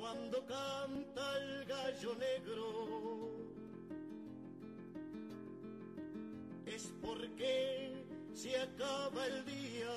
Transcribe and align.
Cuando 0.00 0.38
canta 0.46 1.36
el 1.36 1.66
gallo 1.66 2.14
negro 2.14 3.28
es 6.64 6.94
porque 7.02 8.02
se 8.32 8.56
acaba 8.56 9.26
el 9.26 9.44
día. 9.44 9.96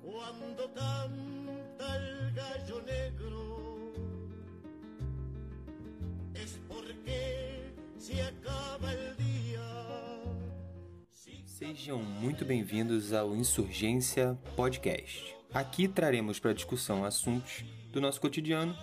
Cuando 0.00 0.72
canta 0.74 1.96
el 1.96 2.32
gallo 2.32 2.80
negro 2.82 3.92
es 6.34 6.60
porque 6.68 7.72
se 7.98 8.22
acaba 8.22 8.92
el 8.92 9.16
día. 9.16 9.19
Sejam 11.70 12.02
muito 12.02 12.44
bem-vindos 12.44 13.12
ao 13.12 13.36
Insurgência 13.36 14.36
Podcast. 14.56 15.36
Aqui 15.54 15.86
traremos 15.86 16.40
para 16.40 16.52
discussão 16.52 17.04
assuntos 17.04 17.64
do 17.92 18.00
nosso 18.00 18.20
cotidiano, 18.20 18.76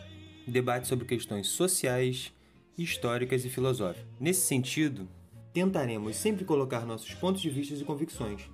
debates 0.47 0.87
sobre 0.87 1.05
questões 1.05 1.47
sociais, 1.47 2.33
históricas 2.77 3.43
e 3.43 3.49
filosóficas. 3.49 4.07
Nesse 4.17 4.47
sentido, 4.47 5.05
tentaremos 5.51 6.15
sempre 6.15 6.45
colocar 6.45 6.85
nossos 6.85 7.13
pontos 7.13 7.41
de 7.41 7.49
vista 7.49 7.75
e 7.75 7.83
convicções 7.83 8.49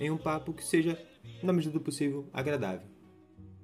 em 0.00 0.10
um 0.10 0.18
papo 0.18 0.52
que 0.52 0.64
seja, 0.64 1.00
na 1.40 1.52
medida 1.52 1.72
do 1.72 1.80
possível, 1.80 2.28
agradável. 2.32 2.88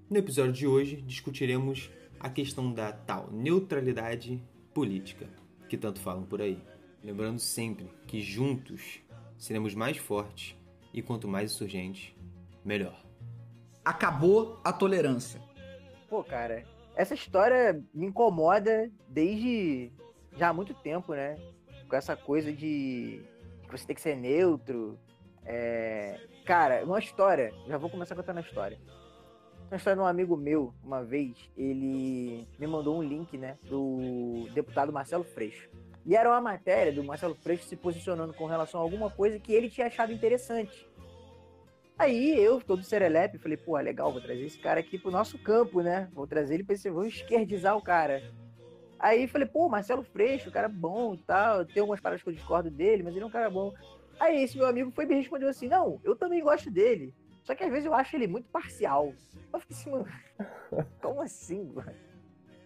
No 0.08 0.18
episódio 0.18 0.52
de 0.52 0.68
hoje, 0.68 1.02
discutiremos 1.02 1.90
a 2.20 2.30
questão 2.30 2.72
da 2.72 2.92
tal 2.92 3.28
neutralidade 3.32 4.40
política, 4.72 5.28
que 5.68 5.76
tanto 5.76 5.98
falam 5.98 6.22
por 6.22 6.40
aí. 6.40 6.62
Lembrando 7.02 7.40
sempre 7.40 7.90
que 8.06 8.20
juntos 8.20 9.00
seremos 9.42 9.74
mais 9.74 9.96
fortes 9.96 10.56
e 10.94 11.02
quanto 11.02 11.26
mais 11.26 11.50
insurgentes, 11.50 12.14
melhor. 12.64 13.04
Acabou 13.84 14.60
a 14.62 14.72
tolerância. 14.72 15.42
Pô, 16.08 16.22
cara, 16.22 16.62
essa 16.94 17.12
história 17.12 17.82
me 17.92 18.06
incomoda 18.06 18.88
desde 19.08 19.90
já 20.36 20.50
há 20.50 20.52
muito 20.52 20.72
tempo, 20.72 21.12
né? 21.12 21.36
Com 21.88 21.96
essa 21.96 22.14
coisa 22.14 22.52
de 22.52 23.20
que 23.64 23.68
você 23.68 23.84
tem 23.84 23.96
que 23.96 24.00
ser 24.00 24.16
neutro. 24.16 24.96
É... 25.44 26.20
Cara, 26.46 26.84
uma 26.84 27.00
história, 27.00 27.52
já 27.66 27.76
vou 27.76 27.90
começar 27.90 28.14
contando 28.14 28.38
a 28.38 28.42
história. 28.42 28.78
Uma 29.68 29.76
história 29.76 29.96
de 29.96 30.02
um 30.02 30.06
amigo 30.06 30.36
meu, 30.36 30.72
uma 30.84 31.02
vez, 31.02 31.50
ele 31.56 32.46
me 32.60 32.66
mandou 32.68 32.96
um 32.96 33.02
link, 33.02 33.36
né, 33.36 33.58
do 33.64 34.46
deputado 34.54 34.92
Marcelo 34.92 35.24
Freixo. 35.24 35.68
E 36.04 36.16
era 36.16 36.28
uma 36.28 36.40
matéria 36.40 36.92
do 36.92 37.04
Marcelo 37.04 37.34
Freixo 37.34 37.64
se 37.64 37.76
posicionando 37.76 38.34
com 38.34 38.46
relação 38.46 38.80
a 38.80 38.82
alguma 38.82 39.10
coisa 39.10 39.38
que 39.38 39.52
ele 39.52 39.70
tinha 39.70 39.86
achado 39.86 40.12
interessante. 40.12 40.88
Aí 41.98 42.36
eu, 42.36 42.60
todo 42.60 42.82
serelepe, 42.82 43.38
falei, 43.38 43.56
pô, 43.56 43.76
legal, 43.78 44.10
vou 44.10 44.20
trazer 44.20 44.42
esse 44.44 44.58
cara 44.58 44.80
aqui 44.80 44.98
pro 44.98 45.10
nosso 45.10 45.38
campo, 45.38 45.82
né? 45.82 46.08
Vou 46.12 46.26
trazer 46.26 46.54
ele 46.54 46.64
pra 46.64 46.74
esse, 46.74 46.90
vou 46.90 47.06
esquerdizar 47.06 47.76
o 47.76 47.82
cara. 47.82 48.22
Aí 48.98 49.28
falei, 49.28 49.46
pô, 49.46 49.68
Marcelo 49.68 50.02
Freixo, 50.02 50.50
cara 50.50 50.68
bom 50.68 51.14
e 51.14 51.18
tal, 51.18 51.64
tem 51.64 51.80
algumas 51.80 52.00
paradas 52.00 52.22
que 52.22 52.28
eu 52.28 52.34
discordo 52.34 52.70
dele, 52.70 53.02
mas 53.02 53.14
ele 53.14 53.24
é 53.24 53.26
um 53.26 53.30
cara 53.30 53.50
bom. 53.50 53.72
Aí 54.18 54.42
esse 54.42 54.56
meu 54.56 54.66
amigo 54.66 54.90
foi 54.90 55.06
me 55.06 55.14
respondeu 55.14 55.48
assim, 55.48 55.68
não, 55.68 56.00
eu 56.04 56.16
também 56.16 56.42
gosto 56.42 56.70
dele, 56.70 57.14
só 57.42 57.54
que 57.54 57.64
às 57.64 57.70
vezes 57.70 57.86
eu 57.86 57.94
acho 57.94 58.14
ele 58.16 58.26
muito 58.26 58.48
parcial. 58.48 59.12
Eu 59.52 59.60
fiquei 59.60 59.76
assim, 59.76 59.90
mano, 59.90 60.06
como 61.02 61.20
assim, 61.20 61.64
mano? 61.74 62.11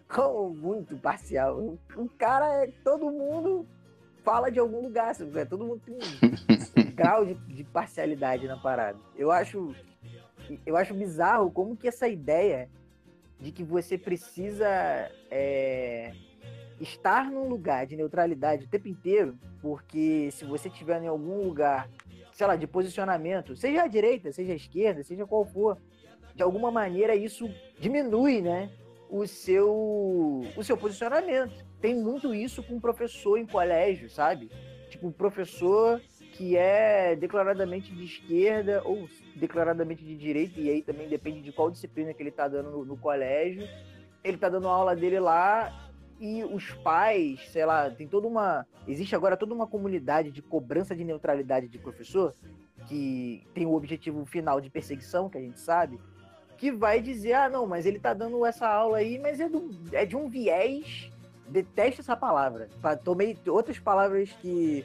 Como 0.07 0.53
muito 0.53 0.95
parcial? 0.97 1.77
O 1.95 2.09
cara 2.17 2.63
é, 2.63 2.71
todo 2.83 3.11
mundo 3.11 3.67
fala 4.23 4.51
de 4.51 4.59
algum 4.59 4.81
lugar, 4.81 5.13
sabe? 5.15 5.45
todo 5.45 5.65
mundo 5.65 5.81
tem 5.85 5.95
um 5.95 6.91
grau 6.95 7.25
de, 7.25 7.33
de, 7.33 7.63
parcialidade 7.63 8.47
na 8.47 8.57
parada. 8.57 8.97
Eu 9.15 9.31
acho, 9.31 9.73
eu 10.65 10.75
acho 10.75 10.93
bizarro 10.93 11.51
como 11.51 11.77
que 11.77 11.87
essa 11.87 12.07
ideia 12.07 12.69
de 13.39 13.51
que 13.51 13.63
você 13.63 13.97
precisa 13.97 14.67
é, 15.29 16.13
estar 16.79 17.29
num 17.29 17.47
lugar 17.47 17.85
de 17.85 17.95
neutralidade 17.95 18.65
o 18.65 18.69
tempo 18.69 18.87
inteiro, 18.87 19.37
porque 19.61 20.29
se 20.31 20.45
você 20.45 20.67
estiver 20.67 21.01
em 21.01 21.07
algum 21.07 21.43
lugar, 21.43 21.89
sei 22.33 22.47
lá, 22.47 22.55
de 22.55 22.67
posicionamento, 22.67 23.55
seja 23.55 23.83
à 23.83 23.87
direita, 23.87 24.31
seja 24.31 24.53
à 24.53 24.55
esquerda, 24.55 25.03
seja 25.03 25.25
qual 25.25 25.45
for, 25.45 25.77
de 26.35 26.43
alguma 26.43 26.71
maneira 26.71 27.15
isso 27.15 27.49
diminui, 27.79 28.41
né? 28.41 28.69
O 29.09 29.25
seu, 29.25 30.43
o 30.55 30.63
seu 30.63 30.77
posicionamento 30.77 31.65
tem 31.79 31.95
muito 31.95 32.33
isso 32.33 32.61
com 32.61 32.79
professor 32.79 33.37
em 33.37 33.45
colégio, 33.45 34.09
sabe? 34.09 34.51
Tipo, 34.89 35.11
professor 35.11 36.01
que 36.37 36.55
é 36.55 37.15
declaradamente 37.15 37.91
de 37.91 38.03
esquerda 38.03 38.83
ou 38.85 39.09
declaradamente 39.35 40.05
de 40.05 40.15
direita, 40.15 40.59
e 40.59 40.69
aí 40.69 40.81
também 40.83 41.09
depende 41.09 41.41
de 41.41 41.51
qual 41.51 41.71
disciplina 41.71 42.13
que 42.13 42.21
ele 42.21 42.29
está 42.29 42.47
dando 42.47 42.69
no, 42.69 42.85
no, 42.85 42.95
colégio. 42.95 43.67
Ele 44.23 44.35
está 44.35 44.47
dando 44.47 44.67
a 44.67 44.71
aula 44.71 44.95
dele 44.95 45.19
lá 45.19 45.89
e 46.19 46.43
os 46.43 46.71
pais, 46.83 47.39
sei 47.49 47.65
lá, 47.65 47.89
tem 47.89 48.07
toda 48.07 48.27
uma. 48.27 48.67
Existe 48.87 49.15
agora 49.15 49.35
toda 49.35 49.53
uma 49.53 49.65
comunidade 49.65 50.29
de 50.29 50.41
cobrança 50.43 50.95
de 50.95 51.03
neutralidade 51.03 51.67
de 51.67 51.79
professor, 51.79 52.35
que 52.87 53.43
tem 53.55 53.65
o 53.65 53.73
objetivo 53.73 54.23
final 54.25 54.61
de 54.61 54.69
perseguição, 54.69 55.29
que 55.29 55.39
a 55.39 55.41
gente 55.41 55.59
sabe, 55.59 55.99
que 56.57 56.71
vai 56.71 57.01
dizer: 57.01 57.33
ah, 57.33 57.49
não, 57.49 57.65
mas 57.65 57.85
ele 57.85 57.97
está 57.97 58.13
dando 58.13 58.45
essa 58.45 58.67
aula 58.67 58.97
aí, 58.97 59.19
mas 59.19 59.39
é, 59.39 59.47
do, 59.47 59.69
é 59.91 60.05
de 60.05 60.15
um 60.15 60.27
viés 60.27 61.09
detesto 61.47 62.01
essa 62.01 62.15
palavra. 62.15 62.69
Tomei 63.03 63.37
outras 63.47 63.79
palavras 63.79 64.31
que 64.41 64.83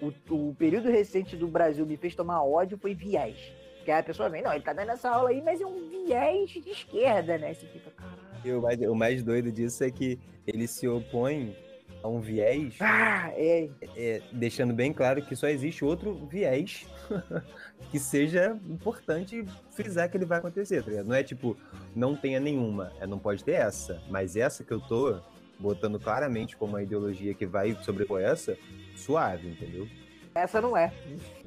o, 0.00 0.48
o, 0.48 0.54
período 0.54 0.90
recente 0.90 1.36
do 1.36 1.48
Brasil 1.48 1.86
me 1.86 1.96
fez 1.96 2.14
tomar 2.14 2.42
ódio 2.42 2.76
foi 2.76 2.94
viés. 2.94 3.36
Que 3.84 3.90
a 3.90 4.02
pessoa 4.02 4.28
vem, 4.28 4.42
não, 4.42 4.52
ele 4.52 4.62
tá 4.62 4.72
dando 4.72 4.90
essa 4.90 5.10
aula 5.10 5.30
aí, 5.30 5.42
mas 5.42 5.60
é 5.60 5.66
um 5.66 5.88
viés 5.88 6.50
de 6.50 6.70
esquerda, 6.70 7.38
né? 7.38 7.54
Você 7.54 7.66
fica, 7.66 7.90
caralho. 7.90 8.58
O 8.58 8.62
mais, 8.62 8.80
o 8.80 8.94
mais 8.94 9.22
doido 9.22 9.50
disso 9.50 9.82
é 9.82 9.90
que 9.90 10.18
ele 10.46 10.66
se 10.66 10.86
opõe 10.86 11.56
a 12.02 12.08
um 12.08 12.20
viés, 12.20 12.74
ah, 12.80 13.30
é. 13.34 13.68
É, 13.96 14.22
deixando 14.32 14.74
bem 14.74 14.92
claro 14.92 15.22
que 15.22 15.36
só 15.36 15.48
existe 15.48 15.84
outro 15.84 16.26
viés 16.26 16.86
que 17.90 17.98
seja 17.98 18.58
importante 18.68 19.44
frisar 19.70 20.10
que 20.10 20.16
ele 20.16 20.24
vai 20.24 20.38
acontecer, 20.38 20.82
tá 20.82 20.90
Não 21.04 21.14
é 21.14 21.22
tipo, 21.22 21.56
não 21.94 22.16
tenha 22.16 22.40
nenhuma, 22.40 22.92
é, 23.00 23.06
não 23.06 23.18
pode 23.18 23.44
ter 23.44 23.52
essa, 23.52 24.02
mas 24.10 24.36
essa 24.36 24.64
que 24.64 24.72
eu 24.72 24.80
tô 24.80 25.20
botando 25.58 25.98
claramente 26.00 26.56
como 26.56 26.72
uma 26.72 26.82
ideologia 26.82 27.34
que 27.34 27.46
vai 27.46 27.76
sobrepor 27.82 28.20
essa, 28.20 28.58
suave, 28.96 29.48
entendeu? 29.48 29.86
Essa 30.34 30.60
não 30.60 30.76
é. 30.76 30.92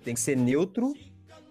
Tem 0.03 0.13
que 0.13 0.19
ser 0.19 0.37
neutro. 0.37 0.93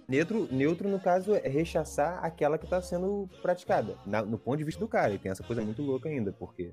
Neutro, 0.06 0.48
neutro 0.50 0.88
no 0.88 1.00
caso, 1.00 1.34
é 1.34 1.48
rechaçar 1.48 2.22
aquela 2.22 2.58
que 2.58 2.64
está 2.64 2.80
sendo 2.80 3.28
praticada, 3.40 3.96
na, 4.04 4.22
no 4.22 4.38
ponto 4.38 4.58
de 4.58 4.64
vista 4.64 4.78
do 4.78 4.88
cara. 4.88 5.14
E 5.14 5.18
tem 5.18 5.32
essa 5.32 5.42
coisa 5.42 5.62
muito 5.62 5.82
louca 5.82 6.08
ainda, 6.08 6.30
porque 6.30 6.72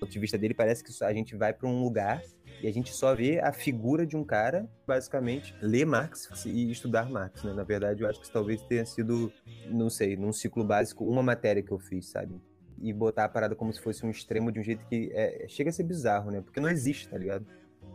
ponto 0.00 0.10
de 0.10 0.18
vista 0.18 0.38
dele 0.38 0.54
parece 0.54 0.82
que 0.82 1.04
a 1.04 1.12
gente 1.12 1.36
vai 1.36 1.52
para 1.52 1.68
um 1.68 1.82
lugar 1.82 2.22
e 2.62 2.66
a 2.66 2.72
gente 2.72 2.92
só 2.92 3.14
vê 3.14 3.38
a 3.40 3.52
figura 3.52 4.06
de 4.06 4.16
um 4.16 4.24
cara, 4.24 4.68
basicamente, 4.86 5.54
ler 5.60 5.84
Marx 5.84 6.44
e 6.46 6.70
estudar 6.70 7.10
Marx, 7.10 7.42
né? 7.42 7.52
Na 7.52 7.64
verdade, 7.64 8.02
eu 8.02 8.08
acho 8.08 8.20
que 8.20 8.30
talvez 8.30 8.62
tenha 8.62 8.86
sido, 8.86 9.32
não 9.70 9.90
sei, 9.90 10.16
num 10.16 10.32
ciclo 10.32 10.64
básico, 10.64 11.04
uma 11.04 11.22
matéria 11.22 11.62
que 11.62 11.72
eu 11.72 11.78
fiz, 11.78 12.08
sabe? 12.08 12.40
e 12.80 12.92
botar 12.92 13.24
a 13.24 13.28
parada 13.28 13.54
como 13.54 13.72
se 13.72 13.80
fosse 13.80 14.04
um 14.04 14.10
extremo 14.10 14.52
de 14.52 14.60
um 14.60 14.62
jeito 14.62 14.84
que 14.86 15.10
é, 15.14 15.46
chega 15.48 15.70
a 15.70 15.72
ser 15.72 15.82
bizarro, 15.82 16.30
né? 16.30 16.40
Porque 16.40 16.60
não 16.60 16.68
existe, 16.68 17.08
tá 17.08 17.16
ligado? 17.16 17.46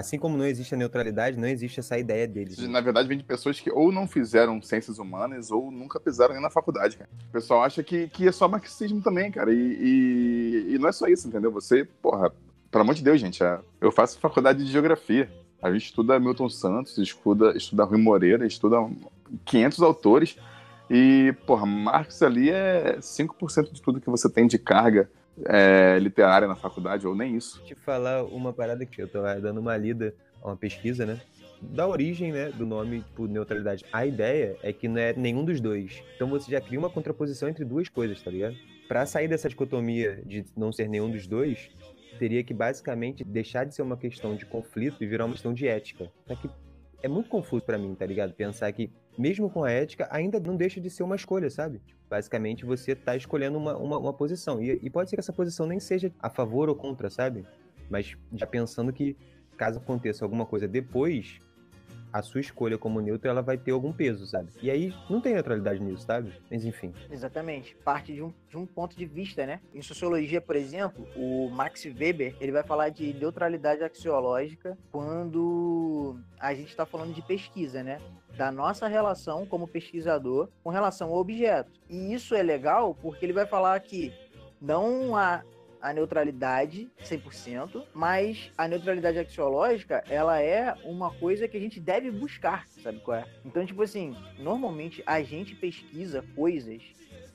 Assim 0.02 0.18
como 0.18 0.36
não 0.36 0.46
existe 0.46 0.74
a 0.74 0.78
neutralidade, 0.78 1.38
não 1.38 1.48
existe 1.48 1.80
essa 1.80 1.98
ideia 1.98 2.28
deles. 2.28 2.58
Né? 2.58 2.68
Na 2.68 2.82
verdade, 2.82 3.08
vem 3.08 3.20
de 3.20 3.24
pessoas 3.24 3.60
que 3.60 3.70
ou 3.72 3.92
não 3.92 4.08
fizeram 4.08 4.60
ciências 4.60 4.98
humanas 4.98 5.52
ou 5.52 5.70
nunca 5.70 6.00
pisaram 6.00 6.34
nem 6.34 6.42
na 6.42 6.50
faculdade, 6.50 6.98
cara. 6.98 7.10
O 7.30 7.32
pessoal 7.32 7.64
acha 7.64 7.84
que, 7.84 8.08
que 8.08 8.28
é 8.28 8.32
só 8.32 8.48
marxismo 8.48 9.00
também, 9.00 9.32
cara. 9.32 9.54
E, 9.54 9.58
e, 9.58 10.74
e 10.74 10.80
não 10.80 10.90
é 10.90 10.92
só 10.92 11.08
isso, 11.08 11.28
entendeu? 11.28 11.52
Você, 11.52 11.86
porra, 12.02 12.34
pelo 12.72 12.82
amor 12.82 12.96
de 12.96 13.04
Deus, 13.04 13.22
gente, 13.22 13.44
é, 13.44 13.60
eu 13.80 13.92
faço 13.92 14.20
faculdade 14.20 14.66
de 14.66 14.72
geografia. 14.72 15.32
A 15.62 15.72
gente 15.72 15.86
estuda 15.86 16.20
Milton 16.20 16.50
Santos, 16.50 16.98
estuda, 16.98 17.56
estuda 17.56 17.84
Rui 17.84 18.02
Moreira, 18.02 18.48
estuda 18.48 18.78
500 19.46 19.82
autores. 19.84 20.36
E, 20.90 21.36
porra, 21.46 21.68
Marx 21.68 22.24
ali 22.24 22.50
é 22.50 22.98
5% 23.00 23.72
de 23.72 23.82
tudo 23.84 24.02
que 24.02 24.10
você 24.10 24.28
tem 24.28 24.48
de 24.48 24.58
carga 24.58 25.08
é, 25.46 25.98
literária 26.00 26.48
na 26.48 26.56
faculdade, 26.56 27.08
ou 27.08 27.16
nem 27.16 27.36
isso. 27.36 27.64
Te 27.64 27.76
falar 27.76 28.24
uma 28.24 28.54
parada 28.54 28.86
que 28.86 29.02
eu 29.02 29.08
tô 29.08 29.22
dando 29.22 29.60
uma 29.60 29.76
lida 29.78 30.14
a 30.42 30.48
uma 30.48 30.58
pesquisa, 30.58 31.06
né? 31.06 31.20
Da 31.62 31.88
origem, 31.88 32.32
né, 32.32 32.50
do 32.50 32.66
nome, 32.66 33.02
tipo, 33.02 33.28
neutralidade. 33.28 33.86
A 33.94 34.06
ideia 34.06 34.58
é 34.64 34.74
que 34.74 34.88
não 34.88 35.00
é 35.00 35.14
nenhum 35.14 35.46
dos 35.46 35.62
dois. 35.62 36.02
Então 36.16 36.28
você 36.28 36.52
já 36.52 36.60
cria 36.60 36.80
uma 36.80 36.90
contraposição 36.90 37.48
entre 37.48 37.64
duas 37.64 37.88
coisas, 37.88 38.22
tá 38.22 38.32
ligado? 38.32 38.56
Pra 38.88 39.06
sair 39.06 39.28
dessa 39.28 39.48
dicotomia 39.48 40.22
de 40.26 40.44
não 40.58 40.72
ser 40.72 40.90
nenhum 40.90 41.10
dos 41.10 41.28
dois, 41.28 41.70
teria 42.18 42.44
que 42.44 42.54
basicamente 42.54 43.24
deixar 43.24 43.66
de 43.66 43.76
ser 43.76 43.84
uma 43.84 43.96
questão 43.96 44.36
de 44.36 44.46
conflito 44.46 45.04
e 45.04 45.08
virar 45.08 45.26
uma 45.26 45.34
questão 45.34 45.54
de 45.54 45.68
ética. 45.68 46.12
Só 46.28 46.36
que 46.36 46.50
é 47.04 47.08
muito 47.08 47.30
confuso 47.30 47.64
para 47.64 47.78
mim, 47.78 47.96
tá 47.96 48.06
ligado? 48.06 48.34
Pensar 48.34 48.72
que, 48.72 48.92
mesmo 49.18 49.50
com 49.50 49.64
a 49.64 49.72
ética, 49.72 50.08
ainda 50.12 50.40
não 50.40 50.56
deixa 50.56 50.82
de 50.82 50.90
ser 50.90 51.04
uma 51.04 51.16
escolha, 51.16 51.50
sabe? 51.50 51.82
Basicamente, 52.12 52.66
você 52.66 52.94
tá 52.94 53.16
escolhendo 53.16 53.58
uma, 53.58 53.78
uma, 53.78 53.98
uma 53.98 54.14
posição. 54.14 54.62
E, 54.62 54.78
e, 54.84 54.90
pode 54.90 55.10
ser 55.10 55.16
que 55.16 55.22
essa 55.22 55.32
posição 55.32 55.66
nem 55.66 55.80
seja 55.80 56.12
a 56.20 56.30
favor 56.30 56.68
ou 56.68 56.76
contra, 56.76 57.10
sabe? 57.10 57.46
Mas 57.90 58.18
já 58.34 58.46
pensando 58.46 58.92
que, 58.92 59.16
caso 59.56 59.80
aconteça 59.80 60.26
alguma 60.26 60.46
coisa 60.46 60.68
depois, 60.68 61.40
a 62.12 62.22
sua 62.22 62.42
escolha 62.42 62.78
como 62.78 63.00
neutro 63.00 63.30
ela 63.30 63.42
vai 63.42 63.58
ter 63.58 63.72
algum 63.72 63.94
peso, 63.94 64.26
sabe? 64.26 64.50
E 64.62 64.70
aí 64.70 64.94
não 65.10 65.22
tem 65.22 65.34
neutralidade 65.34 65.82
nisso, 65.82 66.06
sabe? 66.06 66.34
Mas 66.50 66.66
enfim. 66.66 66.94
Exatamente. 67.10 67.76
Parte 67.84 68.14
de 68.14 68.22
um, 68.22 68.34
de 68.50 68.58
um 68.58 68.66
ponto 68.66 68.96
de 68.96 69.06
vista, 69.06 69.46
né? 69.46 69.62
Em 69.74 69.82
sociologia, 69.82 70.42
por 70.42 70.56
exemplo, 70.56 71.08
o 71.16 71.50
Max 71.50 71.86
Weber, 71.86 72.36
ele 72.40 72.52
vai 72.52 72.64
falar 72.64 72.90
de 72.90 73.14
neutralidade 73.14 73.84
axiológica 73.84 74.78
quando 74.92 76.20
a 76.40 76.54
gente 76.54 76.70
está 76.70 76.86
falando 76.86 77.14
de 77.14 77.22
pesquisa, 77.22 77.84
né? 77.84 78.00
Da 78.38 78.52
nossa 78.52 78.88
relação 78.88 79.46
como 79.46 79.68
pesquisador 79.68 80.50
com 80.64 80.70
relação 80.70 81.10
ao 81.10 81.18
objeto. 81.18 81.72
E 81.90 82.14
isso 82.14 82.36
é 82.36 82.44
legal 82.44 82.96
porque 82.96 83.26
ele 83.26 83.34
vai 83.34 83.46
falar 83.46 83.80
que 83.80 84.14
não 84.62 85.16
há 85.16 85.44
a 85.82 85.92
neutralidade 85.94 86.90
100%, 87.04 87.84
mas 87.94 88.52
a 88.58 88.68
neutralidade 88.68 89.18
axiológica, 89.18 90.04
ela 90.08 90.40
é 90.42 90.74
uma 90.84 91.12
coisa 91.16 91.48
que 91.48 91.58
a 91.58 91.60
gente 91.60 91.80
deve 91.80 92.12
buscar, 92.12 92.68
sabe 92.68 93.00
qual 93.00 93.18
é? 93.18 93.26
Então, 93.44 93.66
tipo 93.66 93.82
assim, 93.82 94.16
normalmente 94.38 95.02
a 95.06 95.22
gente 95.24 95.56
pesquisa 95.56 96.24
coisas 96.36 96.82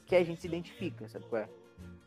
que 0.06 0.14
a 0.14 0.24
gente 0.24 0.40
se 0.40 0.46
identifica, 0.46 1.08
sabe 1.08 1.24
qual 1.26 1.42
é? 1.42 1.48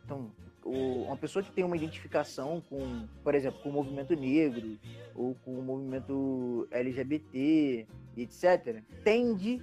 Então, 0.06 0.32
o, 0.64 1.04
uma 1.04 1.18
pessoa 1.18 1.44
que 1.44 1.52
tem 1.52 1.64
uma 1.64 1.76
identificação 1.76 2.62
com, 2.70 3.08
por 3.24 3.36
exemplo, 3.36 3.60
com 3.62 3.70
o 3.70 3.74
movimento 3.74 4.16
negro 4.16 4.78
ou 5.16 5.36
com 5.44 5.60
o 5.60 5.62
movimento 5.62 6.68
LGBT, 6.72 7.88
etc., 8.16 8.82
tende 9.04 9.62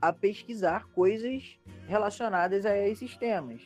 a 0.00 0.12
pesquisar 0.12 0.86
coisas 0.88 1.58
relacionadas 1.86 2.66
a 2.66 2.76
esses 2.76 3.16
temas. 3.16 3.60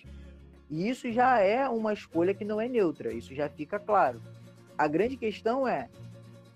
E 0.70 0.88
isso 0.88 1.10
já 1.10 1.40
é 1.40 1.68
uma 1.68 1.92
escolha 1.92 2.34
que 2.34 2.44
não 2.44 2.60
é 2.60 2.68
neutra, 2.68 3.12
isso 3.12 3.34
já 3.34 3.48
fica 3.48 3.78
claro. 3.78 4.20
A 4.76 4.86
grande 4.86 5.16
questão 5.16 5.66
é, 5.66 5.88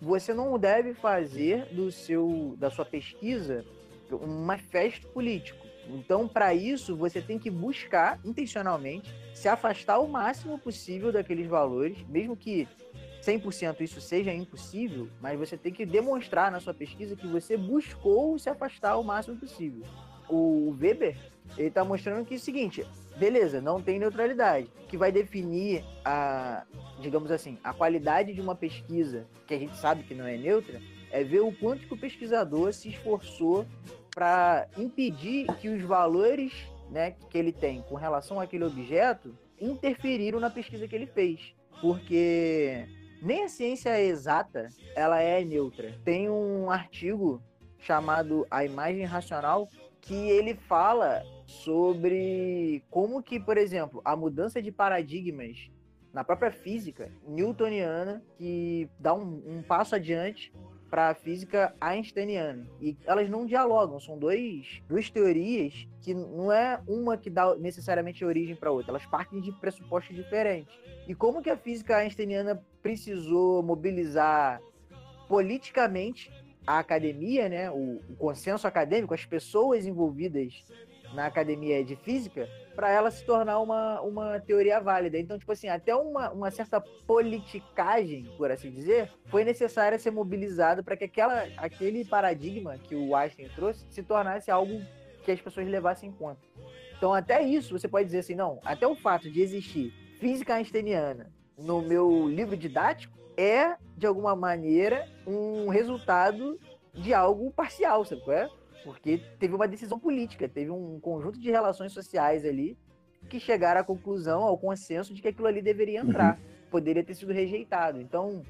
você 0.01 0.35
não 0.35 0.59
deve 0.59 0.95
fazer 0.95 1.67
do 1.67 1.91
seu 1.91 2.55
da 2.59 2.71
sua 2.71 2.85
pesquisa 2.85 3.65
um 4.11 4.45
manifesto 4.45 5.09
político. 5.09 5.67
Então, 5.89 6.29
para 6.29 6.55
isso, 6.55 6.95
você 6.95 7.21
tem 7.21 7.39
que 7.39 7.51
buscar 7.51 8.21
intencionalmente 8.25 9.13
se 9.35 9.49
afastar 9.49 9.99
o 9.99 10.09
máximo 10.09 10.59
possível 10.59 11.11
daqueles 11.11 11.47
valores, 11.47 11.99
mesmo 12.09 12.37
que 12.37 12.69
100% 13.23 13.81
isso 13.81 14.01
seja 14.01 14.33
impossível, 14.33 15.09
mas 15.21 15.39
você 15.39 15.57
tem 15.57 15.73
que 15.73 15.87
demonstrar 15.87 16.51
na 16.51 16.61
sua 16.61 16.75
pesquisa 16.75 17.17
que 17.17 17.27
você 17.27 17.57
buscou 17.57 18.39
se 18.39 18.51
afastar 18.51 18.97
o 18.97 19.05
máximo 19.05 19.37
possível. 19.37 19.85
O 20.29 20.77
Weber, 20.79 21.17
ele 21.57 21.69
está 21.69 21.85
mostrando 21.85 22.25
que 22.25 22.35
é 22.35 22.37
o 22.37 22.41
seguinte, 22.41 22.87
beleza, 23.17 23.61
não 23.61 23.81
tem 23.81 23.99
neutralidade. 23.99 24.69
O 24.85 24.87
que 24.87 24.97
vai 24.97 25.13
definir 25.13 25.85
a, 26.05 26.65
digamos 27.01 27.31
assim, 27.31 27.59
a 27.63 27.73
qualidade 27.73 28.33
de 28.33 28.41
uma 28.41 28.55
pesquisa, 28.55 29.27
que 29.47 29.55
a 29.55 29.59
gente 29.59 29.77
sabe 29.77 30.03
que 30.03 30.15
não 30.15 30.27
é 30.27 30.37
neutra, 30.37 30.81
é 31.11 31.23
ver 31.23 31.41
o 31.41 31.53
quanto 31.53 31.87
que 31.87 31.95
o 31.95 31.99
pesquisador 31.99 32.73
se 32.73 32.89
esforçou 32.89 33.67
para 34.15 34.67
impedir 34.77 35.47
que 35.57 35.69
os 35.69 35.83
valores 35.83 36.53
né, 36.91 37.13
que 37.31 37.39
ele 37.39 37.53
tem 37.53 37.83
com 37.83 37.95
relação 37.95 38.39
àquele 38.39 38.65
objeto 38.65 39.35
interferiram 39.61 40.39
na 40.39 40.51
pesquisa 40.51 40.87
que 40.87 40.95
ele 40.95 41.07
fez. 41.07 41.55
Porque 41.81 42.87
nem 43.23 43.45
a 43.45 43.49
ciência 43.49 44.01
exata 44.01 44.69
ela 44.95 45.21
é 45.21 45.43
neutra. 45.45 45.95
Tem 46.05 46.29
um 46.29 46.71
artigo 46.71 47.43
chamado 47.79 48.47
A 48.51 48.65
Imagem 48.65 49.05
Racional 49.05 49.69
que 50.01 50.15
ele 50.15 50.55
fala 50.55 51.23
sobre 51.53 52.83
como 52.91 53.23
que, 53.23 53.39
por 53.39 53.57
exemplo, 53.57 54.01
a 54.05 54.17
mudança 54.17 54.61
de 54.61 54.73
paradigmas 54.73 55.71
na 56.13 56.25
própria 56.25 56.51
física 56.51 57.11
newtoniana 57.27 58.23
que 58.37 58.89
dá 58.99 59.15
um, 59.15 59.43
um 59.47 59.63
passo 59.63 59.95
adiante 59.95 60.53
para 60.91 61.09
a 61.09 61.15
física 61.15 61.75
einsteiniana. 61.81 62.67
E 62.79 62.99
elas 63.07 63.31
não 63.31 63.47
dialogam, 63.47 63.99
são 63.99 64.19
dois, 64.19 64.83
duas 64.87 65.09
teorias 65.09 65.89
que 66.03 66.13
não 66.13 66.53
é 66.53 66.81
uma 66.87 67.17
que 67.17 67.31
dá 67.31 67.55
necessariamente 67.57 68.25
origem 68.25 68.55
para 68.55 68.71
outra, 68.71 68.91
elas 68.91 69.07
partem 69.07 69.41
de 69.41 69.53
pressupostos 69.53 70.15
diferentes. 70.15 70.79
E 71.09 71.15
como 71.15 71.41
que 71.41 71.49
a 71.49 71.57
física 71.57 71.97
einsteiniana 71.97 72.63
precisou 72.83 73.63
mobilizar 73.63 74.61
politicamente 75.29 76.31
a 76.67 76.79
academia, 76.79 77.49
né, 77.49 77.71
o, 77.71 78.01
o 78.11 78.17
consenso 78.17 78.67
acadêmico, 78.67 79.15
as 79.15 79.25
pessoas 79.25 79.87
envolvidas 79.87 80.63
na 81.15 81.27
academia 81.27 81.85
de 81.85 81.97
física 81.97 82.49
para 82.75 82.91
ela 82.91 83.11
se 83.11 83.25
tornar 83.25 83.61
uma, 83.61 84.01
uma 84.01 84.41
teoria 84.41 84.81
válida. 84.81 85.19
Então, 85.19 85.39
tipo 85.39 85.53
assim, 85.53 85.69
até 85.69 85.95
uma, 85.95 86.31
uma 86.31 86.51
certa 86.51 86.81
politicagem, 87.07 88.33
por 88.37 88.51
assim 88.51 88.71
dizer, 88.71 89.11
foi 89.27 89.45
necessária 89.45 89.99
ser 89.99 90.11
mobilizada 90.11 90.83
para 90.83 90.97
que 90.97 91.05
aquela, 91.05 91.47
aquele 91.57 92.05
paradigma 92.05 92.79
que 92.79 92.95
o 92.95 93.15
Einstein 93.15 93.49
trouxe 93.55 93.85
se 93.91 94.03
tornasse 94.03 94.51
algo 94.51 94.81
que 95.23 95.31
as 95.31 95.41
pessoas 95.41 95.69
levassem 95.69 96.09
em 96.09 96.13
conta. 96.13 96.41
Então, 96.97 97.13
até 97.13 97.43
isso, 97.43 97.79
você 97.79 97.89
pode 97.89 98.07
dizer 98.07 98.21
assim, 98.21 98.35
não, 98.35 98.61
até 98.65 98.87
o 98.87 98.95
fato 98.95 99.31
de 99.31 99.41
existir 99.41 99.93
física 100.19 100.55
einsteiniana 100.55 101.33
no 101.59 101.83
meu 101.83 102.29
livro 102.29 102.57
didático 102.57 103.19
é, 103.37 103.77
de 103.97 104.07
alguma 104.07 104.37
maneira, 104.37 105.09
um 105.27 105.69
resultado 105.69 106.59
de 106.95 107.15
algo 107.15 107.51
parcial, 107.51 108.05
sabe 108.05 108.23
qual 108.23 108.37
é? 108.37 108.51
Porque 108.85 109.23
teve 109.39 109.55
uma 109.55 109.69
decisão 109.69 109.99
política, 109.99 110.49
teve 110.49 110.71
um 110.71 110.99
conjunto 111.01 111.39
de 111.39 111.51
relações 111.51 111.93
sociais 111.93 112.45
ali 112.45 112.77
que 113.29 113.39
chegaram 113.39 113.81
à 113.81 113.85
conclusão, 113.85 114.43
ao 114.43 114.59
consenso 114.59 115.15
de 115.15 115.23
que 115.23 115.29
aquilo 115.29 115.47
ali 115.47 115.63
deveria 115.63 116.03
uhum. 116.03 116.09
entrar, 116.09 116.37
uhum. 116.37 116.71
poderia 116.71 117.05
ter 117.05 117.15
sido 117.15 117.33
rejeitado. 117.33 118.01
Então, 118.01 118.43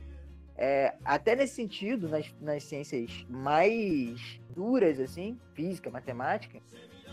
é, 0.56 0.94
até 1.04 1.36
nesse 1.36 1.54
sentido, 1.54 2.08
nas, 2.08 2.34
nas 2.40 2.64
ciências 2.64 3.24
mais 3.28 4.40
duras, 4.50 4.98
assim, 5.00 5.38
física, 5.54 5.90
matemática, 5.90 6.60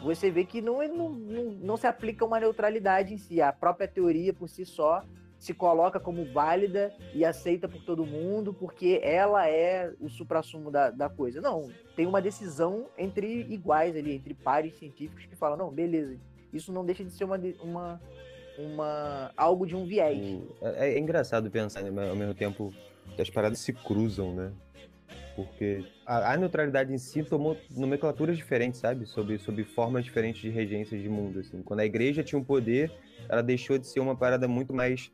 você 0.01 0.31
vê 0.31 0.45
que 0.45 0.61
não, 0.61 0.85
não, 0.87 1.09
não, 1.09 1.43
não 1.51 1.77
se 1.77 1.85
aplica 1.85 2.25
uma 2.25 2.39
neutralidade 2.39 3.13
em 3.13 3.17
si. 3.17 3.41
A 3.41 3.51
própria 3.51 3.87
teoria 3.87 4.33
por 4.33 4.47
si 4.47 4.65
só 4.65 5.03
se 5.39 5.53
coloca 5.53 5.99
como 5.99 6.25
válida 6.25 6.93
e 7.13 7.23
aceita 7.23 7.67
por 7.67 7.81
todo 7.83 8.05
mundo 8.05 8.53
porque 8.53 8.99
ela 9.01 9.47
é 9.47 9.93
o 9.99 10.09
suprassumo 10.09 10.69
da, 10.69 10.91
da 10.91 11.09
coisa. 11.09 11.39
Não, 11.39 11.71
tem 11.95 12.05
uma 12.05 12.21
decisão 12.21 12.87
entre 12.97 13.41
iguais 13.49 13.95
ali, 13.95 14.13
entre 14.13 14.33
pares 14.33 14.77
científicos 14.77 15.25
que 15.25 15.35
falam, 15.35 15.57
não, 15.57 15.71
beleza, 15.71 16.17
isso 16.51 16.73
não 16.73 16.85
deixa 16.85 17.05
de 17.05 17.11
ser 17.11 17.23
uma, 17.23 17.39
uma, 17.63 18.01
uma 18.57 19.31
algo 19.37 19.65
de 19.65 19.75
um 19.75 19.85
viés. 19.85 20.43
É, 20.61 20.89
é 20.89 20.99
engraçado 20.99 21.49
pensar 21.49 21.81
né, 21.83 22.09
ao 22.09 22.15
mesmo 22.15 22.33
tempo 22.33 22.73
as 23.17 23.29
paradas 23.29 23.59
se 23.59 23.73
cruzam, 23.73 24.33
né? 24.33 24.51
Porque 25.45 25.85
a, 26.05 26.33
a, 26.33 26.37
neutralidade 26.37 26.93
em 26.93 26.97
si 26.97 27.23
tomou 27.23 27.57
nomenclaturas 27.71 28.37
diferentes, 28.37 28.79
sabe? 28.79 29.05
Sobre, 29.05 29.37
sobre 29.37 29.63
formas 29.63 30.03
diferentes 30.03 30.41
de 30.41 30.49
regências 30.49 31.01
de 31.01 31.07
mundo, 31.07 31.39
assim. 31.39 31.61
Quando 31.61 31.79
a 31.79 31.85
igreja 31.85 32.23
tinha 32.23 32.39
um 32.39 32.43
poder, 32.43 32.91
ela 33.29 33.41
deixou 33.41 33.77
de 33.77 33.87
ser 33.87 33.99
uma 33.99 34.15
parada 34.15 34.47
muito 34.47 34.73
mais 34.73 35.11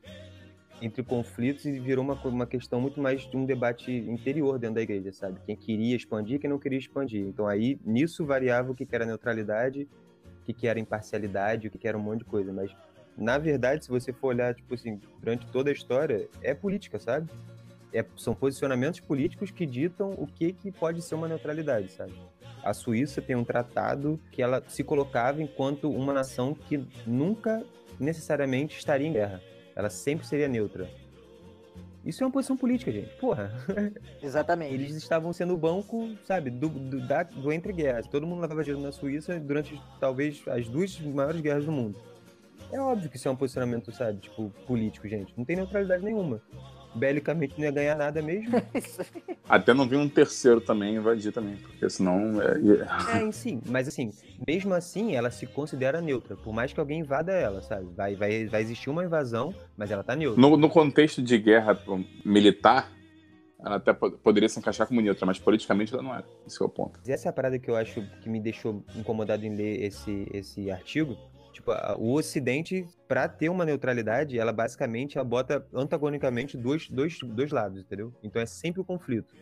entre 0.81 1.03
conflitos 1.03 1.65
e 1.65 1.79
virou 1.79 2.03
uma, 2.03 2.15
uma 2.25 2.45
questão 2.45 2.81
muito 2.81 2.99
mais 2.99 3.21
de 3.21 3.37
um 3.37 3.45
debate 3.45 3.91
interior 3.91 4.59
dentro 4.59 4.75
da 4.75 4.81
igreja, 4.81 5.11
sabe? 5.11 5.39
Quem 5.45 5.55
queria 5.55 5.95
expandir, 5.95 6.39
quem 6.39 6.49
não 6.49 6.59
queria 6.59 6.79
expandir. 6.79 7.25
Então 7.25 7.47
aí, 7.47 7.79
nisso 7.85 8.25
variava 8.25 8.71
o 8.71 8.75
que 8.75 8.87
era 8.91 9.05
neutralidade, 9.05 9.87
o 10.47 10.53
que 10.53 10.67
era 10.67 10.79
imparcialidade, 10.79 11.67
o 11.67 11.71
que 11.71 11.87
era 11.87 11.97
um 11.97 12.01
monte 12.01 12.19
de 12.19 12.25
coisa. 12.25 12.51
Mas, 12.51 12.75
na 13.17 13.37
verdade, 13.37 13.85
se 13.85 13.89
você 13.89 14.11
for 14.11 14.29
olhar, 14.29 14.53
tipo 14.53 14.73
assim, 14.73 14.99
durante 15.19 15.47
toda 15.47 15.69
a 15.69 15.73
história, 15.73 16.27
é 16.41 16.53
política, 16.53 16.99
sabe? 16.99 17.29
É, 17.93 18.05
são 18.17 18.35
posicionamentos 18.35 18.99
políticos 18.99 19.51
que 19.51 19.65
ditam 19.65 20.11
o 20.17 20.27
que, 20.27 20.51
que 20.53 20.71
pode 20.71 21.01
ser 21.01 21.15
uma 21.15 21.27
neutralidade, 21.27 21.91
sabe? 21.91 22.13
A 22.63 22.73
Suíça 22.73 23.21
tem 23.21 23.35
um 23.35 23.43
tratado 23.43 24.19
que 24.31 24.41
ela 24.41 24.61
se 24.67 24.83
colocava 24.83 25.41
enquanto 25.41 25.89
uma 25.89 26.13
nação 26.13 26.53
que 26.53 26.83
nunca 27.05 27.63
necessariamente 27.99 28.77
estaria 28.77 29.07
em 29.07 29.13
guerra. 29.13 29.41
Ela 29.75 29.89
sempre 29.89 30.25
seria 30.25 30.47
neutra. 30.47 30.89
Isso 32.03 32.23
é 32.23 32.25
uma 32.27 32.31
posição 32.31 32.55
política, 32.57 32.91
gente. 32.91 33.09
Porra. 33.15 33.51
Exatamente. 34.21 34.73
Eles 34.73 34.95
estavam 34.95 35.33
sendo 35.33 35.53
o 35.53 35.57
banco, 35.57 36.09
sabe, 36.23 36.49
do, 36.49 36.69
do, 36.69 37.07
da, 37.07 37.23
do 37.23 37.51
entre 37.51 37.73
guerras. 37.73 38.07
Todo 38.07 38.27
mundo 38.27 38.41
lavava 38.41 38.63
dinheiro 38.63 38.83
na 38.83 38.91
Suíça 38.91 39.39
durante 39.39 39.81
talvez 39.99 40.41
as 40.47 40.67
duas 40.67 40.99
maiores 40.99 41.41
guerras 41.41 41.65
do 41.65 41.71
mundo. 41.71 41.99
É 42.71 42.79
óbvio 42.79 43.09
que 43.09 43.17
isso 43.17 43.27
é 43.27 43.31
um 43.31 43.35
posicionamento, 43.35 43.91
sabe, 43.91 44.19
tipo, 44.19 44.49
político, 44.67 45.07
gente. 45.07 45.33
Não 45.37 45.45
tem 45.45 45.55
neutralidade 45.55 46.03
nenhuma 46.03 46.41
belicamente 46.95 47.55
não 47.57 47.65
ia 47.65 47.71
ganhar 47.71 47.95
nada 47.95 48.21
mesmo. 48.21 48.51
Até 49.47 49.73
não 49.73 49.87
vi 49.87 49.95
um 49.95 50.09
terceiro 50.09 50.61
também 50.61 50.95
invadir 50.95 51.31
também, 51.31 51.57
porque 51.57 51.89
senão. 51.89 52.41
É, 52.41 53.19
é 53.19 53.31
sim, 53.31 53.61
mas 53.67 53.87
assim, 53.87 54.11
mesmo 54.47 54.73
assim, 54.73 55.15
ela 55.15 55.29
se 55.29 55.45
considera 55.45 56.01
neutra, 56.01 56.35
por 56.35 56.53
mais 56.53 56.73
que 56.73 56.79
alguém 56.79 57.01
invada 57.01 57.31
ela, 57.31 57.61
sabe? 57.61 57.87
Vai, 57.95 58.15
vai, 58.15 58.45
vai 58.45 58.61
existir 58.61 58.89
uma 58.89 59.03
invasão, 59.03 59.53
mas 59.77 59.91
ela 59.91 60.03
tá 60.03 60.15
neutra. 60.15 60.41
No, 60.41 60.57
no 60.57 60.69
contexto 60.69 61.21
de 61.21 61.37
guerra 61.37 61.79
militar, 62.23 62.91
ela 63.59 63.77
até 63.77 63.93
poderia 63.93 64.47
se 64.47 64.59
encaixar 64.59 64.87
como 64.87 65.01
neutra, 65.01 65.25
mas 65.25 65.39
politicamente 65.39 65.93
ela 65.93 66.03
não 66.03 66.13
era. 66.13 66.25
Esse 66.45 66.61
é 66.61 66.65
o 66.65 66.69
ponto. 66.69 66.99
Essa 67.07 67.27
é 67.27 67.29
a 67.29 67.33
parada 67.33 67.57
que 67.57 67.69
eu 67.69 67.75
acho 67.75 68.01
que 68.21 68.29
me 68.29 68.39
deixou 68.39 68.83
incomodado 68.95 69.45
em 69.45 69.55
ler 69.55 69.83
esse, 69.83 70.27
esse 70.31 70.69
artigo, 70.69 71.17
Tipo, 71.55 71.71
o 71.97 72.11
Ocidente, 72.11 72.85
para 73.07 73.29
ter 73.29 73.47
uma 73.47 73.63
neutralidade, 73.63 74.37
ela 74.37 74.51
basicamente 74.51 75.17
ela 75.17 75.23
bota 75.23 75.65
antagonicamente 75.73 76.57
dois, 76.57 76.89
dois, 76.89 77.17
dois 77.19 77.49
lados, 77.49 77.79
entendeu? 77.79 78.13
Então 78.21 78.41
é 78.41 78.45
sempre 78.45 78.81
o 78.81 78.83
conflito. 78.83 79.33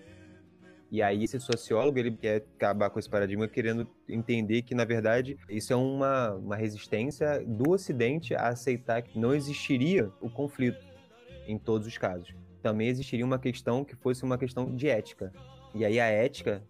E 0.91 1.01
aí 1.01 1.23
esse 1.23 1.39
sociólogo, 1.39 1.97
ele 1.97 2.11
quer 2.11 2.45
acabar 2.55 2.91
com 2.91 2.99
esse 2.99 3.09
paradigma 3.09 3.47
querendo 3.47 3.87
entender 4.07 4.61
que, 4.61 4.75
na 4.75 4.85
verdade, 4.85 5.35
isso 5.49 5.73
é 5.73 5.75
uma, 5.75 6.35
uma 6.35 6.55
resistência 6.55 7.43
do 7.43 7.71
Ocidente 7.71 8.35
a 8.35 8.49
aceitar 8.49 9.01
que 9.01 9.17
não 9.17 9.33
existiria 9.33 10.11
o 10.21 10.29
conflito 10.29 10.85
em 11.47 11.57
todos 11.57 11.87
os 11.87 11.97
casos. 11.97 12.35
Também 12.61 12.89
existiria 12.89 13.25
uma 13.25 13.39
questão 13.39 13.83
que 13.83 13.95
fosse 13.95 14.23
uma 14.23 14.37
questão 14.37 14.75
de 14.75 14.87
ética. 14.87 15.33
E 15.73 15.83
aí 15.83 15.99
a 15.99 16.05
ética 16.05 16.63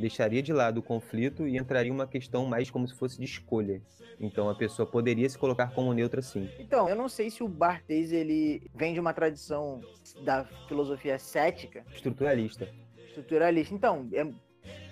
deixaria 0.00 0.42
de 0.42 0.52
lado 0.52 0.78
o 0.78 0.82
conflito 0.82 1.46
e 1.46 1.56
entraria 1.56 1.92
uma 1.92 2.06
questão 2.06 2.46
mais 2.46 2.70
como 2.70 2.88
se 2.88 2.94
fosse 2.94 3.18
de 3.18 3.24
escolha. 3.24 3.80
Então 4.18 4.48
a 4.48 4.54
pessoa 4.54 4.86
poderia 4.86 5.28
se 5.28 5.38
colocar 5.38 5.72
como 5.72 5.92
neutra 5.92 6.20
sim. 6.22 6.48
Então, 6.58 6.88
eu 6.88 6.96
não 6.96 7.08
sei 7.08 7.30
se 7.30 7.42
o 7.42 7.48
Barthes 7.48 8.12
ele 8.12 8.62
vem 8.74 8.92
de 8.94 9.00
uma 9.00 9.12
tradição 9.12 9.80
da 10.24 10.44
filosofia 10.68 11.18
cética, 11.18 11.84
Estruturalista. 11.94 12.68
estruturalista. 13.06 13.74
Então, 13.74 14.08
é 14.12 14.24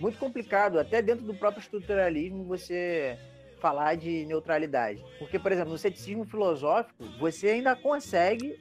muito 0.01 0.19
complicado, 0.19 0.79
até 0.79 1.03
dentro 1.03 1.25
do 1.25 1.35
próprio 1.35 1.61
estruturalismo, 1.61 2.45
você 2.45 3.19
falar 3.61 3.97
de 3.97 4.25
neutralidade. 4.27 5.05
Porque, 5.19 5.39
por 5.39 5.53
exemplo, 5.53 5.73
no 5.73 5.79
ceticismo 5.79 6.25
filosófico, 6.25 7.05
você 7.19 7.49
ainda 7.51 7.75
consegue 7.77 8.59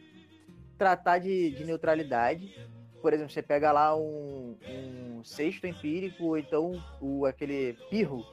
tratar 0.77 1.19
de, 1.19 1.51
de 1.51 1.63
neutralidade. 1.63 2.53
Por 3.01 3.13
exemplo, 3.13 3.31
você 3.31 3.41
pega 3.41 3.71
lá 3.71 3.95
um, 3.95 4.57
um 4.67 5.23
sexto 5.23 5.67
empírico, 5.67 6.23
ou 6.23 6.37
então 6.37 6.83
o, 6.99 7.25
aquele 7.25 7.77
Pirro, 7.89 8.25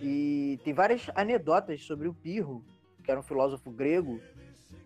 e 0.00 0.58
tem 0.64 0.72
várias 0.72 1.10
anedotas 1.14 1.82
sobre 1.82 2.08
o 2.08 2.14
Pirro, 2.14 2.64
que 3.02 3.10
era 3.10 3.20
um 3.20 3.24
filósofo 3.24 3.70
grego, 3.70 4.20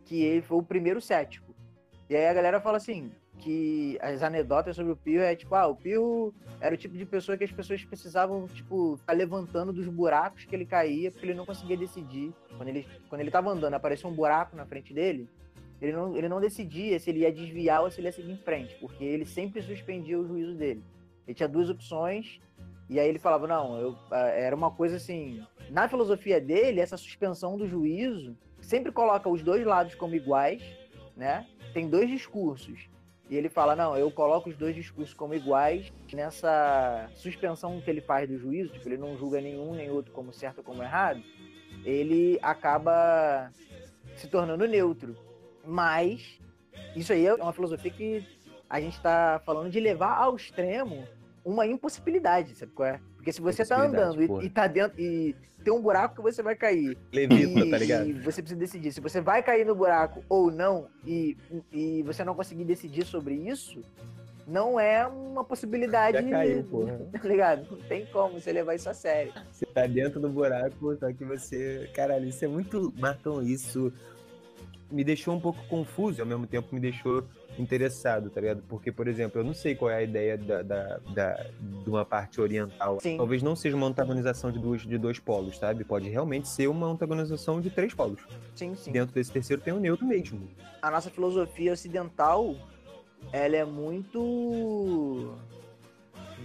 que 0.04 0.22
ele 0.22 0.42
foi 0.42 0.58
o 0.58 0.62
primeiro 0.62 1.00
cético. 1.00 1.54
E 2.08 2.16
aí 2.16 2.26
a 2.26 2.34
galera 2.34 2.60
fala 2.60 2.76
assim, 2.76 3.10
que 3.38 3.98
as 4.00 4.22
anedotas 4.22 4.76
sobre 4.76 4.92
o 4.92 4.96
Pirro 4.96 5.22
é 5.22 5.34
tipo, 5.34 5.54
ah, 5.54 5.66
o 5.66 5.74
Pirro 5.74 6.34
era 6.60 6.74
o 6.74 6.78
tipo 6.78 6.96
de 6.96 7.04
pessoa 7.04 7.36
que 7.36 7.44
as 7.44 7.52
pessoas 7.52 7.84
precisavam, 7.84 8.46
tipo, 8.48 8.96
ficar 8.98 9.12
levantando 9.14 9.72
dos 9.72 9.88
buracos 9.88 10.44
que 10.44 10.54
ele 10.54 10.64
caía, 10.64 11.10
porque 11.10 11.26
ele 11.26 11.34
não 11.34 11.44
conseguia 11.44 11.76
decidir. 11.76 12.32
Quando 12.56 12.68
ele, 12.68 12.86
quando 13.08 13.20
ele 13.20 13.30
tava 13.30 13.50
andando, 13.50 13.74
apareceu 13.74 14.08
um 14.08 14.14
buraco 14.14 14.54
na 14.56 14.64
frente 14.64 14.94
dele, 14.94 15.28
ele 15.82 15.92
não, 15.92 16.16
ele 16.16 16.28
não 16.28 16.40
decidia 16.40 16.98
se 17.00 17.10
ele 17.10 17.20
ia 17.20 17.32
desviar 17.32 17.82
ou 17.82 17.90
se 17.90 17.98
ele 17.98 18.06
ia 18.06 18.12
seguir 18.12 18.30
em 18.30 18.36
frente, 18.36 18.76
porque 18.80 19.02
ele 19.02 19.26
sempre 19.26 19.60
suspendia 19.60 20.18
o 20.18 20.24
juízo 20.24 20.54
dele. 20.54 20.84
Ele 21.26 21.34
tinha 21.34 21.48
duas 21.48 21.68
opções, 21.68 22.40
e 22.88 23.00
aí 23.00 23.08
ele 23.08 23.18
falava, 23.18 23.48
não, 23.48 23.76
eu, 23.80 23.96
era 24.12 24.54
uma 24.54 24.70
coisa 24.70 24.96
assim. 24.96 25.44
Na 25.70 25.88
filosofia 25.88 26.40
dele, 26.40 26.80
essa 26.80 26.96
suspensão 26.96 27.58
do 27.58 27.66
juízo 27.66 28.36
sempre 28.60 28.92
coloca 28.92 29.28
os 29.28 29.42
dois 29.42 29.66
lados 29.66 29.96
como 29.96 30.14
iguais, 30.14 30.62
né? 31.16 31.48
Tem 31.74 31.88
dois 31.88 32.08
discursos. 32.08 32.88
E 33.28 33.36
ele 33.36 33.48
fala, 33.48 33.74
não, 33.74 33.96
eu 33.96 34.08
coloco 34.10 34.50
os 34.50 34.56
dois 34.56 34.76
discursos 34.76 35.14
como 35.14 35.34
iguais 35.34 35.92
nessa 36.12 37.10
suspensão 37.16 37.80
que 37.80 37.90
ele 37.90 38.00
faz 38.00 38.28
do 38.28 38.38
juízo, 38.38 38.72
tipo, 38.72 38.88
ele 38.88 38.98
não 38.98 39.16
julga 39.16 39.40
nenhum 39.40 39.74
nem 39.74 39.90
outro 39.90 40.12
como 40.12 40.32
certo 40.32 40.58
ou 40.58 40.64
como 40.64 40.82
errado, 40.82 41.20
ele 41.84 42.38
acaba 42.40 43.50
se 44.14 44.28
tornando 44.28 44.68
neutro. 44.68 45.16
Mas 45.64 46.38
isso 46.96 47.12
aí 47.12 47.26
é 47.26 47.34
uma 47.34 47.52
filosofia 47.52 47.90
que 47.90 48.26
a 48.68 48.80
gente 48.80 48.96
está 48.96 49.40
falando 49.44 49.70
de 49.70 49.80
levar 49.80 50.16
ao 50.16 50.36
extremo 50.36 51.04
uma 51.44 51.66
impossibilidade, 51.66 52.54
sabe 52.54 52.72
qual 52.72 52.88
é? 52.88 53.00
Porque 53.16 53.32
se 53.32 53.40
você 53.40 53.64
tá 53.64 53.80
andando 53.84 54.26
porra. 54.26 54.42
e, 54.42 54.46
e 54.46 54.50
tá 54.50 54.66
dentro 54.66 55.00
e 55.00 55.34
tem 55.62 55.72
um 55.72 55.80
buraco 55.80 56.16
que 56.16 56.22
você 56.22 56.42
vai 56.42 56.56
cair 56.56 56.96
Levita, 57.12 57.60
e, 57.60 57.70
tá 57.70 57.78
ligado? 57.78 58.08
e 58.08 58.12
você 58.14 58.42
precisa 58.42 58.58
decidir 58.58 58.92
se 58.92 59.00
você 59.00 59.20
vai 59.20 59.42
cair 59.42 59.64
no 59.64 59.74
buraco 59.74 60.24
ou 60.28 60.50
não 60.50 60.88
e, 61.06 61.36
e 61.72 62.02
você 62.02 62.24
não 62.24 62.34
conseguir 62.34 62.64
decidir 62.64 63.04
sobre 63.04 63.34
isso, 63.34 63.80
não 64.46 64.78
é 64.78 65.06
uma 65.06 65.44
possibilidade. 65.44 66.22
Já 66.22 66.30
caiu, 66.30 66.64
porra. 66.64 67.00
Tá 67.12 67.28
ligado? 67.28 67.66
Não 67.70 67.78
tem 67.88 68.06
como 68.06 68.40
você 68.40 68.52
levar 68.52 68.74
isso 68.74 68.88
a 68.88 68.94
sério. 68.94 69.32
Você 69.52 69.66
tá 69.66 69.86
dentro 69.86 70.20
do 70.20 70.28
buraco, 70.28 70.96
só 70.96 71.12
que 71.12 71.24
você. 71.24 71.88
Caralho, 71.94 72.26
isso 72.26 72.44
é 72.44 72.48
muito. 72.48 72.92
Marcão, 72.98 73.40
isso 73.40 73.92
me 74.92 75.02
deixou 75.02 75.34
um 75.34 75.40
pouco 75.40 75.64
confuso 75.66 76.18
e 76.18 76.20
ao 76.20 76.26
mesmo 76.26 76.46
tempo 76.46 76.68
me 76.72 76.80
deixou 76.80 77.24
interessado, 77.58 78.30
tá 78.30 78.40
ligado? 78.40 78.62
Porque, 78.68 78.92
por 78.92 79.08
exemplo, 79.08 79.40
eu 79.40 79.44
não 79.44 79.54
sei 79.54 79.74
qual 79.74 79.90
é 79.90 79.96
a 79.96 80.02
ideia 80.02 80.36
da, 80.36 80.62
da, 80.62 80.98
da- 81.14 81.46
de 81.60 81.88
uma 81.88 82.04
parte 82.04 82.40
oriental. 82.40 83.00
Sim. 83.00 83.16
Talvez 83.16 83.42
não 83.42 83.56
seja 83.56 83.76
uma 83.76 83.86
antagonização 83.86 84.52
de 84.52 84.58
dois, 84.58 84.82
de 84.82 84.98
dois 84.98 85.18
polos, 85.18 85.58
sabe? 85.58 85.84
Pode 85.84 86.08
realmente 86.08 86.48
ser 86.48 86.68
uma 86.68 86.86
antagonização 86.86 87.60
de 87.60 87.70
três 87.70 87.94
polos. 87.94 88.20
Sim, 88.54 88.74
sim. 88.76 88.92
Dentro 88.92 89.14
desse 89.14 89.32
terceiro 89.32 89.62
tem 89.62 89.72
o 89.72 89.80
neutro 89.80 90.06
mesmo. 90.06 90.48
A 90.80 90.90
nossa 90.90 91.10
filosofia 91.10 91.72
ocidental, 91.72 92.54
ela 93.32 93.56
é 93.56 93.64
muito 93.64 95.34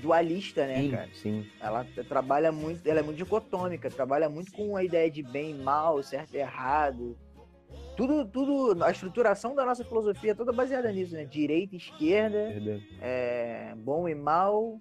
dualista, 0.02 0.68
né, 0.68 0.82
sim, 0.82 0.92
cara? 0.92 1.10
sim. 1.14 1.46
Ela 1.60 1.86
trabalha 2.08 2.52
muito, 2.52 2.86
ela 2.88 3.00
é 3.00 3.04
muito 3.04 3.18
dicotômica, 3.18 3.90
trabalha 3.90 4.30
muito 4.30 4.52
com 4.52 4.76
a 4.78 4.84
ideia 4.84 5.10
de 5.10 5.24
bem 5.24 5.52
e 5.52 5.54
mal, 5.64 6.04
certo 6.04 6.36
e 6.36 6.38
errado. 6.38 7.18
Tudo, 7.98 8.26
tudo, 8.26 8.84
a 8.84 8.92
estruturação 8.92 9.56
da 9.56 9.66
nossa 9.66 9.84
filosofia 9.84 10.32
é 10.32 10.36
toda 10.36 10.54
baseada 10.54 10.92
nisso, 10.92 11.14
né? 11.16 11.26
Direita 11.26 11.74
e 11.74 11.80
esquerda, 11.80 12.54
é, 13.02 13.74
bom 13.76 14.08
e 14.08 14.14
mal. 14.14 14.80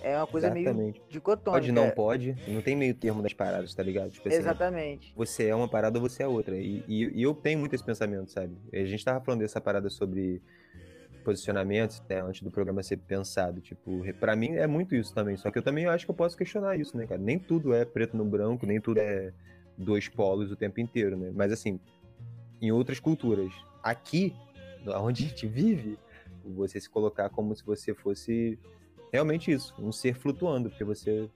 É 0.00 0.16
uma 0.16 0.26
coisa 0.28 0.48
meio 0.50 0.66
Exatamente. 0.68 1.02
dicotômica. 1.10 1.50
Pode, 1.50 1.72
não 1.72 1.90
pode. 1.90 2.36
Não 2.46 2.62
tem 2.62 2.76
meio 2.76 2.94
termo 2.94 3.22
das 3.22 3.32
paradas, 3.32 3.74
tá 3.74 3.82
ligado? 3.82 4.10
Tipo 4.12 4.28
assim, 4.28 4.38
Exatamente. 4.38 5.12
você 5.16 5.48
é 5.48 5.54
uma 5.54 5.68
parada 5.68 5.98
ou 5.98 6.08
você 6.08 6.22
é 6.22 6.28
outra. 6.28 6.56
E, 6.56 6.84
e- 6.86 7.10
e 7.12 7.22
eu 7.22 7.34
tenho 7.34 7.58
muito 7.58 7.74
esse 7.74 7.84
pensamento, 7.84 8.30
sabe? 8.30 8.56
A 8.72 8.84
gente 8.84 9.04
tava 9.04 9.24
falando 9.24 9.40
dessa 9.40 9.60
parada 9.60 9.90
sobre 9.90 10.40
posicionamentos, 11.24 12.00
né, 12.08 12.20
antes 12.20 12.42
do 12.42 12.50
programa 12.50 12.82
ser 12.84 12.98
pensado. 12.98 13.60
Tipo, 13.60 14.02
pra 14.20 14.34
mim 14.36 14.52
é 14.52 14.66
muito 14.68 14.94
isso 14.94 15.12
também. 15.12 15.36
Só 15.36 15.50
que 15.50 15.58
eu 15.58 15.62
também 15.62 15.86
acho 15.86 16.04
que 16.04 16.10
eu 16.10 16.14
posso 16.16 16.36
questionar 16.36 16.78
isso, 16.78 16.96
né, 16.96 17.04
cara? 17.06 17.20
Nem 17.20 17.38
tudo 17.38 17.74
é 17.74 17.84
preto 17.84 18.16
no 18.16 18.24
branco, 18.24 18.64
nem 18.64 18.80
tudo 18.80 18.98
é 18.98 19.32
dois 19.76 20.08
polos 20.08 20.50
o 20.52 20.56
tempo 20.56 20.80
inteiro, 20.80 21.16
né? 21.16 21.30
Mas 21.34 21.52
assim, 21.52 21.78
em 22.62 22.70
outras 22.70 23.00
culturas, 23.00 23.52
aqui, 23.82 24.34
onde 24.86 25.24
a 25.24 25.28
gente 25.28 25.46
vive, 25.46 25.98
você 26.44 26.80
se 26.80 26.88
colocar 26.88 27.28
como 27.28 27.54
se 27.54 27.64
você 27.64 27.92
fosse 27.92 28.58
realmente 29.12 29.50
isso, 29.52 29.74
um 29.78 29.92
ser 29.92 30.14
flutuando, 30.14 30.70
porque 30.70 30.84
você, 30.84 31.28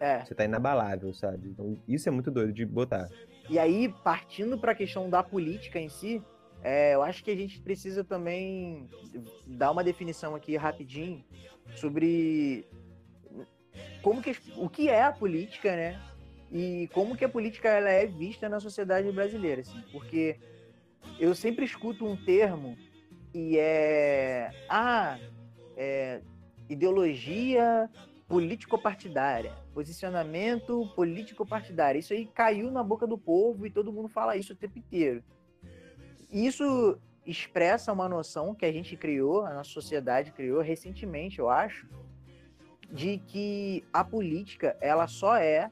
É. 0.00 0.24
você 0.24 0.34
tá 0.34 0.44
inabalável, 0.44 1.12
sabe? 1.12 1.48
Então, 1.48 1.76
isso 1.86 2.08
é 2.08 2.12
muito 2.12 2.30
doido 2.30 2.52
de 2.52 2.64
botar. 2.64 3.08
E 3.50 3.58
aí, 3.58 3.92
partindo 4.02 4.56
para 4.56 4.72
a 4.72 4.74
questão 4.74 5.10
da 5.10 5.22
política 5.22 5.78
em 5.78 5.88
si, 5.88 6.22
é, 6.62 6.94
eu 6.94 7.02
acho 7.02 7.24
que 7.24 7.30
a 7.30 7.36
gente 7.36 7.60
precisa 7.60 8.04
também 8.04 8.88
dar 9.46 9.72
uma 9.72 9.82
definição 9.82 10.34
aqui 10.34 10.56
rapidinho 10.56 11.24
sobre 11.74 12.64
como 14.00 14.22
que 14.22 14.36
o 14.56 14.68
que 14.68 14.88
é 14.88 15.02
a 15.02 15.12
política, 15.12 15.74
né? 15.74 16.00
E 16.50 16.88
como 16.92 17.16
que 17.16 17.24
a 17.24 17.28
política 17.28 17.68
ela 17.68 17.90
é 17.90 18.06
vista 18.06 18.48
na 18.48 18.60
sociedade 18.60 19.10
brasileira, 19.10 19.62
assim, 19.62 19.82
porque 19.90 20.38
eu 21.18 21.34
sempre 21.34 21.64
escuto 21.64 22.06
um 22.06 22.16
termo 22.16 22.76
que 23.32 23.58
é 23.58 24.50
ah, 24.68 25.18
é, 25.76 26.20
ideologia 26.68 27.88
político-partidária, 28.28 29.52
posicionamento 29.74 30.90
político-partidário. 30.94 31.98
Isso 31.98 32.12
aí 32.12 32.26
caiu 32.26 32.70
na 32.70 32.82
boca 32.82 33.06
do 33.06 33.18
povo 33.18 33.66
e 33.66 33.70
todo 33.70 33.92
mundo 33.92 34.08
fala 34.08 34.36
isso 34.36 34.52
o 34.52 34.56
tempo 34.56 34.78
inteiro. 34.78 35.22
Isso 36.30 36.98
expressa 37.26 37.92
uma 37.92 38.08
noção 38.08 38.54
que 38.54 38.64
a 38.64 38.72
gente 38.72 38.96
criou, 38.96 39.44
a 39.44 39.54
nossa 39.54 39.70
sociedade 39.70 40.32
criou 40.32 40.60
recentemente, 40.60 41.38
eu 41.38 41.48
acho, 41.48 41.86
de 42.90 43.18
que 43.18 43.84
a 43.92 44.02
política, 44.02 44.76
ela 44.80 45.06
só 45.06 45.36
é 45.36 45.70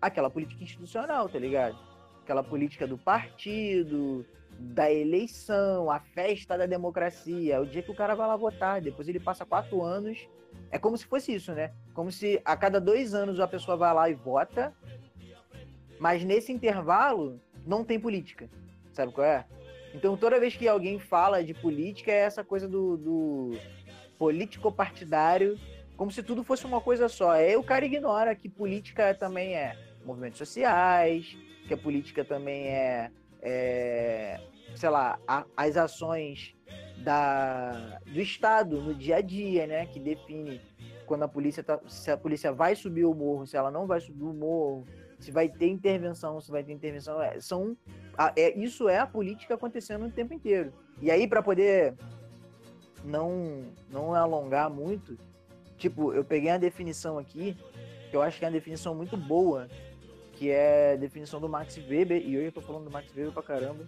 aquela 0.00 0.30
política 0.30 0.62
institucional, 0.62 1.28
tá 1.28 1.38
ligado? 1.38 1.78
Aquela 2.22 2.42
política 2.42 2.86
do 2.86 2.98
partido, 2.98 4.26
da 4.58 4.90
eleição, 4.90 5.90
a 5.90 6.00
festa 6.00 6.58
da 6.58 6.66
democracia, 6.66 7.60
o 7.60 7.66
dia 7.66 7.82
que 7.82 7.90
o 7.90 7.94
cara 7.94 8.14
vai 8.14 8.26
lá 8.26 8.36
votar, 8.36 8.80
depois 8.80 9.08
ele 9.08 9.20
passa 9.20 9.46
quatro 9.46 9.82
anos. 9.82 10.28
É 10.70 10.78
como 10.78 10.96
se 10.96 11.06
fosse 11.06 11.32
isso, 11.32 11.52
né? 11.52 11.72
Como 11.94 12.10
se 12.10 12.40
a 12.44 12.56
cada 12.56 12.80
dois 12.80 13.14
anos 13.14 13.38
a 13.38 13.46
pessoa 13.46 13.76
vai 13.76 13.94
lá 13.94 14.10
e 14.10 14.14
vota, 14.14 14.74
mas 16.00 16.24
nesse 16.24 16.52
intervalo 16.52 17.40
não 17.64 17.84
tem 17.84 18.00
política. 18.00 18.50
Sabe 18.92 19.12
qual 19.12 19.26
é? 19.26 19.46
Então 19.94 20.16
toda 20.16 20.40
vez 20.40 20.56
que 20.56 20.66
alguém 20.66 20.98
fala 20.98 21.42
de 21.42 21.54
política 21.54 22.10
é 22.10 22.16
essa 22.16 22.42
coisa 22.42 22.68
do, 22.68 22.96
do 22.96 23.58
político-partidário, 24.18 25.58
como 25.96 26.10
se 26.10 26.22
tudo 26.22 26.42
fosse 26.42 26.66
uma 26.66 26.80
coisa 26.80 27.08
só. 27.08 27.30
Aí 27.30 27.56
o 27.56 27.62
cara 27.62 27.84
ignora 27.84 28.34
que 28.34 28.48
política 28.48 29.14
também 29.14 29.54
é 29.54 29.76
movimentos 30.04 30.38
sociais, 30.38 31.36
que 31.66 31.74
a 31.74 31.76
política 31.76 32.24
também 32.24 32.66
é, 32.66 33.10
é, 33.42 34.40
sei 34.74 34.88
lá, 34.88 35.18
a- 35.26 35.44
as 35.56 35.76
ações 35.76 36.54
da, 36.98 37.98
do 38.06 38.20
Estado 38.20 38.80
no 38.80 38.94
dia 38.94 39.16
a 39.16 39.20
dia, 39.20 39.66
né? 39.66 39.86
Que 39.86 40.00
define 40.00 40.60
quando 41.06 41.22
a 41.22 41.28
polícia 41.28 41.62
tá, 41.62 41.80
se 41.88 42.10
a 42.10 42.16
polícia 42.16 42.52
vai 42.52 42.74
subir 42.76 43.04
o 43.04 43.14
morro, 43.14 43.46
se 43.46 43.56
ela 43.56 43.70
não 43.70 43.86
vai 43.86 44.00
subir 44.00 44.24
o 44.24 44.32
morro, 44.34 44.84
se 45.18 45.30
vai 45.30 45.48
ter 45.48 45.68
intervenção, 45.68 46.40
se 46.40 46.50
vai 46.50 46.62
ter 46.62 46.72
intervenção. 46.72 47.20
É, 47.22 47.40
são, 47.40 47.76
a- 48.16 48.32
é, 48.36 48.56
isso 48.58 48.88
é 48.88 48.98
a 48.98 49.06
política 49.06 49.54
acontecendo 49.54 50.06
o 50.06 50.10
tempo 50.10 50.34
inteiro. 50.34 50.72
E 51.00 51.10
aí, 51.10 51.26
para 51.26 51.42
poder 51.42 51.94
não, 53.04 53.64
não 53.90 54.14
alongar 54.14 54.68
muito, 54.68 55.16
Tipo, 55.76 56.12
eu 56.12 56.24
peguei 56.24 56.50
a 56.50 56.58
definição 56.58 57.18
aqui, 57.18 57.56
que 58.10 58.16
eu 58.16 58.20
acho 58.20 58.36
que 58.36 58.44
é 58.44 58.48
uma 58.48 58.52
definição 58.52 58.96
muito 58.96 59.16
boa, 59.16 59.68
que 60.38 60.50
é 60.50 60.92
a 60.92 60.96
definição 60.96 61.40
do 61.40 61.48
Max 61.48 61.76
Weber, 61.76 62.22
e 62.24 62.36
hoje 62.36 62.46
eu 62.46 62.52
tô 62.52 62.60
falando 62.60 62.84
do 62.84 62.90
Max 62.90 63.08
Weber 63.14 63.32
pra 63.32 63.42
caramba, 63.42 63.84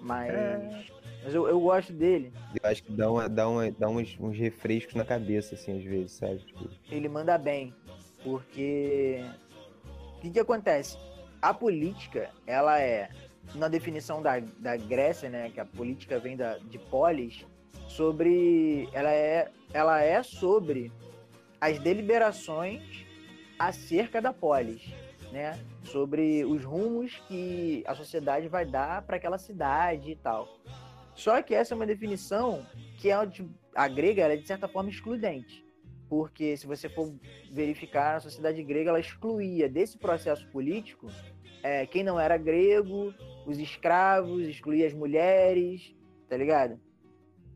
mas, 0.00 0.28
É. 0.34 0.84
mas 1.22 1.32
eu, 1.34 1.46
eu 1.46 1.60
gosto 1.60 1.92
dele. 1.92 2.32
Eu 2.60 2.68
acho 2.68 2.82
que 2.82 2.92
dá, 2.92 3.10
uma, 3.10 3.28
dá, 3.28 3.48
uma, 3.48 3.70
dá 3.70 3.88
uns, 3.88 4.16
uns 4.18 4.36
refrescos 4.36 4.94
na 4.94 5.04
cabeça, 5.04 5.54
assim, 5.54 5.78
às 5.78 5.84
vezes, 5.84 6.12
sabe? 6.12 6.38
Tipo, 6.38 6.68
ele 6.90 7.08
manda 7.08 7.38
bem, 7.38 7.72
porque 8.24 9.24
o 10.16 10.20
que, 10.20 10.30
que 10.30 10.40
acontece? 10.40 10.98
A 11.40 11.54
política, 11.54 12.30
ela 12.44 12.80
é, 12.80 13.08
na 13.54 13.68
definição 13.68 14.20
da, 14.20 14.40
da 14.40 14.76
Grécia, 14.76 15.28
né, 15.30 15.48
que 15.50 15.60
a 15.60 15.64
política 15.64 16.18
vem 16.18 16.36
da, 16.36 16.58
de 16.58 16.78
polis, 16.78 17.46
sobre, 17.86 18.88
ela 18.92 19.12
é, 19.12 19.48
ela 19.72 20.02
é 20.02 20.22
sobre 20.24 20.90
as 21.60 21.78
deliberações 21.78 23.06
acerca 23.58 24.20
da 24.20 24.32
polis, 24.32 24.82
né, 25.30 25.56
sobre 25.84 26.44
os 26.44 26.64
rumos 26.64 27.22
que 27.28 27.84
a 27.86 27.94
sociedade 27.94 28.48
vai 28.48 28.64
dar 28.64 29.02
para 29.02 29.16
aquela 29.16 29.38
cidade 29.38 30.12
e 30.12 30.16
tal. 30.16 30.48
Só 31.14 31.40
que 31.42 31.54
essa 31.54 31.74
é 31.74 31.76
uma 31.76 31.86
definição 31.86 32.66
que 32.98 33.10
é 33.10 33.26
de- 33.26 33.48
a 33.74 33.86
grega 33.86 34.22
ela 34.22 34.34
é 34.34 34.36
de 34.36 34.46
certa 34.46 34.66
forma 34.68 34.90
excludente 34.90 35.64
porque 36.08 36.56
se 36.56 36.66
você 36.66 36.88
for 36.88 37.12
verificar 37.50 38.16
a 38.16 38.20
sociedade 38.20 38.62
grega 38.62 38.90
ela 38.90 39.00
excluía 39.00 39.68
desse 39.68 39.98
processo 39.98 40.46
político 40.50 41.08
é, 41.62 41.86
quem 41.86 42.04
não 42.04 42.20
era 42.20 42.36
grego, 42.36 43.12
os 43.46 43.58
escravos, 43.58 44.42
excluía 44.42 44.86
as 44.86 44.92
mulheres, 44.92 45.94
tá 46.28 46.36
ligado? 46.36 46.78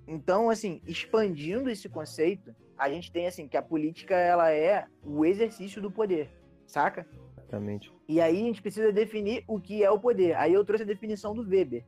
Então, 0.06 0.48
assim, 0.48 0.80
expandindo 0.86 1.68
esse 1.68 1.90
conceito, 1.90 2.54
a 2.78 2.88
gente 2.88 3.12
tem 3.12 3.26
assim 3.26 3.46
que 3.46 3.56
a 3.56 3.62
política 3.62 4.14
ela 4.16 4.50
é 4.50 4.86
o 5.04 5.26
exercício 5.26 5.82
do 5.82 5.90
poder, 5.90 6.30
saca? 6.66 7.06
exatamente. 7.36 7.92
E 8.08 8.22
aí 8.22 8.40
a 8.40 8.44
gente 8.44 8.62
precisa 8.62 8.90
definir 8.90 9.44
o 9.46 9.60
que 9.60 9.84
é 9.84 9.90
o 9.90 10.00
poder. 10.00 10.34
Aí 10.36 10.54
eu 10.54 10.64
trouxe 10.64 10.82
a 10.82 10.86
definição 10.86 11.34
do 11.34 11.46
Weber. 11.46 11.84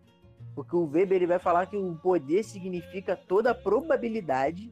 Porque 0.55 0.77
o 0.77 0.85
Weber 0.85 1.17
ele 1.17 1.27
vai 1.27 1.39
falar 1.39 1.65
que 1.67 1.77
o 1.77 1.97
poder 1.97 2.45
significa 2.45 3.17
toda 3.17 3.53
a 3.53 3.55
probabilidade 3.55 4.71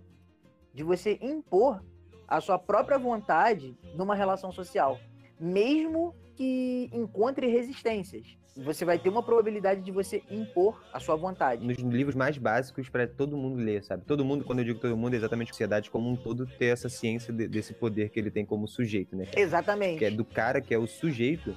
de 0.74 0.82
você 0.82 1.18
impor 1.22 1.82
a 2.26 2.40
sua 2.42 2.58
própria 2.58 2.98
vontade 2.98 3.74
numa 3.94 4.14
relação 4.14 4.52
social, 4.52 4.98
mesmo 5.40 6.14
que 6.36 6.90
encontre 6.92 7.46
resistências. 7.46 8.36
Você 8.64 8.84
vai 8.84 8.98
ter 8.98 9.08
uma 9.08 9.22
probabilidade 9.22 9.80
de 9.82 9.92
você 9.92 10.22
impor 10.30 10.82
a 10.92 10.98
sua 10.98 11.14
vontade. 11.14 11.64
Nos 11.64 11.78
livros 11.78 12.14
mais 12.16 12.36
básicos 12.36 12.88
para 12.88 13.06
todo 13.06 13.36
mundo 13.36 13.62
ler, 13.62 13.84
sabe? 13.84 14.04
Todo 14.04 14.24
mundo, 14.24 14.44
quando 14.44 14.58
eu 14.58 14.64
digo 14.64 14.80
todo 14.80 14.96
mundo, 14.96 15.14
é 15.14 15.16
exatamente 15.16 15.50
a 15.50 15.54
sociedade 15.54 15.90
como 15.90 16.10
um 16.10 16.16
todo 16.16 16.44
ter 16.44 16.66
essa 16.66 16.88
ciência 16.88 17.32
de- 17.32 17.46
desse 17.46 17.72
poder 17.72 18.08
que 18.10 18.18
ele 18.18 18.30
tem 18.30 18.44
como 18.44 18.66
sujeito, 18.66 19.14
né? 19.14 19.26
Exatamente. 19.36 19.98
Que 20.00 20.06
é 20.06 20.10
do 20.10 20.24
cara 20.24 20.60
que 20.60 20.74
é 20.74 20.78
o 20.78 20.86
sujeito, 20.88 21.56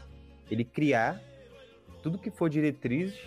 ele 0.49 0.63
criar 0.63 1.19
tudo 2.03 2.19
que 2.19 2.29
for 2.29 2.49
diretrizes 2.49 3.17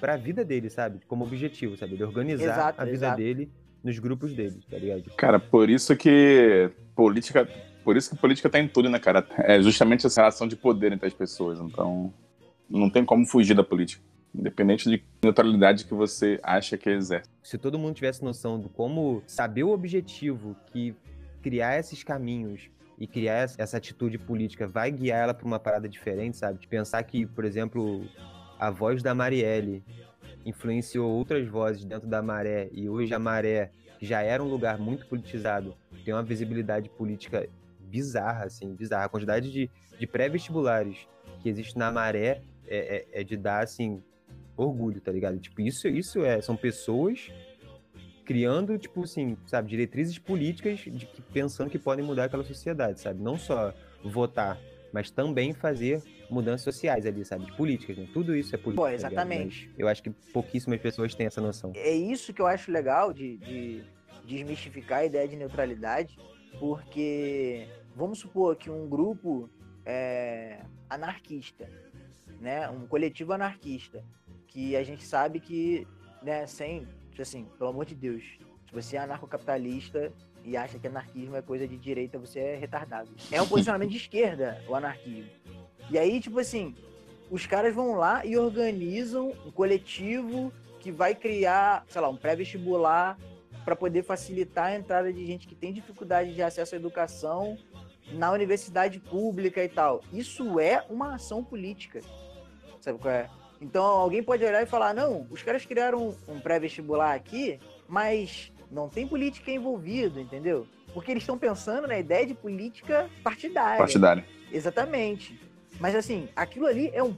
para 0.00 0.14
a 0.14 0.16
vida 0.16 0.44
dele, 0.44 0.68
sabe? 0.68 1.00
Como 1.06 1.24
objetivo, 1.24 1.76
sabe? 1.76 1.94
Ele 1.94 2.04
organizar 2.04 2.44
Exato, 2.52 2.80
a 2.80 2.84
vida 2.84 2.96
exato. 2.96 3.16
dele 3.16 3.50
nos 3.84 3.98
grupos 3.98 4.34
dele, 4.34 4.60
tá 4.68 4.76
ligado? 4.76 5.04
Cara, 5.16 5.38
por 5.38 5.70
isso 5.70 5.96
que 5.96 6.70
política. 6.96 7.48
Por 7.84 7.96
isso 7.96 8.10
que 8.10 8.16
política 8.16 8.50
tá 8.50 8.58
em 8.58 8.68
tudo, 8.68 8.90
né, 8.90 8.98
cara? 8.98 9.26
É 9.38 9.60
justamente 9.62 10.04
essa 10.06 10.20
relação 10.20 10.46
de 10.48 10.54
poder 10.56 10.92
entre 10.92 11.06
as 11.06 11.14
pessoas. 11.14 11.58
Então, 11.60 12.12
não 12.70 12.88
tem 12.88 13.04
como 13.04 13.26
fugir 13.26 13.54
da 13.54 13.64
política. 13.64 14.02
Independente 14.34 14.88
de 14.88 15.02
neutralidade 15.24 15.84
que 15.84 15.92
você 15.92 16.38
acha 16.42 16.78
que 16.78 16.88
exerce. 16.88 17.28
se 17.42 17.58
todo 17.58 17.78
mundo 17.78 17.94
tivesse 17.96 18.22
noção 18.22 18.60
de 18.60 18.68
como 18.68 19.22
saber 19.26 19.64
o 19.64 19.70
objetivo 19.70 20.54
que 20.72 20.94
criar 21.42 21.78
esses 21.78 22.04
caminhos 22.04 22.70
e 22.96 23.06
criar 23.08 23.38
essa- 23.58 23.76
atitude 23.76 24.18
política 24.18 24.68
vai 24.68 24.90
guiar 24.92 25.18
ela 25.24 25.34
para 25.34 25.46
uma 25.46 25.58
parada 25.58 25.88
diferente, 25.88 26.36
sabe? 26.36 26.60
De 26.60 26.68
pensar 26.68 27.02
que, 27.02 27.26
por 27.26 27.44
exemplo, 27.44 28.06
a 28.58 28.70
voz 28.70 29.02
da 29.02 29.14
Marielle 29.14 29.82
influenciou 30.46 31.10
outras 31.10 31.46
vozes 31.48 31.84
dentro 31.84 32.06
da 32.08 32.22
Maré 32.22 32.68
e 32.72 32.88
hoje 32.88 33.12
a 33.12 33.18
Maré, 33.18 33.70
que 33.98 34.06
já 34.06 34.22
era 34.22 34.42
um 34.42 34.46
lugar 34.48 34.78
muito 34.78 35.06
politizado, 35.06 35.74
tem 36.04 36.14
uma 36.14 36.22
visibilidade 36.22 36.88
política 36.90 37.48
bizarra, 37.80 38.44
assim, 38.44 38.72
bizarra. 38.74 39.06
A 39.06 39.08
quantidade 39.08 39.50
de, 39.50 39.68
de 39.98 40.06
pré-vestibulares 40.06 41.08
que 41.42 41.48
existe 41.48 41.76
na 41.76 41.90
Maré 41.90 42.42
é, 42.70 43.06
é- 43.12 43.20
é 43.20 43.24
de 43.24 43.36
dar, 43.36 43.62
assim, 43.64 44.02
orgulho, 44.56 45.00
tá 45.00 45.10
ligado? 45.12 45.38
Tipo, 45.38 45.60
isso, 45.60 45.88
isso 45.88 46.24
é, 46.24 46.40
são 46.40 46.56
pessoas 46.56 47.30
criando, 48.24 48.78
tipo 48.78 49.02
assim, 49.02 49.36
sabe, 49.46 49.68
diretrizes 49.68 50.16
políticas 50.18 50.78
de 50.80 51.04
que, 51.06 51.20
pensando 51.20 51.68
que 51.68 51.78
podem 51.78 52.04
mudar 52.04 52.24
aquela 52.26 52.44
sociedade, 52.44 53.00
sabe? 53.00 53.20
Não 53.20 53.36
só 53.36 53.74
votar, 54.04 54.56
mas 54.92 55.10
também 55.10 55.52
fazer 55.52 56.00
mudanças 56.30 56.62
sociais 56.62 57.04
ali, 57.06 57.24
sabe? 57.24 57.46
De 57.46 57.52
políticas, 57.56 57.96
né? 57.98 58.06
Tudo 58.12 58.36
isso 58.36 58.54
é 58.54 58.58
política. 58.58 58.82
Pô, 58.82 58.84
tá 58.88 58.96
ligado? 58.96 59.12
exatamente. 59.12 59.68
Mas 59.70 59.78
eu 59.80 59.88
acho 59.88 60.02
que 60.02 60.10
pouquíssimas 60.32 60.80
pessoas 60.80 61.12
têm 61.14 61.26
essa 61.26 61.40
noção. 61.40 61.72
é 61.74 61.92
isso 61.92 62.32
que 62.32 62.40
eu 62.40 62.46
acho 62.46 62.70
legal 62.70 63.12
de, 63.12 63.36
de 63.38 63.82
desmistificar 64.24 64.98
a 65.00 65.04
ideia 65.06 65.26
de 65.26 65.34
neutralidade, 65.34 66.16
porque 66.60 67.66
vamos 67.96 68.20
supor 68.20 68.54
que 68.54 68.70
um 68.70 68.88
grupo 68.88 69.50
é, 69.84 70.60
anarquista, 70.88 71.68
né, 72.40 72.68
um 72.70 72.86
coletivo 72.86 73.32
anarquista, 73.32 74.02
que 74.46 74.74
a 74.74 74.82
gente 74.82 75.04
sabe 75.04 75.38
que, 75.38 75.86
né, 76.22 76.46
sem, 76.46 76.88
assim, 77.18 77.46
pelo 77.58 77.70
amor 77.70 77.84
de 77.84 77.94
Deus, 77.94 78.24
se 78.66 78.72
você 78.72 78.96
é 78.96 79.00
anarcocapitalista 79.00 80.12
e 80.42 80.56
acha 80.56 80.78
que 80.78 80.86
anarquismo 80.86 81.36
é 81.36 81.42
coisa 81.42 81.68
de 81.68 81.76
direita, 81.76 82.18
você 82.18 82.40
é 82.40 82.56
retardado. 82.56 83.10
É 83.30 83.40
um 83.40 83.46
posicionamento 83.48 83.90
de 83.90 83.98
esquerda 83.98 84.62
o 84.66 84.74
anarquismo. 84.74 85.30
E 85.90 85.98
aí, 85.98 86.20
tipo 86.20 86.38
assim, 86.38 86.74
os 87.30 87.46
caras 87.46 87.74
vão 87.74 87.94
lá 87.94 88.24
e 88.24 88.36
organizam 88.36 89.32
um 89.44 89.50
coletivo 89.50 90.52
que 90.80 90.90
vai 90.90 91.14
criar, 91.14 91.84
sei 91.88 92.00
lá, 92.00 92.08
um 92.08 92.16
pré-vestibular 92.16 93.18
para 93.64 93.76
poder 93.76 94.02
facilitar 94.02 94.66
a 94.66 94.76
entrada 94.76 95.12
de 95.12 95.26
gente 95.26 95.46
que 95.46 95.54
tem 95.54 95.72
dificuldade 95.72 96.34
de 96.34 96.42
acesso 96.42 96.74
à 96.74 96.78
educação 96.78 97.58
na 98.12 98.32
universidade 98.32 98.98
pública 98.98 99.62
e 99.62 99.68
tal. 99.68 100.02
Isso 100.12 100.58
é 100.58 100.84
uma 100.88 101.14
ação 101.14 101.44
política. 101.44 102.00
Sabe 102.80 102.98
qual 102.98 103.12
é? 103.12 103.28
Então 103.60 103.84
alguém 103.84 104.22
pode 104.22 104.44
olhar 104.44 104.62
e 104.62 104.66
falar: 104.66 104.94
não, 104.94 105.26
os 105.30 105.42
caras 105.42 105.66
criaram 105.66 106.14
um 106.26 106.40
pré-vestibular 106.40 107.14
aqui, 107.14 107.60
mas 107.86 108.52
não 108.70 108.88
tem 108.88 109.06
política 109.06 109.50
envolvida, 109.50 110.20
entendeu? 110.20 110.66
Porque 110.94 111.10
eles 111.10 111.22
estão 111.22 111.38
pensando 111.38 111.86
na 111.86 111.98
ideia 111.98 112.26
de 112.26 112.34
política 112.34 113.10
partidária. 113.22 113.78
Partidário. 113.78 114.24
Exatamente. 114.50 115.38
Mas 115.78 115.94
assim, 115.94 116.28
aquilo 116.34 116.66
ali 116.66 116.90
é 116.92 117.02
um, 117.02 117.16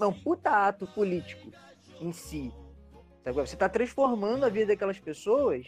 é 0.00 0.06
um 0.06 0.12
puta 0.12 0.50
ato 0.50 0.86
político 0.86 1.50
em 2.00 2.12
si. 2.12 2.52
Sabe? 3.24 3.36
Você 3.36 3.54
está 3.54 3.68
transformando 3.68 4.44
a 4.44 4.48
vida 4.48 4.66
daquelas 4.66 4.98
pessoas 4.98 5.66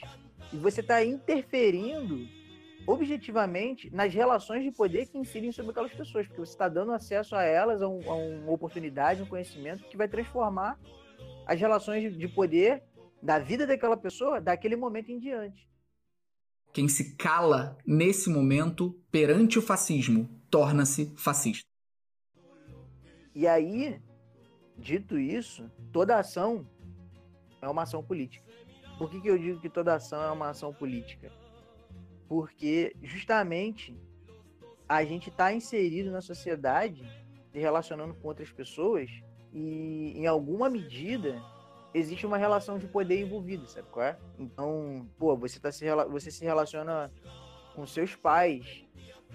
e 0.53 0.57
você 0.57 0.81
está 0.81 1.05
interferindo 1.05 2.27
objetivamente 2.87 3.90
nas 3.94 4.12
relações 4.12 4.62
de 4.62 4.70
poder 4.70 5.07
que 5.07 5.18
incidem 5.18 5.51
sobre 5.53 5.70
aquelas 5.70 5.92
pessoas, 5.92 6.27
porque 6.27 6.40
você 6.40 6.53
está 6.53 6.68
dando 6.68 6.92
acesso 6.92 7.35
a 7.35 7.42
elas, 7.42 7.81
a, 7.83 7.88
um- 7.88 8.11
a 8.11 8.14
uma 8.14 8.53
oportunidade, 8.53 9.23
um 9.23 9.27
conhecimento 9.27 9.85
que 9.85 9.97
vai 9.97 10.09
transformar 10.09 10.79
as 11.47 11.59
relações 11.59 12.03
de- 12.12 12.18
de 12.18 12.29
poder 12.29 12.83
da 13.23 13.38
vida 13.38 13.66
daquela 13.66 13.97
pessoa 13.97 14.40
daquele 14.40 14.77
momento 14.77 15.11
em 15.11 15.18
diante. 15.18 15.68
Quem 16.73 16.88
se 16.88 17.14
cala 17.16 17.79
nesse 17.87 18.29
momento 18.29 19.01
perante 19.11 19.59
o 19.59 19.62
fascismo 19.62 20.29
torna-se 20.51 21.14
fascista. 21.16 21.64
E 23.35 23.47
aí, 23.47 24.01
dito 24.77 25.18
isso, 25.18 25.70
toda 25.92 26.18
ação 26.18 26.68
é 27.62 27.68
uma 27.68 27.83
ação 27.83 28.03
política. 28.03 28.44
Por 28.99 29.11
que, 29.11 29.20
que 29.20 29.29
eu 29.29 29.38
digo 29.38 29.61
que 29.61 29.70
toda 29.70 29.94
ação 29.94 30.23
é 30.23 30.31
uma 30.31 30.51
ação 30.51 30.73
política? 30.73 31.33
Porque 32.29 32.95
justamente 33.03 33.97
a 34.89 35.05
gente 35.05 35.29
está 35.31 35.53
inserido 35.53 36.11
na 36.11 36.21
sociedade, 36.21 37.05
se 37.53 37.59
relacionando 37.59 38.15
com 38.15 38.29
outras 38.29 38.51
pessoas, 38.51 39.11
e 39.53 40.13
em 40.17 40.27
alguma 40.27 40.69
medida 40.69 41.41
existe 41.95 42.27
uma 42.27 42.37
relação 42.37 42.79
de 42.79 42.89
poder 42.89 43.21
envolvida, 43.21 43.67
sabe 43.67 43.89
qual 43.89 44.07
é? 44.07 44.19
Então, 44.39 45.09
pô, 45.17 45.37
você, 45.37 45.61
tá 45.61 45.71
se, 45.71 45.85
você 46.11 46.31
se 46.31 46.45
relaciona 46.45 47.11
com 47.75 47.87
seus 47.87 48.17
pais, 48.17 48.85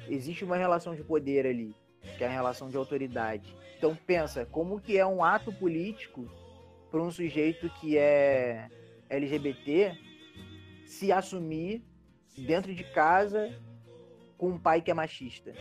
existe 0.08 0.43
uma 0.43 0.58
relação 0.58 0.93
de 0.93 1.04
poder 1.04 1.45
ali, 1.45 1.73
que 2.17 2.23
é 2.23 2.28
a 2.28 2.32
relação 2.32 2.69
de 2.69 2.75
autoridade. 2.75 3.56
Então 3.78 3.97
pensa, 4.06 4.45
como 4.45 4.80
que 4.82 4.97
é 4.97 5.06
um 5.06 5.23
ato 5.23 5.54
político 5.54 6.30
para 6.91 7.02
um 7.02 7.12
sujeito 7.12 7.69
que 7.80 7.97
é 7.97 8.67
LGBT 9.10 9.97
se 10.86 11.12
assumir 11.12 11.84
dentro 12.37 12.73
de 12.73 12.83
casa 12.83 13.53
com 14.37 14.49
um 14.49 14.59
pai 14.59 14.81
que 14.81 14.91
é 14.91 14.93
machista. 14.93 15.53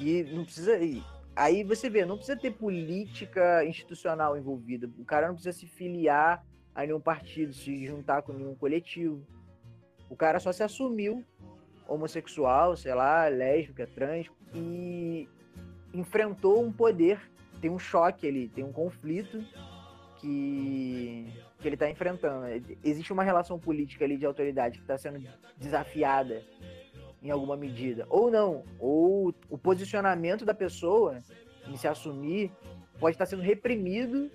E 0.00 0.22
não 0.24 0.44
precisa. 0.44 0.78
e 0.78 1.02
Aí 1.34 1.62
você 1.62 1.88
vê, 1.88 2.04
não 2.04 2.16
precisa 2.16 2.36
ter 2.36 2.50
política 2.50 3.64
institucional 3.64 4.36
envolvida. 4.36 4.90
O 4.98 5.04
cara 5.04 5.28
não 5.28 5.34
precisa 5.34 5.56
se 5.56 5.66
filiar 5.66 6.44
a 6.74 6.84
nenhum 6.84 7.00
partido, 7.00 7.52
se 7.52 7.86
juntar 7.86 8.22
com 8.22 8.32
nenhum 8.32 8.54
coletivo. 8.54 9.24
O 10.10 10.16
cara 10.16 10.40
só 10.40 10.50
se 10.50 10.62
assumiu 10.62 11.24
homossexual, 11.86 12.76
sei 12.76 12.94
lá, 12.94 13.28
lésbica, 13.28 13.86
trans, 13.86 14.26
e 14.54 15.28
enfrentou 15.94 16.62
um 16.62 16.72
poder, 16.72 17.20
tem 17.60 17.70
um 17.70 17.78
choque 17.78 18.26
ali, 18.26 18.48
tem 18.48 18.62
um 18.62 18.72
conflito 18.72 19.42
que, 20.20 21.32
que 21.60 21.66
ele 21.66 21.74
está 21.74 21.90
enfrentando. 21.90 22.46
Existe 22.84 23.12
uma 23.12 23.24
relação 23.24 23.58
política 23.58 24.04
ali 24.04 24.16
de 24.16 24.24
autoridade 24.24 24.78
que 24.78 24.84
está 24.84 24.96
sendo 24.96 25.22
desafiada 25.56 26.42
em 27.22 27.30
alguma 27.30 27.56
medida. 27.56 28.06
Ou 28.08 28.30
não, 28.30 28.64
ou 28.78 29.34
o 29.48 29.58
posicionamento 29.58 30.44
da 30.44 30.54
pessoa 30.54 31.20
em 31.66 31.76
se 31.76 31.88
assumir 31.88 32.52
pode 32.98 33.14
estar 33.14 33.26
sendo 33.26 33.42
reprimido 33.42 34.30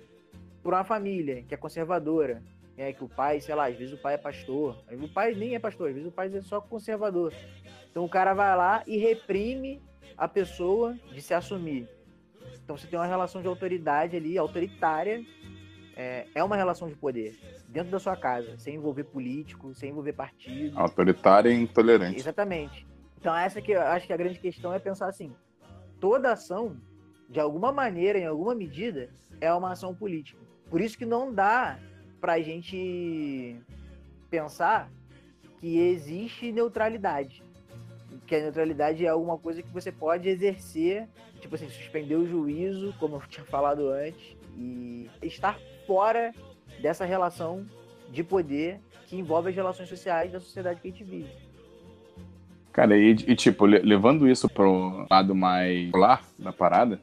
por 0.62 0.74
uma 0.74 0.84
família 0.84 1.42
que 1.42 1.54
é 1.54 1.56
conservadora. 1.56 2.42
É 2.76 2.92
que 2.92 3.04
o 3.04 3.08
pai, 3.08 3.40
sei 3.40 3.54
lá, 3.54 3.68
às 3.68 3.76
vezes 3.76 3.94
o 3.94 3.98
pai 3.98 4.14
é 4.14 4.18
pastor, 4.18 4.76
o 4.90 5.08
pai 5.08 5.32
nem 5.32 5.54
é 5.54 5.60
pastor, 5.60 5.88
às 5.88 5.94
vezes 5.94 6.08
o 6.08 6.12
pai 6.12 6.28
é 6.34 6.40
só 6.40 6.60
conservador. 6.60 7.32
Então 7.88 8.04
o 8.04 8.08
cara 8.08 8.34
vai 8.34 8.56
lá 8.56 8.82
e 8.84 8.96
reprime 8.96 9.80
a 10.16 10.26
pessoa 10.26 10.98
de 11.12 11.22
se 11.22 11.32
assumir. 11.32 11.88
Então 12.64 12.76
você 12.76 12.88
tem 12.88 12.98
uma 12.98 13.06
relação 13.06 13.40
de 13.40 13.46
autoridade 13.46 14.16
ali, 14.16 14.36
autoritária, 14.36 15.24
é, 15.96 16.26
é 16.34 16.42
uma 16.42 16.56
relação 16.56 16.88
de 16.88 16.94
poder 16.94 17.38
dentro 17.68 17.90
da 17.90 17.98
sua 17.98 18.16
casa, 18.16 18.58
sem 18.58 18.76
envolver 18.76 19.04
político, 19.04 19.74
sem 19.74 19.90
envolver 19.90 20.12
partido. 20.12 20.78
Autoritária 20.78 21.50
e 21.50 21.54
intolerante. 21.54 22.18
Exatamente. 22.18 22.86
Então 23.18 23.34
essa 23.34 23.60
que 23.60 23.72
eu 23.72 23.80
acho 23.80 24.06
que 24.06 24.12
a 24.12 24.16
grande 24.16 24.38
questão 24.38 24.72
é 24.72 24.78
pensar 24.78 25.08
assim, 25.08 25.34
toda 26.00 26.32
ação, 26.32 26.76
de 27.28 27.40
alguma 27.40 27.72
maneira, 27.72 28.18
em 28.18 28.26
alguma 28.26 28.54
medida, 28.54 29.08
é 29.40 29.52
uma 29.52 29.72
ação 29.72 29.94
política. 29.94 30.40
Por 30.68 30.80
isso 30.80 30.98
que 30.98 31.06
não 31.06 31.32
dá 31.32 31.78
pra 32.20 32.40
gente 32.40 33.56
pensar 34.30 34.90
que 35.60 35.78
existe 35.78 36.50
neutralidade. 36.52 37.42
Que 38.26 38.36
a 38.36 38.42
neutralidade 38.42 39.04
é 39.04 39.08
alguma 39.08 39.38
coisa 39.38 39.62
que 39.62 39.68
você 39.70 39.92
pode 39.92 40.28
exercer, 40.28 41.08
tipo 41.40 41.54
assim, 41.54 41.68
suspender 41.68 42.16
o 42.16 42.26
juízo, 42.26 42.94
como 42.98 43.16
eu 43.16 43.20
tinha 43.28 43.44
falado 43.44 43.88
antes, 43.88 44.36
e 44.56 45.08
estar 45.22 45.58
fora 45.86 46.32
dessa 46.80 47.04
relação 47.04 47.66
de 48.10 48.22
poder 48.22 48.80
que 49.06 49.16
envolve 49.16 49.50
as 49.50 49.54
relações 49.54 49.88
sociais 49.88 50.32
da 50.32 50.40
sociedade 50.40 50.80
que 50.80 50.88
a 50.88 50.90
gente 50.90 51.04
vive. 51.04 51.30
Cara, 52.72 52.96
e, 52.96 53.10
e 53.10 53.36
tipo, 53.36 53.64
levando 53.66 54.28
isso 54.28 54.48
pro 54.48 55.06
lado 55.08 55.34
mais 55.34 55.86
popular 55.86 56.24
da 56.38 56.52
parada, 56.52 57.00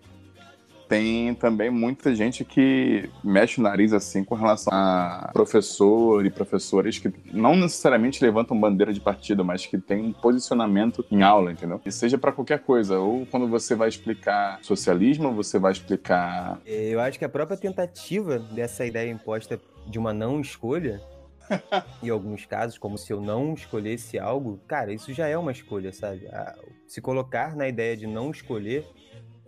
tem 0.92 1.34
também 1.36 1.70
muita 1.70 2.14
gente 2.14 2.44
que 2.44 3.10
mexe 3.24 3.62
o 3.62 3.64
nariz 3.64 3.94
assim 3.94 4.26
com 4.26 4.36
relação 4.36 4.74
a 4.74 5.30
professor 5.32 6.26
e 6.26 6.30
professoras 6.30 7.00
que 7.00 7.10
não 7.32 7.56
necessariamente 7.56 8.22
levantam 8.22 8.60
bandeira 8.60 8.92
de 8.92 9.00
partido, 9.00 9.46
mas 9.46 9.66
que 9.66 9.78
tem 9.78 10.08
um 10.08 10.12
posicionamento 10.12 11.06
em 11.10 11.24
aula, 11.24 11.54
entendeu? 11.54 11.80
E 11.86 11.92
seja 11.94 12.18
para 12.18 12.34
qualquer 12.34 12.60
coisa, 12.60 13.00
ou 13.00 13.26
quando 13.26 13.48
você 13.48 13.74
vai 13.74 13.88
explicar 13.88 14.60
socialismo, 14.62 15.34
você 15.34 15.58
vai 15.58 15.72
explicar. 15.72 16.60
É, 16.66 16.90
eu 16.90 17.00
acho 17.00 17.18
que 17.18 17.24
a 17.24 17.30
própria 17.30 17.56
tentativa 17.56 18.38
dessa 18.38 18.86
ideia 18.86 19.10
imposta 19.10 19.62
de 19.88 19.98
uma 19.98 20.14
não 20.14 20.42
escolha 20.42 21.02
em 22.04 22.10
alguns 22.10 22.46
casos, 22.46 22.78
como 22.78 22.98
se 22.98 23.14
eu 23.14 23.22
não 23.22 23.54
escolhesse 23.54 24.20
algo, 24.20 24.60
cara, 24.68 24.92
isso 24.92 25.14
já 25.14 25.26
é 25.26 25.38
uma 25.38 25.54
escolha, 25.54 25.94
sabe? 25.94 26.28
Se 26.86 27.00
colocar 27.00 27.56
na 27.56 27.70
ideia 27.70 27.96
de 27.96 28.08
não 28.08 28.30
escolher 28.30 28.86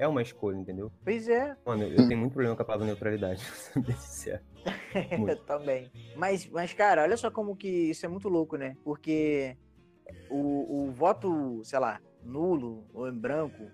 é 0.04 0.08
uma 0.08 0.22
escolha, 0.22 0.58
entendeu? 0.58 0.92
Pois 1.04 1.28
é. 1.28 1.56
Mano, 1.66 1.84
eu 1.84 2.08
tenho 2.08 2.20
muito 2.20 2.34
problema 2.34 2.56
com 2.56 2.62
a 2.62 2.66
palavra 2.66 2.86
neutralidade, 2.86 3.44
pra 3.74 3.84
ser 3.84 3.98
sincero. 3.98 4.44
eu 5.28 5.38
também. 5.44 5.92
Mas, 6.16 6.48
mas, 6.50 6.74
cara, 6.74 7.04
olha 7.04 7.18
só 7.18 7.32
como 7.32 7.56
que 7.56 7.68
isso 7.68 8.06
é 8.06 8.10
muito 8.10 8.30
louco, 8.30 8.56
né? 8.58 8.76
Porque 8.84 9.58
o, 10.30 10.88
o 10.88 10.92
voto, 10.92 11.62
sei 11.64 11.80
lá, 11.80 12.00
nulo 12.24 12.86
ou 12.94 13.08
em 13.08 13.18
branco, 13.18 13.72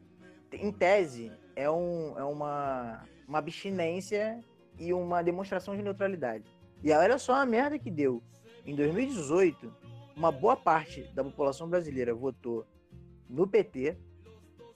em 0.51 0.71
tese, 0.71 1.31
é, 1.55 1.69
um, 1.69 2.17
é 2.17 2.23
uma, 2.23 3.03
uma 3.27 3.39
abstinência 3.39 4.39
e 4.77 4.93
uma 4.93 5.21
demonstração 5.21 5.75
de 5.75 5.83
neutralidade. 5.83 6.45
E 6.83 6.91
olha 6.91 7.17
só 7.17 7.33
a 7.33 7.45
merda 7.45 7.77
que 7.77 7.91
deu. 7.91 8.23
Em 8.65 8.75
2018, 8.75 9.71
uma 10.15 10.31
boa 10.31 10.55
parte 10.55 11.03
da 11.13 11.23
população 11.23 11.67
brasileira 11.69 12.13
votou 12.13 12.65
no 13.27 13.47
PT, 13.47 13.97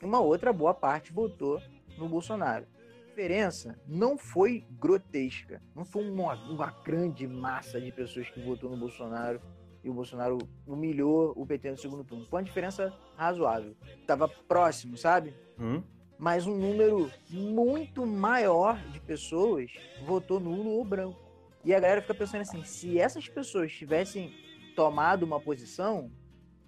uma 0.05 0.19
outra 0.19 0.51
boa 0.51 0.73
parte 0.73 1.13
votou 1.13 1.61
no 1.97 2.07
Bolsonaro. 2.07 2.65
A 2.75 3.05
diferença 3.07 3.79
não 3.87 4.17
foi 4.17 4.65
grotesca, 4.71 5.61
não 5.75 5.85
foi 5.85 6.09
uma, 6.09 6.33
uma 6.49 6.71
grande 6.83 7.27
massa 7.27 7.79
de 7.79 7.91
pessoas 7.91 8.29
que 8.29 8.41
votou 8.41 8.69
no 8.69 8.77
Bolsonaro 8.77 9.39
e 9.83 9.89
o 9.89 9.93
Bolsonaro 9.93 10.37
humilhou 10.65 11.33
o 11.35 11.45
PT 11.45 11.71
no 11.71 11.77
segundo 11.77 12.03
turno. 12.03 12.25
Foi 12.25 12.39
uma 12.39 12.45
diferença 12.45 12.93
razoável. 13.17 13.75
Tava 14.07 14.27
próximo, 14.27 14.97
sabe? 14.97 15.35
Hum? 15.59 15.83
Mas 16.17 16.47
um 16.47 16.57
número 16.57 17.11
muito 17.29 18.05
maior 18.05 18.77
de 18.91 18.99
pessoas 19.01 19.71
votou 20.05 20.39
nulo 20.39 20.69
ou 20.69 20.85
branco. 20.85 21.19
E 21.65 21.73
a 21.73 21.79
galera 21.79 22.01
fica 22.01 22.13
pensando 22.13 22.41
assim: 22.41 22.63
se 22.63 22.97
essas 22.97 23.27
pessoas 23.27 23.73
tivessem 23.73 24.33
tomado 24.75 25.23
uma 25.23 25.39
posição, 25.39 26.09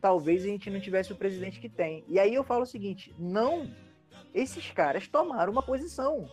talvez 0.05 0.43
a 0.43 0.47
gente 0.47 0.69
não 0.69 0.79
tivesse 0.79 1.11
o 1.11 1.15
presidente 1.15 1.59
que 1.59 1.67
tem. 1.67 2.05
E 2.07 2.19
aí 2.19 2.35
eu 2.35 2.43
falo 2.43 2.61
o 2.61 2.67
seguinte: 2.67 3.11
não, 3.17 3.67
esses 4.35 4.69
caras 4.69 5.07
tomaram 5.07 5.51
uma 5.51 5.63
posição. 5.63 6.29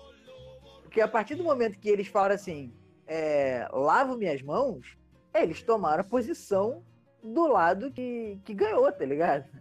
Porque 0.82 1.00
a 1.00 1.08
partir 1.08 1.36
do 1.36 1.42
momento 1.42 1.78
que 1.78 1.88
eles 1.88 2.06
falam 2.06 2.34
assim, 2.34 2.70
é, 3.06 3.66
lavo 3.72 4.14
minhas 4.18 4.42
mãos, 4.42 4.98
eles 5.34 5.62
tomaram 5.62 6.02
a 6.02 6.04
posição 6.04 6.82
do 7.24 7.46
lado 7.46 7.90
que, 7.90 8.38
que 8.44 8.52
ganhou, 8.52 8.92
tá 8.92 9.06
ligado? 9.06 9.46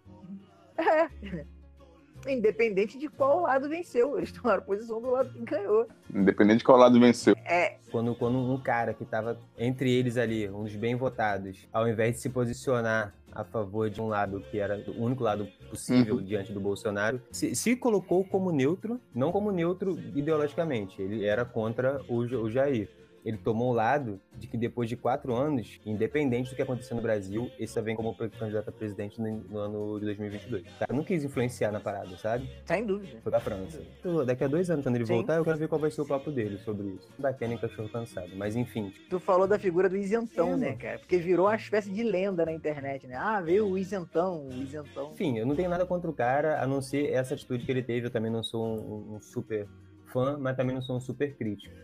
É. 2.24 2.32
Independente 2.32 2.98
de 2.98 3.08
qual 3.08 3.40
lado 3.40 3.68
venceu. 3.68 4.16
Eles 4.16 4.32
tomaram 4.32 4.62
posição 4.62 5.00
do 5.00 5.10
lado 5.10 5.32
que 5.32 5.44
ganhou. 5.44 5.86
Independente 6.12 6.58
de 6.58 6.64
qual 6.64 6.78
lado 6.78 6.98
venceu. 6.98 7.34
É. 7.44 7.76
Quando, 7.90 8.14
quando 8.14 8.38
um 8.38 8.58
cara 8.60 8.94
que 8.94 9.04
tava 9.04 9.38
entre 9.58 9.92
eles 9.92 10.16
ali, 10.16 10.48
um 10.48 10.64
dos 10.64 10.74
bem 10.74 10.96
votados, 10.96 11.68
ao 11.72 11.86
invés 11.86 12.16
de 12.16 12.20
se 12.22 12.30
posicionar 12.30 13.14
a 13.34 13.44
favor 13.44 13.88
de 13.90 14.00
um 14.00 14.08
lado 14.08 14.40
que 14.50 14.58
era 14.58 14.82
o 14.88 15.02
único 15.02 15.22
lado 15.22 15.46
possível 15.68 16.16
uhum. 16.16 16.22
diante 16.22 16.52
do 16.52 16.60
Bolsonaro, 16.60 17.20
se, 17.30 17.54
se, 17.54 17.76
colocou 17.76 18.24
como 18.24 18.52
neutro, 18.52 19.00
não 19.14 19.32
como 19.32 19.50
neutro 19.50 19.98
ideologicamente, 20.14 21.00
ele 21.00 21.24
era 21.24 21.44
contra 21.44 22.00
o, 22.08 22.18
o 22.18 22.50
Jair 22.50 22.88
ele 23.24 23.36
tomou 23.36 23.70
o 23.70 23.72
lado 23.72 24.20
de 24.36 24.46
que 24.46 24.56
depois 24.56 24.88
de 24.88 24.96
quatro 24.96 25.34
anos, 25.34 25.80
independente 25.86 26.50
do 26.50 26.56
que 26.56 26.62
acontecer 26.62 26.94
no 26.94 27.00
Brasil, 27.00 27.50
esse 27.58 27.80
vem 27.80 27.96
como 27.96 28.14
candidato 28.14 28.68
a 28.68 28.72
presidente 28.72 29.20
no, 29.20 29.38
no 29.48 29.58
ano 29.58 30.00
de 30.00 30.06
2022. 30.06 30.64
Tá? 30.78 30.86
Não 30.92 31.04
quis 31.04 31.24
influenciar 31.24 31.70
na 31.70 31.80
parada, 31.80 32.16
sabe? 32.16 32.48
Sem 32.64 32.84
dúvida. 32.84 33.18
Foi 33.22 33.30
pra 33.30 33.40
França. 33.40 33.80
Então, 33.98 34.24
daqui 34.24 34.44
a 34.44 34.48
dois 34.48 34.70
anos, 34.70 34.84
quando 34.84 34.96
ele 34.96 35.06
Sim. 35.06 35.14
voltar, 35.14 35.36
eu 35.36 35.44
quero 35.44 35.58
ver 35.58 35.68
qual 35.68 35.80
vai 35.80 35.90
ser 35.90 36.00
o 36.00 36.06
papo 36.06 36.30
dele 36.30 36.58
sobre 36.58 36.88
isso. 36.88 37.08
Bacana 37.18 37.54
em 37.54 37.58
cachorro 37.58 37.88
cansado. 37.88 38.30
Mas 38.36 38.56
enfim. 38.56 38.92
Tu 39.08 39.20
falou 39.20 39.46
da 39.46 39.58
figura 39.58 39.88
do 39.88 39.96
isentão, 39.96 40.56
né, 40.56 40.74
cara? 40.74 40.98
Porque 40.98 41.18
virou 41.18 41.46
uma 41.46 41.56
espécie 41.56 41.90
de 41.90 42.02
lenda 42.02 42.44
na 42.44 42.52
internet, 42.52 43.06
né? 43.06 43.16
Ah, 43.16 43.40
veio 43.40 43.66
o 43.66 43.78
isentão, 43.78 44.48
o 44.48 44.52
isentão. 44.62 45.12
Enfim, 45.12 45.38
eu 45.38 45.46
não 45.46 45.54
tenho 45.54 45.70
nada 45.70 45.86
contra 45.86 46.10
o 46.10 46.12
cara, 46.12 46.62
a 46.62 46.66
não 46.66 46.80
ser 46.80 47.12
essa 47.12 47.34
atitude 47.34 47.64
que 47.64 47.70
ele 47.70 47.82
teve. 47.82 48.06
Eu 48.06 48.10
também 48.10 48.30
não 48.30 48.42
sou 48.42 48.64
um, 48.64 49.16
um 49.16 49.20
super 49.20 49.66
fã, 50.12 50.36
mas 50.38 50.56
também 50.56 50.74
não 50.74 50.82
sou 50.82 50.96
um 50.96 51.00
super 51.00 51.34
crítico 51.34 51.74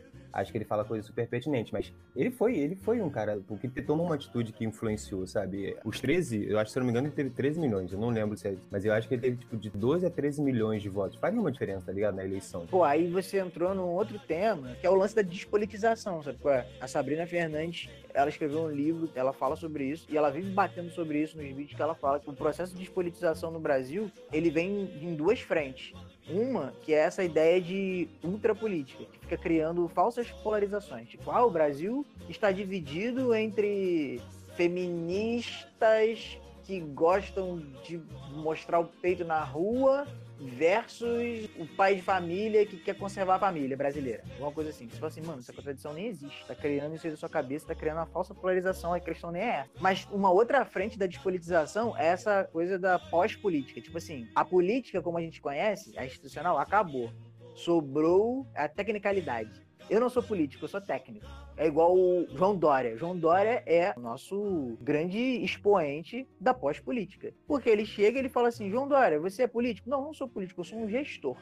acho 0.41 0.53
que 0.53 0.59
ele 0.59 0.65
fala 0.65 0.85
coisa 0.85 1.07
super 1.07 1.27
pertinente, 1.27 1.73
mas 1.73 1.93
ele 2.15 2.31
foi, 2.31 2.57
ele 2.57 2.75
foi 2.75 3.01
um 3.01 3.11
cara 3.11 3.41
que 3.61 3.83
tomou 3.83 4.07
uma 4.07 4.15
atitude 4.15 4.53
que 4.53 4.65
influenciou, 4.65 5.27
sabe? 5.27 5.77
Os 5.85 6.01
13, 6.01 6.49
eu 6.49 6.59
acho, 6.59 6.71
se 6.71 6.79
eu 6.79 6.81
não 6.81 6.87
me 6.87 6.93
engano, 6.93 7.09
ele 7.09 7.15
teve 7.15 7.31
13 7.31 7.61
milhões, 7.61 7.93
eu 7.93 7.99
não 7.99 8.11
lembro 8.11 8.37
se 8.37 8.49
é, 8.49 8.57
mas 8.71 8.85
eu 8.85 8.93
acho 8.93 9.09
que 9.09 9.15
ele 9.15 9.23
teve 9.23 9.37
tipo 9.37 9.57
de 9.57 9.71
12 9.71 10.07
a 10.07 10.11
13 10.11 10.43
milhões 10.43 10.83
de 10.83 10.89
votos. 10.89 11.19
Faz 11.19 11.35
uma 11.35 11.51
diferença, 11.51 11.87
tá 11.87 11.93
ligado? 11.93 12.17
Na 12.17 12.25
eleição. 12.25 12.67
Pô, 12.67 12.85
aí 12.85 13.09
você 13.09 13.39
entrou 13.39 13.75
num 13.75 13.89
outro 13.89 14.19
tema, 14.19 14.75
que 14.81 14.87
é 14.87 14.91
o 14.91 14.95
lance 14.95 15.15
da 15.15 15.23
despolitização, 15.23 16.23
sabe? 16.23 16.39
A 16.81 16.87
Sabrina 16.87 17.27
Fernandes, 17.27 17.89
ela 18.15 18.29
escreveu 18.29 18.63
um 18.63 18.71
livro, 18.71 19.11
ela 19.15 19.33
fala 19.33 19.57
sobre 19.57 19.85
isso, 19.85 20.07
e 20.09 20.17
ela 20.17 20.31
vive 20.31 20.51
batendo 20.51 20.91
sobre 20.91 21.23
isso 21.23 21.37
nos 21.37 21.47
vídeos 21.47 21.75
que 21.75 21.83
ela 21.83 21.95
fala 21.95 22.19
que 22.19 22.29
o 22.29 22.33
processo 22.33 22.73
de 22.73 22.81
despolitização 22.81 23.51
no 23.51 23.61
Brasil, 23.61 24.11
ele 24.33 24.51
vem 24.51 24.91
em 25.01 25.15
duas 25.15 25.41
frentes. 25.41 25.93
Uma, 26.31 26.75
que 26.83 26.93
é 26.93 26.99
essa 26.99 27.25
ideia 27.25 27.61
de 27.61 28.09
ultrapolítica, 28.23 29.05
que 29.05 29.19
fica 29.21 29.37
criando 29.37 29.89
falsas 29.89 30.31
polarizações. 30.31 31.09
Tipo, 31.09 31.31
ah, 31.31 31.45
o 31.45 31.51
Brasil 31.51 32.05
está 32.29 32.53
dividido 32.53 33.35
entre 33.35 34.21
feministas 34.55 36.39
que 36.65 36.81
gostam 36.81 37.63
de 37.83 37.99
mostrar 38.33 38.79
o 38.81 38.85
peito 38.85 39.25
na 39.25 39.43
rua 39.43 40.07
versus 40.41 41.49
o 41.59 41.67
pai 41.67 41.97
de 41.97 42.03
família 42.03 42.65
que 42.65 42.77
quer 42.77 42.95
conservar 42.97 43.37
a 43.37 43.39
família 43.39 43.77
brasileira. 43.77 44.23
Alguma 44.33 44.53
coisa 44.53 44.71
assim. 44.71 44.89
Você 44.89 44.97
fala 44.97 45.09
assim, 45.09 45.21
mano, 45.23 45.41
essa 45.41 45.53
contradição 45.53 45.93
nem 45.93 46.07
existe. 46.07 46.47
Tá 46.47 46.55
criando 46.55 46.95
isso 46.95 47.07
aí 47.07 47.11
da 47.11 47.17
sua 47.17 47.29
cabeça, 47.29 47.67
tá 47.67 47.75
criando 47.75 47.99
uma 47.99 48.07
falsa 48.07 48.35
polarização, 48.35 48.93
a 48.93 49.01
questão 49.01 49.31
nem 49.31 49.43
é 49.43 49.61
essa. 49.61 49.71
Mas 49.81 50.07
uma 50.11 50.31
outra 50.31 50.65
frente 50.65 50.99
da 50.99 51.07
despolitização 51.07 51.97
é 51.97 52.07
essa 52.07 52.45
coisa 52.45 52.79
da 52.79 52.99
pós-política. 52.99 53.81
Tipo 53.81 53.99
assim, 53.99 54.29
a 54.35 54.45
política, 54.45 55.03
como 55.03 55.19
a 55.19 55.21
gente 55.21 55.41
conhece, 55.41 55.99
a 55.99 56.05
institucional, 56.05 56.59
acabou. 56.59 57.11
Sobrou 57.55 58.47
a 58.55 58.69
tecnicalidade. 58.69 59.68
Eu 59.91 60.01
não 60.01 60.11
sou 60.11 60.23
político, 60.23 60.65
eu 60.65 60.69
sou 60.69 60.81
técnico. 60.81 61.27
É 61.57 61.67
igual 61.67 61.97
o 61.97 62.27
João 62.37 62.57
Dória. 62.57 62.97
João 62.97 63.17
Dória 63.17 63.63
é 63.67 63.95
o 63.97 64.01
nosso 64.01 64.77
grande 64.81 65.19
expoente 65.19 66.29
da 66.39 66.53
pós-política. 66.53 67.33
Porque 67.47 67.71
ele 67.71 67.87
chega 67.87 68.19
e 68.19 68.21
ele 68.21 68.29
fala 68.29 68.49
assim: 68.49 68.71
João 68.71 68.87
Dória, 68.87 69.19
você 69.19 69.45
é 69.45 69.47
político? 69.47 69.89
Não, 69.89 70.03
não 70.03 70.13
sou 70.13 70.29
político, 70.29 70.61
eu 70.61 70.65
sou 70.65 70.79
um 70.79 70.89
gestor. 70.89 71.37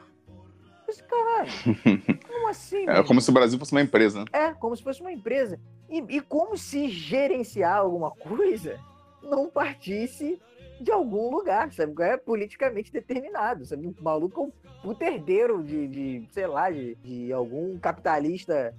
Mas, 0.87 1.01
caralho, 1.01 1.51
como 2.25 2.47
assim? 2.47 2.83
É 2.83 2.93
mano? 2.93 3.05
como 3.05 3.19
se 3.19 3.29
o 3.29 3.33
Brasil 3.33 3.59
fosse 3.59 3.73
uma 3.73 3.81
empresa? 3.81 4.23
É, 4.31 4.53
como 4.53 4.75
se 4.75 4.81
fosse 4.81 5.01
uma 5.01 5.11
empresa. 5.11 5.59
E, 5.89 5.97
e 6.17 6.21
como 6.21 6.57
se 6.57 6.87
gerenciar 6.87 7.77
alguma 7.77 8.11
coisa 8.11 8.79
não 9.21 9.49
partisse 9.49 10.39
de 10.79 10.91
algum 10.91 11.29
lugar, 11.29 11.71
sabe? 11.73 11.93
É 12.03 12.17
politicamente 12.17 12.91
determinado, 12.91 13.65
sabe? 13.65 13.87
O 13.87 13.95
maluco 14.01 14.41
é 14.41 14.43
um 14.45 14.51
puto 14.81 15.03
herdeiro 15.03 15.63
de, 15.63 15.87
de 15.87 16.27
sei 16.31 16.47
lá, 16.47 16.69
de, 16.69 16.95
de 16.95 17.31
algum 17.33 17.77
capitalista 17.77 18.73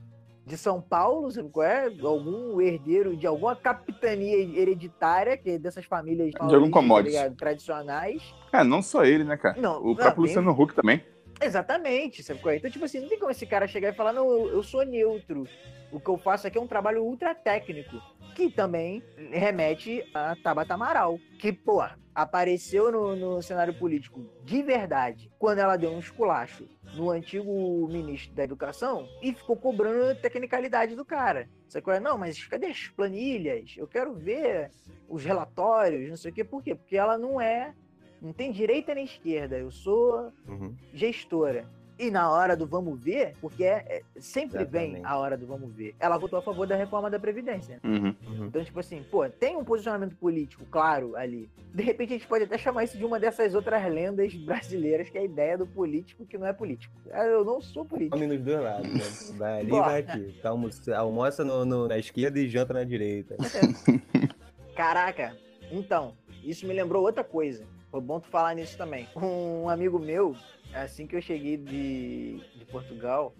de 0.46 0.56
São 0.56 0.80
Paulo, 0.80 1.30
sabe 1.30 1.50
qual 1.50 1.66
é? 1.66 1.92
Algum 2.02 2.58
herdeiro 2.60 3.14
de 3.16 3.26
alguma 3.26 3.54
capitania 3.54 4.38
hereditária, 4.38 5.36
que 5.36 5.50
é 5.50 5.58
dessas 5.58 5.84
famílias 5.84 6.30
algum 6.36 6.48
paulistas, 6.48 6.70
tá 6.70 6.80
commodity. 6.80 7.10
ligado? 7.16 7.36
tradicionais. 7.36 8.34
É, 8.52 8.64
não 8.64 8.80
só 8.80 9.04
ele, 9.04 9.24
né, 9.24 9.36
cara? 9.36 9.60
Não, 9.60 9.78
O 9.82 9.88
não, 9.88 9.94
próprio 9.94 10.14
tem- 10.14 10.22
Luciano 10.36 10.50
Huck 10.52 10.74
também. 10.74 11.02
Exatamente, 11.40 12.22
sabe 12.22 12.40
qual 12.40 12.52
é? 12.52 12.56
Então, 12.56 12.70
tipo 12.70 12.84
assim, 12.84 13.00
não 13.00 13.08
tem 13.08 13.18
como 13.18 13.30
esse 13.30 13.46
cara 13.46 13.68
chegar 13.68 13.90
e 13.90 13.94
falar, 13.96 14.12
não, 14.12 14.28
eu, 14.30 14.48
eu 14.48 14.62
sou 14.62 14.84
neutro. 14.84 15.44
O 15.92 16.00
que 16.00 16.08
eu 16.08 16.18
faço 16.18 16.46
aqui 16.46 16.58
é 16.58 16.60
um 16.60 16.66
trabalho 16.66 17.02
ultra 17.04 17.34
técnico. 17.34 17.96
Que 18.38 18.48
também 18.48 19.02
remete 19.32 20.08
a 20.14 20.36
Tabata 20.36 20.74
Amaral. 20.74 21.18
Que, 21.40 21.52
pô, 21.52 21.82
apareceu 22.14 22.92
no, 22.92 23.16
no 23.16 23.42
cenário 23.42 23.74
político 23.74 24.24
de 24.44 24.62
verdade 24.62 25.28
quando 25.40 25.58
ela 25.58 25.76
deu 25.76 25.90
um 25.90 25.98
esculacho 25.98 26.64
no 26.94 27.10
antigo 27.10 27.88
ministro 27.88 28.32
da 28.36 28.44
Educação 28.44 29.08
e 29.20 29.32
ficou 29.34 29.56
cobrando 29.56 30.12
a 30.12 30.14
tecnicalidade 30.14 30.94
do 30.94 31.04
cara. 31.04 31.48
Qual 31.82 31.96
é? 31.96 31.98
Não, 31.98 32.16
mas 32.16 32.44
cadê 32.46 32.66
as 32.66 32.86
planilhas? 32.86 33.74
Eu 33.76 33.88
quero 33.88 34.14
ver 34.14 34.70
os 35.08 35.24
relatórios, 35.24 36.08
não 36.08 36.16
sei 36.16 36.30
o 36.30 36.34
quê. 36.34 36.44
Por 36.44 36.62
quê? 36.62 36.76
Porque 36.76 36.96
ela 36.96 37.18
não 37.18 37.40
é. 37.40 37.74
Não 38.22 38.32
tem 38.32 38.52
direita 38.52 38.94
nem 38.94 39.04
esquerda. 39.04 39.58
Eu 39.58 39.72
sou 39.72 40.32
Uhum. 40.46 40.76
gestora. 40.94 41.68
E 41.98 42.10
na 42.12 42.30
hora 42.30 42.56
do 42.56 42.64
vamos 42.64 42.98
ver, 43.02 43.34
porque 43.40 43.64
é, 43.64 43.84
é- 43.88 44.20
sempre 44.20 44.64
vem 44.64 44.90
Exatamente. 44.92 45.06
a 45.06 45.16
hora 45.18 45.36
do 45.36 45.46
vamos 45.46 45.72
ver, 45.72 45.96
ela 45.98 46.16
votou 46.16 46.38
a 46.38 46.42
favor 46.42 46.64
da 46.66 46.76
reforma 46.76 47.10
da 47.10 47.18
Previdência. 47.18 47.80
Uhum. 47.82 48.14
Uhum. 48.24 48.46
Então, 48.46 48.62
tipo 48.64 48.78
assim, 48.78 49.02
pô, 49.10 49.28
tem 49.28 49.56
um 49.56 49.64
posicionamento 49.64 50.14
político 50.14 50.64
claro 50.70 51.16
ali. 51.16 51.50
De 51.74 51.82
repente 51.82 52.10
a 52.14 52.16
gente 52.16 52.26
pode 52.28 52.44
até 52.44 52.56
chamar 52.56 52.84
isso 52.84 52.96
de 52.96 53.04
uma 53.04 53.18
dessas 53.18 53.52
outras 53.54 53.82
lendas 53.92 54.32
brasileiras, 54.34 55.10
que 55.10 55.18
é 55.18 55.22
a 55.22 55.24
ideia 55.24 55.58
do 55.58 55.66
político 55.66 56.24
que 56.24 56.38
não 56.38 56.46
é 56.46 56.52
político. 56.52 56.94
Eu 57.12 57.44
não 57.44 57.60
sou 57.60 57.84
político. 57.84 58.16
Come 58.16 58.28
nos 58.28 58.40
dois 58.44 58.60
lados, 58.62 58.88
né? 58.92 59.34
Vai 59.36 59.58
ali 59.60 59.68
e 59.68 59.80
vai 59.80 60.00
aqui. 60.00 60.38
Tá 60.40 60.50
almoça, 60.50 60.96
almoça 60.96 61.44
no- 61.44 61.64
no- 61.64 61.88
na 61.88 61.98
esquerda 61.98 62.38
e 62.38 62.48
janta 62.48 62.72
na 62.74 62.84
direita. 62.84 63.36
Caraca, 64.76 65.36
então, 65.72 66.14
isso 66.44 66.66
me 66.66 66.72
lembrou 66.74 67.02
outra 67.02 67.24
coisa. 67.24 67.64
Foi 67.90 68.00
bom 68.00 68.20
tu 68.20 68.28
falar 68.28 68.54
nisso 68.54 68.76
também. 68.76 69.08
Um 69.16 69.68
amigo 69.68 69.98
meu, 69.98 70.36
assim 70.74 71.06
que 71.06 71.16
eu 71.16 71.22
cheguei 71.22 71.56
de, 71.56 72.38
de 72.56 72.64
Portugal, 72.66 73.34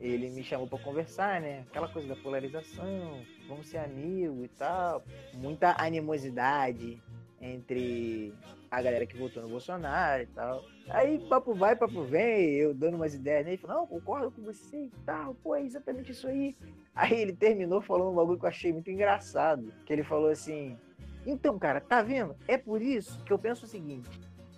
ele 0.00 0.30
me 0.30 0.42
chamou 0.42 0.66
pra 0.66 0.78
conversar, 0.78 1.40
né? 1.40 1.64
Aquela 1.68 1.88
coisa 1.88 2.08
da 2.08 2.16
polarização, 2.16 3.22
vamos 3.48 3.68
ser 3.68 3.78
amigos 3.78 4.44
e 4.44 4.48
tal. 4.48 5.02
Muita 5.34 5.74
animosidade 5.78 7.02
entre 7.40 8.34
a 8.70 8.82
galera 8.82 9.06
que 9.06 9.16
votou 9.16 9.42
no 9.42 9.48
Bolsonaro 9.48 10.22
e 10.22 10.26
tal. 10.26 10.64
Aí, 10.88 11.18
papo 11.28 11.54
vai, 11.54 11.76
papo 11.76 12.04
vem, 12.04 12.54
eu 12.54 12.74
dando 12.74 12.96
umas 12.96 13.14
ideias 13.14 13.44
nele, 13.44 13.56
falando, 13.56 13.78
não, 13.78 13.86
concordo 13.86 14.30
com 14.30 14.42
você 14.42 14.84
e 14.84 14.92
tal, 15.04 15.34
pô, 15.34 15.54
é 15.54 15.62
exatamente 15.62 16.12
isso 16.12 16.26
aí. 16.26 16.56
Aí 16.94 17.20
ele 17.20 17.32
terminou 17.32 17.80
falando 17.80 18.10
um 18.10 18.14
bagulho 18.14 18.38
que 18.38 18.44
eu 18.44 18.48
achei 18.48 18.72
muito 18.72 18.90
engraçado. 18.90 19.72
Que 19.86 19.92
ele 19.92 20.02
falou 20.02 20.30
assim: 20.30 20.76
Então, 21.24 21.58
cara, 21.58 21.80
tá 21.80 22.02
vendo? 22.02 22.34
É 22.46 22.58
por 22.58 22.82
isso 22.82 23.22
que 23.24 23.32
eu 23.32 23.38
penso 23.38 23.64
o 23.64 23.68
seguinte: 23.68 24.08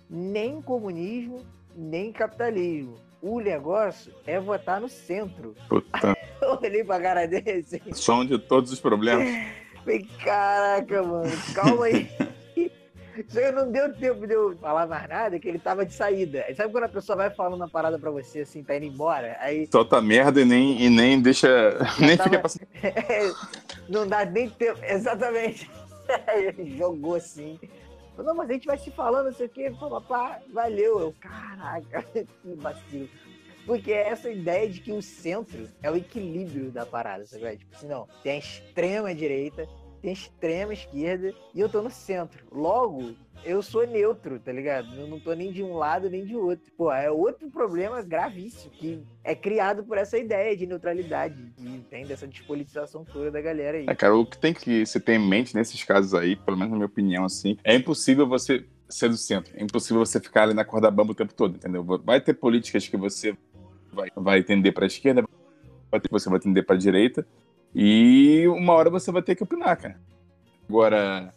nem 0.09 0.61
comunismo, 0.61 1.45
nem 1.75 2.11
capitalismo. 2.11 2.97
O 3.21 3.39
negócio 3.39 4.11
é 4.25 4.39
votar 4.39 4.81
no 4.81 4.89
centro. 4.89 5.55
Puta, 5.69 6.17
Eu 6.41 6.57
olhei 6.61 6.83
pra 6.83 6.99
cara 6.99 7.27
dele 7.27 7.51
assim, 7.65 7.79
som 7.93 8.25
de 8.25 8.37
todos 8.39 8.71
os 8.71 8.79
problemas. 8.79 9.27
falei, 9.83 10.07
caraca, 10.23 11.03
mano, 11.03 11.31
calma 11.53 11.85
aí. 11.85 12.09
Só 13.27 13.39
que 13.41 13.51
não 13.51 13.69
deu 13.71 13.93
tempo 13.93 14.25
de 14.25 14.33
eu 14.33 14.57
falar 14.57 14.87
mais 14.87 15.07
nada, 15.07 15.37
que 15.37 15.47
ele 15.47 15.59
tava 15.59 15.85
de 15.85 15.93
saída. 15.93 16.43
Aí 16.47 16.55
Sabe 16.55 16.71
quando 16.71 16.85
a 16.85 16.89
pessoa 16.89 17.15
vai 17.17 17.29
falando 17.29 17.55
uma 17.55 17.67
parada 17.69 17.99
pra 17.99 18.09
você 18.09 18.39
assim, 18.39 18.63
tá 18.63 18.75
indo 18.75 18.85
embora? 18.85 19.37
Aí 19.41 19.67
Solta 19.71 20.01
merda 20.01 20.41
e 20.41 20.45
nem, 20.45 20.81
e 20.81 20.89
nem 20.89 21.21
deixa. 21.21 21.47
nem 21.99 22.15
tava- 22.17 22.29
fica 22.29 22.41
passando. 22.41 22.67
não 23.87 24.07
dá 24.07 24.25
nem 24.25 24.49
tempo. 24.49 24.79
Exatamente. 24.83 25.69
Ele 26.35 26.75
jogou 26.77 27.15
assim. 27.15 27.59
Não, 28.23 28.35
mas 28.35 28.49
a 28.49 28.53
gente 28.53 28.67
vai 28.67 28.77
se 28.77 28.91
falando, 28.91 29.25
não 29.25 29.33
sei 29.33 29.47
o 29.47 29.49
quê. 29.49 29.71
Papá, 29.79 30.39
valeu. 30.51 30.99
Eu, 30.99 31.15
caraca, 31.19 32.03
que 32.13 32.55
vacilo. 32.55 33.09
Porque 33.65 33.91
é 33.91 34.09
essa 34.09 34.29
ideia 34.29 34.67
de 34.67 34.81
que 34.81 34.91
o 34.91 35.01
centro 35.01 35.69
é 35.83 35.91
o 35.91 35.95
equilíbrio 35.95 36.71
da 36.71 36.85
parada, 36.85 37.25
sabe? 37.25 37.57
Tipo 37.57 37.75
assim, 37.75 37.87
não, 37.87 38.07
tem 38.23 38.33
a 38.33 38.37
extrema 38.39 39.13
direita, 39.13 39.67
tem 40.01 40.11
extrema 40.11 40.73
esquerda 40.73 41.33
e 41.53 41.59
eu 41.59 41.69
tô 41.69 41.81
no 41.81 41.89
centro. 41.89 42.43
Logo, 42.51 43.15
eu 43.43 43.61
sou 43.61 43.85
neutro, 43.85 44.39
tá 44.39 44.51
ligado? 44.51 44.93
Eu 44.95 45.07
não 45.07 45.19
tô 45.19 45.33
nem 45.33 45.51
de 45.51 45.63
um 45.63 45.75
lado 45.75 46.09
nem 46.09 46.25
de 46.25 46.35
outro. 46.35 46.71
Pô, 46.77 46.91
é 46.91 47.09
outro 47.09 47.49
problema 47.49 48.01
gravíssimo 48.01 48.71
que 48.71 49.03
é 49.23 49.35
criado 49.35 49.83
por 49.83 49.97
essa 49.97 50.17
ideia 50.17 50.55
de 50.55 50.65
neutralidade 50.65 51.53
que 51.55 51.85
tem 51.89 52.05
dessa 52.05 52.27
despolitização 52.27 53.05
toda 53.05 53.31
da 53.31 53.41
galera 53.41 53.77
aí. 53.77 53.85
É, 53.87 53.95
cara, 53.95 54.15
o 54.15 54.25
que 54.25 54.37
tem 54.37 54.53
que 54.53 54.85
se 54.85 54.99
ter 54.99 55.13
em 55.13 55.29
mente 55.29 55.55
nesses 55.55 55.83
casos 55.83 56.13
aí, 56.13 56.35
pelo 56.35 56.57
menos 56.57 56.71
na 56.71 56.77
minha 56.77 56.87
opinião, 56.87 57.25
assim, 57.25 57.57
é 57.63 57.75
impossível 57.75 58.27
você 58.27 58.65
ser 58.89 59.09
do 59.09 59.17
centro. 59.17 59.53
É 59.55 59.63
impossível 59.63 60.05
você 60.05 60.19
ficar 60.19 60.43
ali 60.43 60.53
na 60.53 60.65
corda 60.65 60.91
bamba 60.91 61.11
o 61.11 61.15
tempo 61.15 61.33
todo, 61.33 61.55
entendeu? 61.55 61.83
Vai 61.83 62.19
ter 62.19 62.33
políticas 62.33 62.87
que 62.87 62.97
você 62.97 63.35
vai, 63.91 64.09
vai 64.15 64.43
tender 64.43 64.73
pra 64.73 64.85
esquerda, 64.85 65.23
vai 65.89 65.99
ter 65.99 66.07
que 66.07 66.13
você 66.13 66.29
vai 66.29 66.39
tender 66.39 66.65
pra 66.65 66.75
direita, 66.75 67.25
e 67.73 68.47
uma 68.47 68.73
hora 68.73 68.89
você 68.89 69.11
vai 69.11 69.21
ter 69.21 69.35
que 69.35 69.43
opinar, 69.43 69.77
cara. 69.77 69.99
Agora, 70.67 71.33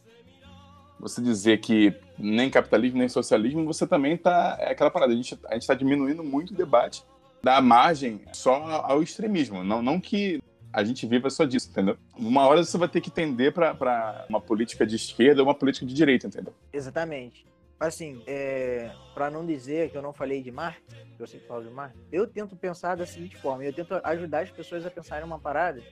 você 0.98 1.20
dizer 1.20 1.58
que 1.58 1.94
nem 2.18 2.50
capitalismo 2.50 2.98
nem 2.98 3.08
socialismo, 3.08 3.64
você 3.64 3.86
também 3.86 4.16
tá. 4.16 4.56
É 4.60 4.70
aquela 4.70 4.90
parada, 4.90 5.12
a 5.12 5.16
gente, 5.16 5.38
a 5.46 5.54
gente 5.54 5.66
tá 5.66 5.74
diminuindo 5.74 6.22
muito 6.22 6.52
o 6.52 6.56
debate, 6.56 7.04
dá 7.42 7.60
margem 7.60 8.20
só 8.32 8.54
ao 8.84 9.02
extremismo. 9.02 9.64
Não, 9.64 9.82
não 9.82 10.00
que 10.00 10.40
a 10.72 10.82
gente 10.82 11.06
viva 11.06 11.30
só 11.30 11.44
disso, 11.44 11.70
entendeu? 11.70 11.96
Uma 12.16 12.46
hora 12.46 12.64
você 12.64 12.76
vai 12.76 12.88
ter 12.88 13.00
que 13.00 13.10
tender 13.10 13.52
pra 13.52 14.26
uma 14.28 14.40
política 14.40 14.84
de 14.86 14.96
esquerda 14.96 15.40
ou 15.40 15.46
uma 15.46 15.54
política 15.54 15.86
de 15.86 15.94
direita, 15.94 16.26
entendeu? 16.26 16.52
Exatamente. 16.72 17.46
Assim, 17.86 18.22
é, 18.26 18.90
para 19.12 19.30
não 19.30 19.44
dizer 19.44 19.90
que 19.90 19.96
eu 19.98 20.00
não 20.02 20.12
falei 20.12 20.42
de 20.42 20.50
Marx, 20.50 20.80
que 21.16 21.22
eu 21.22 21.26
sempre 21.26 21.46
falo 21.46 21.64
de 21.64 21.70
Marx, 21.70 21.94
eu 22.10 22.26
tento 22.26 22.56
pensar 22.56 22.96
da 22.96 23.04
seguinte 23.04 23.36
forma, 23.36 23.62
eu 23.62 23.72
tento 23.74 24.00
ajudar 24.02 24.40
as 24.42 24.50
pessoas 24.50 24.86
a 24.86 24.90
pensarem 24.90 25.24
uma 25.24 25.38
parada 25.38 25.82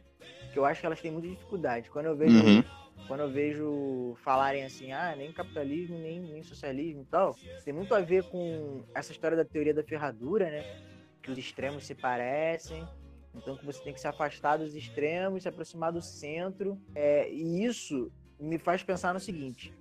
que 0.52 0.59
eu 0.59 0.64
acho 0.64 0.81
que 0.81 0.87
elas 0.87 1.00
têm 1.00 1.11
muita 1.11 1.28
dificuldade. 1.28 1.90
Quando 1.90 2.07
eu 2.07 2.16
vejo, 2.16 2.35
Uhum. 2.38 2.64
quando 3.07 3.20
eu 3.20 3.31
vejo 3.31 4.14
falarem 4.24 4.64
assim, 4.64 4.90
ah, 4.92 5.14
nem 5.16 5.33
capitalismo, 5.33 5.98
nem, 5.98 6.18
nem 6.20 6.42
socialismo 6.42 7.02
e 7.02 7.07
tal, 7.07 7.37
tem 7.64 7.74
muito 7.74 7.94
a 7.94 8.00
ver 8.00 8.24
com 8.24 8.85
essa 8.94 9.12
história 9.12 9.37
da 9.37 9.44
teoria 9.44 9.74
da 9.74 9.83
ferradura, 9.85 10.50
né? 10.50 10.64
Que 11.22 11.31
os 11.31 11.37
extremos 11.38 11.85
se 11.85 11.94
parecem, 11.94 12.87
então 13.35 13.57
que 13.57 13.66
você 13.66 13.83
tem 13.83 13.92
que 13.92 14.00
se 14.00 14.09
afastar 14.09 14.57
dos 14.57 14.74
extremos, 14.74 15.42
se 15.42 15.48
aproximar 15.48 15.92
do 15.92 16.00
centro. 16.00 16.81
É, 16.94 17.31
e 17.31 17.64
isso 17.64 18.11
me 18.40 18.59
faz 18.59 18.83
pensar 18.83 19.12
no 19.14 19.20
seguinte: 19.20 19.72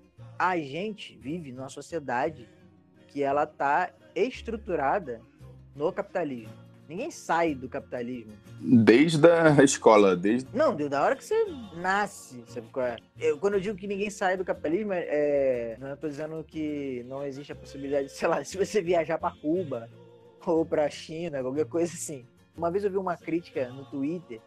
a 0.42 0.58
gente 0.58 1.16
vive 1.22 1.52
numa 1.52 1.70
sociedade 1.70 2.50
que 3.08 3.22
ela 3.22 3.46
tá 3.46 3.92
estruturada 4.16 5.22
no 5.76 5.94
capitalismo. 5.94 6.52
Ninguém 6.90 7.12
sai 7.12 7.54
do 7.54 7.70
capitalismo. 7.70 8.34
Desde 8.60 9.30
a 9.30 9.64
escola, 9.64 10.16
desde. 10.16 10.50
Não, 10.52 10.76
da 10.76 11.04
hora 11.04 11.16
que 11.16 11.24
você 11.24 11.46
nasce, 11.76 12.44
sabe 12.48 12.68
qual 12.70 12.88
é? 12.88 12.98
Eu, 13.20 13.38
quando 13.38 13.54
eu 13.54 13.60
digo 13.60 13.78
que 13.78 13.86
ninguém 13.86 14.10
sai 14.10 14.36
do 14.36 14.44
capitalismo, 14.44 14.92
é, 14.94 15.78
não 15.80 15.94
estou 15.94 16.10
dizendo 16.10 16.44
que 16.44 17.06
não 17.08 17.24
existe 17.24 17.52
a 17.52 17.56
possibilidade, 17.56 18.10
sei 18.10 18.28
lá, 18.28 18.42
se 18.44 18.58
você 18.58 18.82
viajar 18.82 19.20
para 19.20 19.36
Cuba 19.36 19.88
ou 20.44 20.66
para 20.66 20.90
China, 20.90 21.44
qualquer 21.44 21.66
coisa 21.66 21.94
assim. 21.94 22.26
Uma 22.58 22.72
vez 22.72 22.84
eu 22.84 22.90
vi 22.90 22.98
uma 22.98 23.16
crítica 23.16 23.70
no 23.70 23.86
Twitter, 23.86 24.42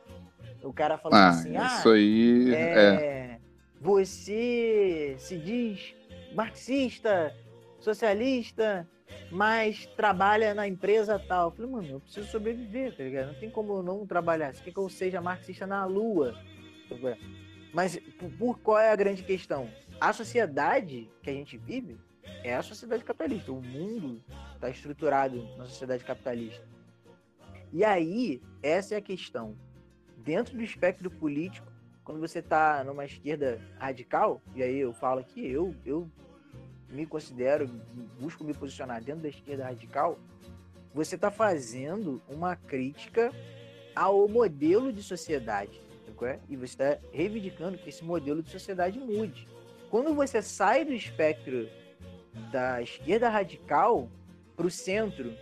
o 0.60 0.72
cara 0.72 0.98
falando 0.98 1.18
Ah, 1.20 1.28
assim, 1.28 1.56
ah, 1.56 1.76
isso 1.78 1.88
aí. 1.88 2.52
É. 2.52 2.60
é, 2.60 3.40
você 3.84 5.14
se 5.18 5.36
diz 5.36 5.94
marxista, 6.34 7.36
socialista, 7.78 8.88
mas 9.30 9.84
trabalha 9.94 10.54
na 10.54 10.66
empresa 10.66 11.18
tal. 11.18 11.48
Eu 11.48 11.50
falei, 11.54 11.70
mano, 11.70 11.88
eu 11.88 12.00
preciso 12.00 12.26
sobreviver, 12.28 12.96
tá 12.96 13.04
ligado? 13.04 13.26
Não 13.26 13.34
tem 13.34 13.50
como 13.50 13.74
eu 13.74 13.82
não 13.82 14.06
trabalhar. 14.06 14.54
Você 14.54 14.64
quer 14.64 14.72
que 14.72 14.78
eu 14.78 14.88
seja 14.88 15.20
marxista 15.20 15.66
na 15.66 15.84
lua? 15.84 16.34
Mas 17.74 17.98
por- 18.18 18.30
por 18.38 18.58
qual 18.60 18.78
é 18.78 18.90
a 18.90 18.96
grande 18.96 19.22
questão? 19.22 19.68
A 20.00 20.14
sociedade 20.14 21.10
que 21.22 21.28
a 21.28 21.34
gente 21.34 21.58
vive 21.58 21.98
é 22.42 22.54
a 22.56 22.62
sociedade 22.62 23.04
capitalista. 23.04 23.52
O 23.52 23.60
mundo 23.60 24.24
está 24.54 24.70
estruturado 24.70 25.46
na 25.58 25.66
sociedade 25.66 26.02
capitalista. 26.04 26.66
E 27.70 27.84
aí, 27.84 28.40
essa 28.62 28.94
é 28.94 28.96
a 28.96 29.02
questão. 29.02 29.54
Dentro 30.16 30.56
do 30.56 30.62
espectro 30.62 31.10
político, 31.10 31.73
quando 32.04 32.20
você 32.20 32.42
tá 32.42 32.84
numa 32.84 33.04
esquerda 33.04 33.60
radical, 33.78 34.40
e 34.54 34.62
aí 34.62 34.78
eu 34.78 34.92
falo 34.92 35.24
que 35.24 35.44
eu, 35.50 35.74
eu 35.86 36.08
me 36.90 37.06
considero, 37.06 37.66
busco 38.20 38.44
me 38.44 38.52
posicionar 38.52 39.02
dentro 39.02 39.22
da 39.22 39.28
esquerda 39.28 39.64
radical, 39.64 40.18
você 40.92 41.14
está 41.14 41.30
fazendo 41.30 42.22
uma 42.28 42.54
crítica 42.54 43.32
ao 43.96 44.28
modelo 44.28 44.92
de 44.92 45.02
sociedade. 45.02 45.80
sabe? 46.06 46.40
E 46.48 46.56
você 46.56 46.64
está 46.64 46.98
reivindicando 47.10 47.78
que 47.78 47.88
esse 47.88 48.04
modelo 48.04 48.42
de 48.42 48.50
sociedade 48.50 48.98
mude. 48.98 49.48
Quando 49.90 50.14
você 50.14 50.42
sai 50.42 50.84
do 50.84 50.92
espectro 50.92 51.68
da 52.52 52.82
esquerda 52.82 53.28
radical 53.28 54.08
para 54.54 54.66
o 54.66 54.70
centro, 54.70 55.32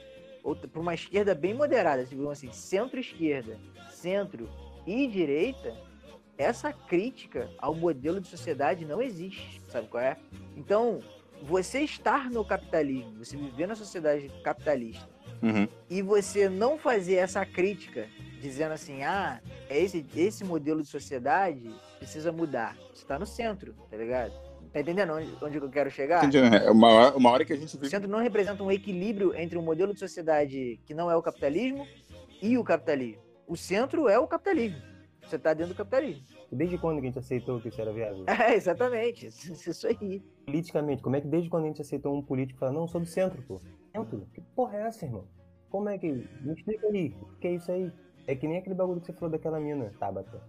ou 0.43 0.55
para 0.57 0.81
uma 0.81 0.95
esquerda 0.95 1.35
bem 1.35 1.55
moderada, 1.55 2.05
digamos 2.05 2.33
assim, 2.33 2.53
centro-esquerda, 2.53 3.59
centro 3.91 4.49
e 4.87 5.07
direita, 5.07 5.77
essa 6.43 6.73
crítica 6.73 7.49
ao 7.59 7.75
modelo 7.75 8.21
de 8.21 8.29
sociedade 8.29 8.85
não 8.85 9.01
existe, 9.01 9.61
sabe 9.71 9.89
qual 9.89 10.03
é? 10.03 10.17
Então, 10.57 11.01
você 11.43 11.81
estar 11.81 12.31
no 12.31 12.45
capitalismo, 12.45 13.25
você 13.25 13.37
viver 13.37 13.67
na 13.67 13.75
sociedade 13.75 14.31
capitalista, 14.45 15.09
Uhum. 15.43 15.67
e 15.91 16.03
você 16.03 16.49
não 16.49 16.79
fazer 16.79 17.15
essa 17.17 17.45
crítica, 17.45 18.07
dizendo 18.41 18.73
assim, 18.73 19.03
ah, 19.03 19.41
é 19.69 19.81
esse, 19.81 20.05
esse 20.17 20.45
modelo 20.45 20.83
de 20.83 20.89
sociedade 20.89 21.69
precisa 21.99 22.31
mudar. 22.31 22.77
Você 22.95 23.05
tá 23.05 23.19
no 23.19 23.27
centro, 23.27 23.75
tá 23.91 23.97
ligado? 23.97 24.33
Tá 24.73 24.81
entendendo 24.81 25.13
onde, 25.15 25.29
onde 25.43 25.57
eu 25.59 25.69
quero 25.69 25.91
chegar? 25.91 26.25
Entendi. 26.25 26.39
É 26.39 26.71
uma, 26.71 26.89
hora- 26.89 27.17
uma 27.17 27.31
hora 27.31 27.45
que 27.45 27.53
a 27.53 27.57
gente 27.57 27.77
O 27.77 27.85
centro 27.87 28.09
não 28.09 28.21
representa 28.21 28.63
um 28.63 28.71
equilíbrio 28.71 29.35
entre 29.35 29.59
um 29.59 29.63
modelo 29.63 29.93
de 29.93 29.99
sociedade 30.01 30.81
que 30.87 30.95
não 30.95 31.11
é 31.11 31.17
o 31.17 31.21
capitalismo 31.23 31.87
e 32.41 32.57
o 32.57 32.65
capitalismo. 32.65 33.21
O 33.47 33.57
centro 33.57 34.09
é 34.09 34.19
o 34.19 34.27
capitalismo. 34.27 34.81
Você 35.33 35.39
tá 35.39 35.55
dentro 35.55 35.73
do 35.73 35.77
capitalismo. 35.79 36.23
Desde 36.53 36.77
quando 36.77 36.97
que 37.01 37.07
a 37.07 37.09
gente 37.09 37.19
aceitou 37.19 37.59
que 37.59 37.69
isso 37.69 37.81
era 37.81 37.91
viável? 37.91 38.27
É, 38.29 38.55
exatamente. 38.55 39.29
Isso 39.29 39.71
isso 39.71 39.87
aí. 39.87 40.21
Politicamente, 40.45 41.03
como 41.03 41.17
é 41.17 41.23
que 41.23 41.27
desde 41.27 41.49
quando 41.49 41.65
a 41.65 41.69
gente 41.69 41.81
aceitou 41.81 42.15
um 42.15 42.21
político 42.21 42.59
falar, 42.61 42.73
não, 42.73 42.87
sou 42.87 43.01
do 43.01 43.07
centro, 43.07 43.41
pô. 43.45 43.59
Centro? 43.97 44.27
Que 44.35 44.43
porra 44.55 44.77
é 44.77 44.83
essa, 44.89 45.07
irmão? 45.07 45.25
Como 45.71 45.89
é 45.89 45.97
que. 45.97 46.13
Me 46.13 46.53
explica 46.53 46.87
aí, 46.89 47.17
o 47.23 47.39
que 47.39 47.49
é 47.49 47.55
isso 47.55 47.73
aí? 47.73 47.91
É 48.27 48.37
que 48.37 48.47
nem 48.47 48.59
aquele 48.59 48.75
bagulho 48.75 49.01
que 49.01 49.07
você 49.07 49.15
falou 49.15 49.31
daquela 49.31 49.59
mina, 49.59 49.91
Tabata. 49.99 50.43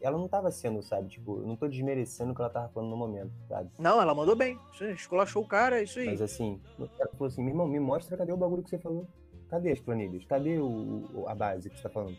Ela 0.00 0.18
não 0.18 0.26
tava 0.26 0.50
sendo, 0.50 0.82
sabe? 0.82 1.10
Tipo, 1.10 1.38
eu 1.42 1.46
não 1.46 1.54
tô 1.54 1.68
desmerecendo 1.68 2.32
o 2.32 2.34
que 2.34 2.40
ela 2.40 2.50
tava 2.50 2.68
falando 2.70 2.90
no 2.90 2.96
momento, 2.96 3.30
sabe? 3.48 3.70
Não, 3.78 4.02
ela 4.02 4.16
mandou 4.16 4.34
bem. 4.34 4.58
Esculachou 4.80 5.44
o 5.44 5.46
cara, 5.46 5.78
é 5.78 5.84
isso 5.84 6.00
aí. 6.00 6.06
Mas 6.06 6.20
assim, 6.20 6.60
ela 6.98 7.10
falou 7.12 7.28
assim, 7.28 7.40
meu 7.40 7.50
irmão, 7.52 7.68
me 7.68 7.78
mostra 7.78 8.16
cadê 8.16 8.32
o 8.32 8.36
bagulho 8.36 8.64
que 8.64 8.70
você 8.70 8.78
falou. 8.78 9.06
Cadê 9.48 9.70
as 9.70 9.78
planilhas? 9.80 10.24
Cadê 10.24 10.58
o, 10.58 11.06
o- 11.14 11.24
a 11.28 11.34
base 11.36 11.70
que 11.70 11.76
você 11.76 11.84
tá 11.84 11.88
falando? 11.88 12.16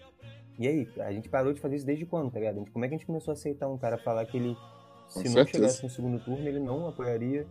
E 0.59 0.67
aí, 0.67 0.87
a 0.99 1.11
gente 1.13 1.29
parou 1.29 1.53
de 1.53 1.61
fazer 1.61 1.77
isso 1.77 1.85
desde 1.85 2.05
quando, 2.05 2.29
tá 2.31 2.37
ligado? 2.39 2.55
A 2.57 2.59
gente, 2.59 2.71
como 2.71 2.83
é 2.83 2.87
que 2.89 2.93
a 2.95 2.97
gente 2.97 3.07
começou 3.07 3.31
a 3.31 3.33
aceitar 3.33 3.69
um 3.69 3.77
cara 3.77 3.97
falar 3.97 4.25
que 4.25 4.35
ele, 4.35 4.57
se 5.07 5.13
Com 5.23 5.29
não 5.29 5.31
certeza. 5.31 5.51
chegasse 5.57 5.83
no 5.83 5.89
segundo 5.89 6.19
turno, 6.19 6.45
ele 6.47 6.59
não 6.59 6.85
apoiaria 6.87 7.47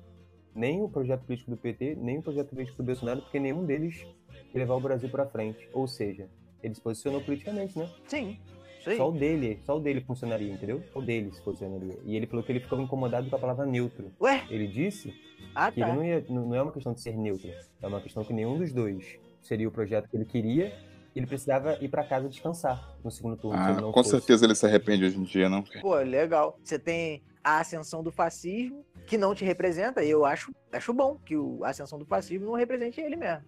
nem 0.55 0.83
o 0.83 0.89
projeto 0.89 1.23
político 1.25 1.51
do 1.51 1.57
PT, 1.57 1.97
nem 1.99 2.19
o 2.19 2.23
projeto 2.23 2.51
político 2.51 2.77
do 2.83 2.85
Bolsonaro, 2.85 3.23
porque 3.23 3.41
nenhum 3.41 3.65
deles 3.65 4.07
ia 4.53 4.61
levar 4.61 4.75
o 4.75 4.81
Brasil 4.81 5.09
pra 5.09 5.25
frente. 5.27 5.67
Ou 5.73 5.89
seja, 5.89 6.29
ele 6.63 6.75
se 6.75 6.81
posicionou 6.83 7.21
politicamente, 7.23 7.79
né? 7.79 7.89
Sim, 8.07 8.39
aí. 8.87 8.97
Só 8.97 9.09
o 9.09 9.13
dele, 9.13 9.59
só 9.65 9.77
o 9.77 9.81
dele 9.81 10.01
funcionaria, 10.03 10.53
entendeu? 10.53 10.83
Só 10.93 10.99
o 10.99 11.03
dele 11.03 11.31
se 11.33 11.41
posicionaria. 11.43 11.99
E 12.05 12.15
ele 12.17 12.27
falou 12.27 12.45
que 12.45 12.53
ele 12.53 12.61
ficava 12.61 12.83
incomodado 12.83 13.29
com 13.31 13.37
a 13.37 13.39
palavra 13.39 13.65
neutro. 13.65 14.11
Ué? 14.21 14.45
Ele 14.51 14.67
disse 14.67 15.15
Ah, 15.55 15.71
que 15.73 15.81
tá. 15.81 15.89
ele 15.89 15.97
não, 15.97 16.05
ia, 16.05 16.25
não 16.29 16.47
não 16.49 16.55
é 16.55 16.63
uma 16.63 16.73
questão 16.73 16.93
de 16.93 17.01
ser 17.01 17.17
neutro, 17.17 17.51
é 17.81 17.87
uma 17.87 18.01
questão 18.01 18.23
que 18.25 18.33
nenhum 18.33 18.59
dos 18.59 18.73
dois 18.73 19.19
seria 19.43 19.69
o 19.69 19.71
projeto 19.71 20.09
que 20.09 20.17
ele 20.17 20.25
queria. 20.27 20.73
Ele 21.19 21.27
precisava 21.27 21.77
ir 21.81 21.89
pra 21.89 22.05
casa 22.05 22.29
descansar 22.29 22.97
no 23.03 23.11
segundo 23.11 23.37
turno. 23.37 23.59
se 23.61 23.71
Ah, 23.71 23.81
não 23.81 23.91
com 23.91 24.05
fosse. 24.05 24.11
certeza 24.11 24.45
ele 24.47 24.55
se 24.55 24.65
arrepende 24.65 25.05
hoje 25.05 25.19
em 25.19 25.25
dia, 25.25 25.49
não? 25.49 25.65
Pô, 25.81 25.97
legal. 25.97 26.57
Você 26.63 26.79
tem 26.79 27.21
a 27.43 27.59
ascensão 27.59 28.05
do 28.05 28.13
fascismo, 28.13 28.85
que 29.05 29.19
não 29.19 29.35
te 29.35 29.45
representa, 29.45 30.05
e 30.05 30.09
eu 30.11 30.25
acho, 30.25 30.53
acho 30.73 30.95
bom 30.95 31.17
que 31.27 31.37
o- 31.37 31.65
a 31.65 31.71
ascensão 31.71 31.99
do 31.99 32.07
fascismo 32.07 32.47
não 32.47 32.55
represente 32.55 33.01
ele 33.01 33.17
mesmo. 33.17 33.43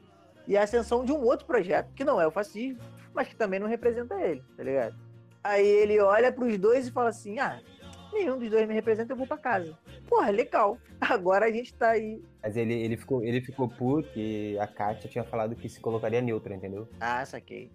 E 0.48 0.56
a 0.56 0.64
ascensão 0.64 1.04
de 1.04 1.12
um 1.12 1.22
outro 1.22 1.46
projeto, 1.46 1.92
que 1.94 2.02
não 2.02 2.20
é 2.20 2.26
o 2.26 2.30
fascismo, 2.32 2.80
mas 3.14 3.28
que 3.28 3.36
também 3.36 3.60
não 3.60 3.68
representa 3.68 4.20
ele, 4.20 4.42
tá 4.56 4.64
ligado? 4.64 4.96
Aí 5.44 5.64
ele 5.64 6.00
olha 6.00 6.32
pros 6.32 6.58
dois 6.58 6.88
e 6.88 6.90
fala 6.90 7.10
assim: 7.10 7.38
ah, 7.38 7.60
nenhum 8.12 8.38
dos 8.38 8.50
dois 8.50 8.66
me 8.66 8.74
representa, 8.74 9.12
eu 9.12 9.16
vou 9.16 9.26
pra 9.26 9.36
casa. 9.36 9.76
Porra, 10.08 10.30
legal. 10.30 10.78
Agora 11.00 11.46
a 11.46 11.50
gente 11.50 11.74
tá 11.74 11.90
aí. 11.90 12.22
Mas 12.42 12.56
ele, 12.56 12.74
ele, 12.74 12.96
ficou, 12.96 13.22
ele 13.22 13.40
ficou 13.40 13.68
puto 13.68 14.08
que 14.10 14.58
a 14.58 14.66
Kátia 14.66 15.08
tinha 15.08 15.24
falado 15.24 15.54
que 15.54 15.68
se 15.68 15.80
colocaria 15.80 16.20
neutra, 16.20 16.54
entendeu? 16.54 16.88
Ah, 17.00 17.24
saquei. 17.24 17.70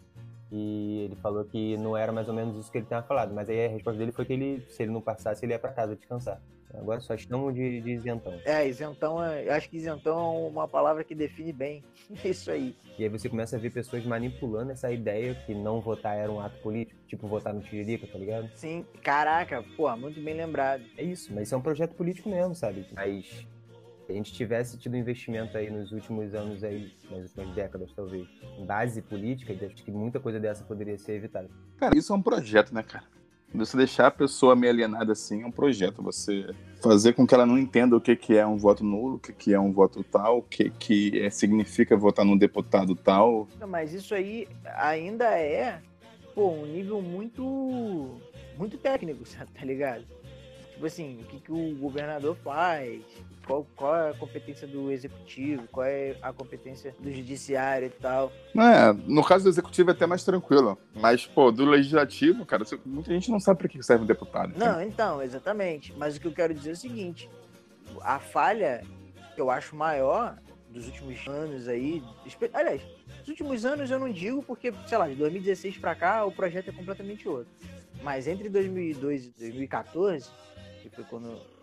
E 0.52 1.06
ele 1.06 1.16
falou 1.16 1.44
que 1.44 1.76
não 1.78 1.98
era 1.98 2.12
mais 2.12 2.28
ou 2.28 2.34
menos 2.34 2.56
isso 2.56 2.72
que 2.72 2.78
ele 2.78 2.86
tinha 2.86 3.02
falado. 3.02 3.34
Mas 3.34 3.50
aí 3.50 3.66
a 3.66 3.70
resposta 3.70 3.98
dele 3.98 4.12
foi 4.12 4.26
que 4.26 4.34
ele, 4.34 4.66
se 4.70 4.84
ele 4.84 4.92
não 4.92 5.02
passasse, 5.02 5.46
ele 5.46 5.54
ia 5.54 5.60
pra 5.60 5.74
casa 5.74 5.96
descansar. 5.96 6.42
Agora 6.78 7.00
só 7.00 7.14
estamos 7.16 7.54
de, 7.54 7.82
de 7.82 7.92
isentão. 7.92 8.40
É, 8.46 8.68
isentão, 8.68 9.24
é- 9.24 9.48
eu 9.48 9.54
acho 9.54 9.70
que 9.70 9.78
isentão 9.78 10.18
é 10.18 10.48
uma 10.50 10.68
palavra 10.68 11.04
que 11.04 11.16
define 11.16 11.52
bem 11.54 11.84
isso 12.24 12.52
aí. 12.52 12.76
E 12.98 13.04
aí 13.04 13.10
você 13.10 13.28
começa 13.30 13.56
a 13.56 13.60
ver 13.60 13.72
pessoas 13.72 14.06
manipulando 14.06 14.72
essa 14.72 14.92
ideia 14.92 15.36
que 15.46 15.54
não 15.54 15.82
votar 15.82 16.18
era 16.18 16.32
um 16.32 16.40
ato 16.40 16.58
político, 16.62 17.00
tipo 17.08 17.28
votar 17.28 17.54
no 17.54 17.62
Tiririca, 17.62 18.08
tá 18.08 18.18
ligado? 18.18 18.50
Sim, 18.54 18.86
caraca, 19.02 19.64
pô, 19.76 19.94
muito 19.98 20.22
bem 20.22 20.34
lembrado. 20.36 20.84
É 20.98 21.04
isso, 21.04 21.34
mas 21.34 21.44
isso 21.48 21.56
é 21.56 21.58
um 21.58 21.62
projeto 21.62 21.94
político 21.96 22.30
mesmo, 22.30 22.56
sabe? 22.56 22.86
Mas 22.94 23.26
se 24.06 24.12
a 24.12 24.14
gente 24.14 24.32
tivesse 24.34 24.78
tido 24.78 24.96
investimento 24.96 25.58
aí 25.58 25.70
nos 25.70 25.92
últimos 25.92 26.34
anos 26.36 26.64
aí, 26.64 26.92
nas 27.10 27.24
últimas 27.24 27.56
décadas 27.56 27.92
talvez, 27.94 28.28
em 28.60 28.66
base 28.66 29.02
política, 29.02 29.54
acho 29.66 29.84
que 29.84 29.92
muita 29.92 30.20
coisa 30.20 30.40
dessa 30.40 30.64
poderia 30.64 30.98
ser 30.98 31.14
evitada. 31.14 31.50
Cara, 31.78 31.98
isso 31.98 32.14
é 32.14 32.16
um 32.16 32.22
projeto, 32.22 32.74
né, 32.74 32.84
cara? 32.84 33.06
Você 33.54 33.78
deixar 33.78 34.08
a 34.08 34.12
pessoa 34.12 34.56
meio 34.56 34.74
alienada 34.74 35.14
assim 35.14 35.44
é 35.44 35.46
um 35.46 35.52
projeto. 35.52 36.02
Você 36.02 36.48
fazer 36.82 37.14
com 37.14 37.26
que 37.26 37.34
ela 37.34 37.46
não 37.46 37.58
entenda 37.58 37.96
o 37.96 38.02
que, 38.02 38.16
que 38.16 38.36
é 38.36 38.46
um 38.46 38.58
voto 38.58 38.84
nulo, 38.84 39.16
o 39.16 39.20
que, 39.20 39.32
que 39.34 39.54
é 39.54 39.60
um 39.60 39.72
voto 39.72 40.04
tal, 40.04 40.40
o 40.40 40.42
que, 40.44 40.70
que 40.70 41.20
é- 41.22 41.30
significa 41.30 41.96
votar 41.96 42.26
num 42.26 42.38
deputado 42.38 42.96
tal. 42.96 43.48
Mas 43.68 43.94
isso 43.94 44.14
aí 44.14 44.48
ainda 44.76 45.26
é, 45.26 45.80
pô, 46.34 46.50
um 46.50 46.66
nível 46.66 47.02
muito, 47.02 48.20
muito 48.58 48.78
técnico, 48.78 49.24
tá 49.54 49.66
ligado? 49.66 50.04
Tipo 50.74 50.86
assim, 50.86 51.22
o 51.22 51.26
que, 51.26 51.40
que 51.40 51.52
o 51.52 51.76
governador 51.76 52.36
faz, 52.44 53.02
qual, 53.46 53.66
qual 53.76 53.96
é 53.96 54.10
a 54.10 54.14
competência 54.14 54.68
do 54.68 54.92
executivo, 54.92 55.68
qual 55.72 55.86
é 55.86 56.16
a 56.22 56.34
competência 56.34 56.94
do 57.00 57.12
judiciário 57.12 57.88
e 57.88 57.90
tal. 57.90 58.32
É, 58.56 58.94
no 59.08 59.24
caso 59.24 59.44
do 59.44 59.50
executivo 59.50 59.92
é 59.92 59.94
até 59.94 60.06
mais 60.06 60.24
tranquilo. 60.24 60.78
Mas, 60.94 61.26
pô, 61.26 61.52
do 61.52 61.66
legislativo, 61.66 62.46
cara, 62.46 62.64
muita 62.86 63.14
gente 63.14 63.30
não 63.30 63.40
sabe 63.40 63.60
pra 63.60 63.68
que 63.68 63.82
serve 63.84 64.04
um 64.04 64.08
deputado. 64.08 64.54
Não, 64.58 64.82
então, 64.82 65.22
exatamente. 65.22 65.94
Mas 65.98 66.18
o 66.18 66.20
que 66.20 66.28
eu 66.28 66.34
quero 66.34 66.54
dizer 66.54 66.72
é 66.72 66.74
o 66.74 66.78
seguinte: 66.78 67.30
a 68.02 68.20
falha 68.20 68.84
que 69.36 69.42
eu 69.42 69.52
acho 69.52 69.76
maior 69.76 70.38
dos 70.70 70.88
últimos 70.88 71.26
anos 71.28 71.68
aí. 71.68 72.04
Aliás, 72.54 72.82
dos 73.20 73.30
últimos 73.30 73.66
anos 73.66 73.92
eu 73.92 74.00
não 74.00 74.12
digo 74.12 74.42
porque, 74.44 74.74
sei 74.88 74.98
lá, 74.98 75.08
de 75.08 75.16
2016 75.16 75.78
pra 75.78 75.96
cá 75.96 76.26
o 76.26 76.32
projeto 76.32 76.70
é 76.70 76.74
completamente 76.74 77.28
outro. 77.28 77.52
Mas 78.04 78.28
entre 78.28 78.50
2002 78.50 79.26
e 79.26 79.30
2014, 79.38 80.30
que 80.82 80.90
foi 80.90 81.04
quando 81.06 81.55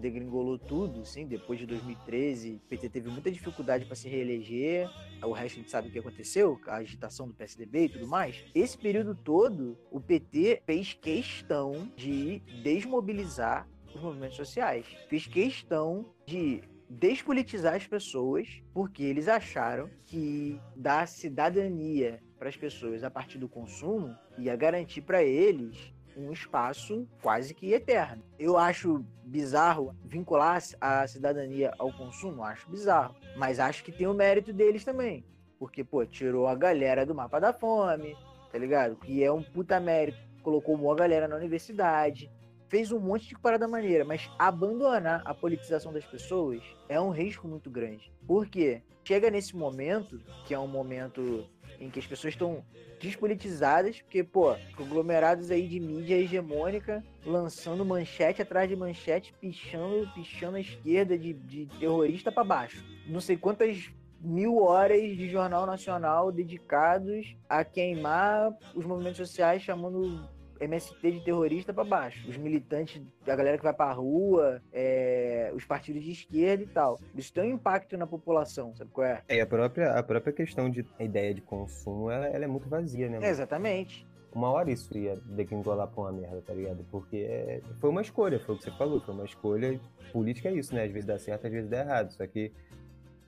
degringolou 0.00 0.58
tudo, 0.58 1.02
assim, 1.02 1.26
depois 1.26 1.58
de 1.58 1.66
2013, 1.66 2.54
o 2.54 2.68
PT 2.68 2.88
teve 2.88 3.08
muita 3.08 3.30
dificuldade 3.30 3.84
para 3.84 3.94
se 3.94 4.08
reeleger, 4.08 4.88
o 5.22 5.32
resto 5.32 5.56
a 5.56 5.60
gente 5.60 5.70
sabe 5.70 5.88
o 5.88 5.92
que 5.92 5.98
aconteceu, 5.98 6.58
a 6.66 6.76
agitação 6.76 7.28
do 7.28 7.34
PSDB 7.34 7.84
e 7.84 7.88
tudo 7.90 8.08
mais. 8.08 8.44
Esse 8.54 8.76
período 8.76 9.14
todo, 9.14 9.78
o 9.90 10.00
PT 10.00 10.62
fez 10.64 10.94
questão 10.94 11.92
de 11.96 12.40
desmobilizar 12.62 13.68
os 13.94 14.00
movimentos 14.00 14.36
sociais. 14.36 14.86
Fez 15.08 15.26
questão 15.26 16.12
de 16.26 16.62
despolitizar 16.88 17.74
as 17.74 17.86
pessoas, 17.86 18.48
porque 18.74 19.02
eles 19.02 19.28
acharam 19.28 19.88
que 20.06 20.60
dar 20.74 21.06
cidadania 21.06 22.20
para 22.38 22.48
as 22.48 22.56
pessoas 22.56 23.04
a 23.04 23.10
partir 23.10 23.38
do 23.38 23.48
consumo 23.48 24.16
ia 24.38 24.56
garantir 24.56 25.02
para 25.02 25.22
eles 25.22 25.92
um 26.20 26.32
espaço 26.32 27.06
quase 27.22 27.54
que 27.54 27.72
eterno. 27.72 28.22
Eu 28.38 28.56
acho 28.56 29.04
bizarro 29.24 29.94
vincular 30.04 30.62
a 30.80 31.06
cidadania 31.06 31.72
ao 31.78 31.92
consumo, 31.92 32.42
acho 32.42 32.68
bizarro, 32.68 33.14
mas 33.36 33.60
acho 33.60 33.84
que 33.84 33.92
tem 33.92 34.06
o 34.06 34.14
mérito 34.14 34.52
deles 34.52 34.84
também, 34.84 35.24
porque 35.58 35.84
pô, 35.84 36.04
tirou 36.04 36.46
a 36.46 36.54
galera 36.54 37.06
do 37.06 37.14
mapa 37.14 37.38
da 37.38 37.52
fome, 37.52 38.16
tá 38.50 38.58
ligado? 38.58 38.96
Que 38.96 39.22
é 39.22 39.30
um 39.30 39.42
puta 39.42 39.78
mérito, 39.78 40.18
colocou 40.42 40.74
uma 40.74 40.94
galera 40.94 41.28
na 41.28 41.36
universidade, 41.36 42.30
fez 42.68 42.92
um 42.92 43.00
monte 43.00 43.28
de 43.28 43.38
parada 43.38 43.66
maneira, 43.66 44.04
mas 44.04 44.30
abandonar 44.38 45.22
a 45.24 45.34
politização 45.34 45.92
das 45.92 46.04
pessoas 46.04 46.62
é 46.88 47.00
um 47.00 47.10
risco 47.10 47.48
muito 47.48 47.68
grande. 47.68 48.12
Por 48.26 48.46
quê? 48.46 48.82
Chega 49.04 49.30
nesse 49.30 49.56
momento, 49.56 50.20
que 50.46 50.54
é 50.54 50.58
um 50.58 50.68
momento 50.68 51.48
em 51.80 51.88
que 51.88 51.98
as 51.98 52.06
pessoas 52.06 52.34
estão 52.34 52.62
despolitizadas, 53.00 54.00
porque, 54.02 54.22
pô, 54.22 54.54
conglomerados 54.76 55.50
aí 55.50 55.66
de 55.66 55.80
mídia 55.80 56.16
hegemônica, 56.16 57.02
lançando 57.24 57.84
manchete 57.84 58.42
atrás 58.42 58.68
de 58.68 58.76
manchete, 58.76 59.32
pichando, 59.40 60.08
pichando 60.14 60.58
a 60.58 60.60
esquerda 60.60 61.16
de, 61.18 61.32
de 61.32 61.66
terrorista 61.78 62.30
para 62.30 62.44
baixo. 62.44 62.84
Não 63.06 63.20
sei 63.20 63.36
quantas 63.36 63.90
mil 64.20 64.58
horas 64.58 65.16
de 65.16 65.30
jornal 65.30 65.64
nacional 65.64 66.30
dedicados 66.30 67.34
a 67.48 67.64
queimar 67.64 68.54
os 68.74 68.84
movimentos 68.84 69.16
sociais, 69.16 69.62
chamando 69.62 70.28
MST 70.60 71.10
de 71.10 71.20
terrorista 71.20 71.72
para 71.72 71.84
baixo. 71.84 72.28
Os 72.28 72.36
militantes, 72.36 73.00
a 73.26 73.34
galera 73.34 73.56
que 73.56 73.64
vai 73.64 73.72
pra 73.72 73.90
rua, 73.92 74.60
é, 74.72 75.50
os 75.54 75.64
partidos 75.64 76.02
de 76.04 76.12
esquerda 76.12 76.62
e 76.62 76.66
tal. 76.66 77.00
Isso 77.16 77.32
tem 77.32 77.44
um 77.50 77.54
impacto 77.54 77.96
na 77.96 78.06
população, 78.06 78.74
sabe 78.76 78.90
qual 78.90 79.06
é? 79.06 79.22
É, 79.28 79.40
a 79.40 79.46
própria, 79.46 79.92
a 79.92 80.02
própria 80.02 80.32
questão 80.32 80.68
de 80.68 80.84
a 80.98 81.04
ideia 81.04 81.32
de 81.34 81.40
consumo, 81.40 82.10
ela, 82.10 82.26
ela 82.26 82.44
é 82.44 82.48
muito 82.48 82.68
vazia, 82.68 83.08
né? 83.08 83.18
É, 83.22 83.30
exatamente. 83.30 84.06
Uma 84.32 84.50
hora 84.50 84.70
isso 84.70 84.96
ia 84.96 85.16
degringolar 85.24 85.88
pra 85.88 86.02
uma 86.02 86.12
merda, 86.12 86.40
tá 86.42 86.54
ligado? 86.54 86.84
Porque 86.90 87.16
é- 87.16 87.60
foi 87.80 87.90
uma 87.90 88.00
escolha, 88.02 88.38
foi 88.38 88.54
o 88.54 88.58
que 88.58 88.64
você 88.64 88.70
falou, 88.70 89.00
foi 89.00 89.12
uma 89.14 89.24
escolha. 89.24 89.80
Política 90.12 90.48
é 90.48 90.52
isso, 90.52 90.72
né? 90.74 90.84
Às 90.84 90.92
vezes 90.92 91.06
dá 91.06 91.18
certo, 91.18 91.46
às 91.46 91.52
vezes 91.52 91.68
dá 91.68 91.80
errado. 91.80 92.12
Só 92.12 92.24
que 92.28 92.52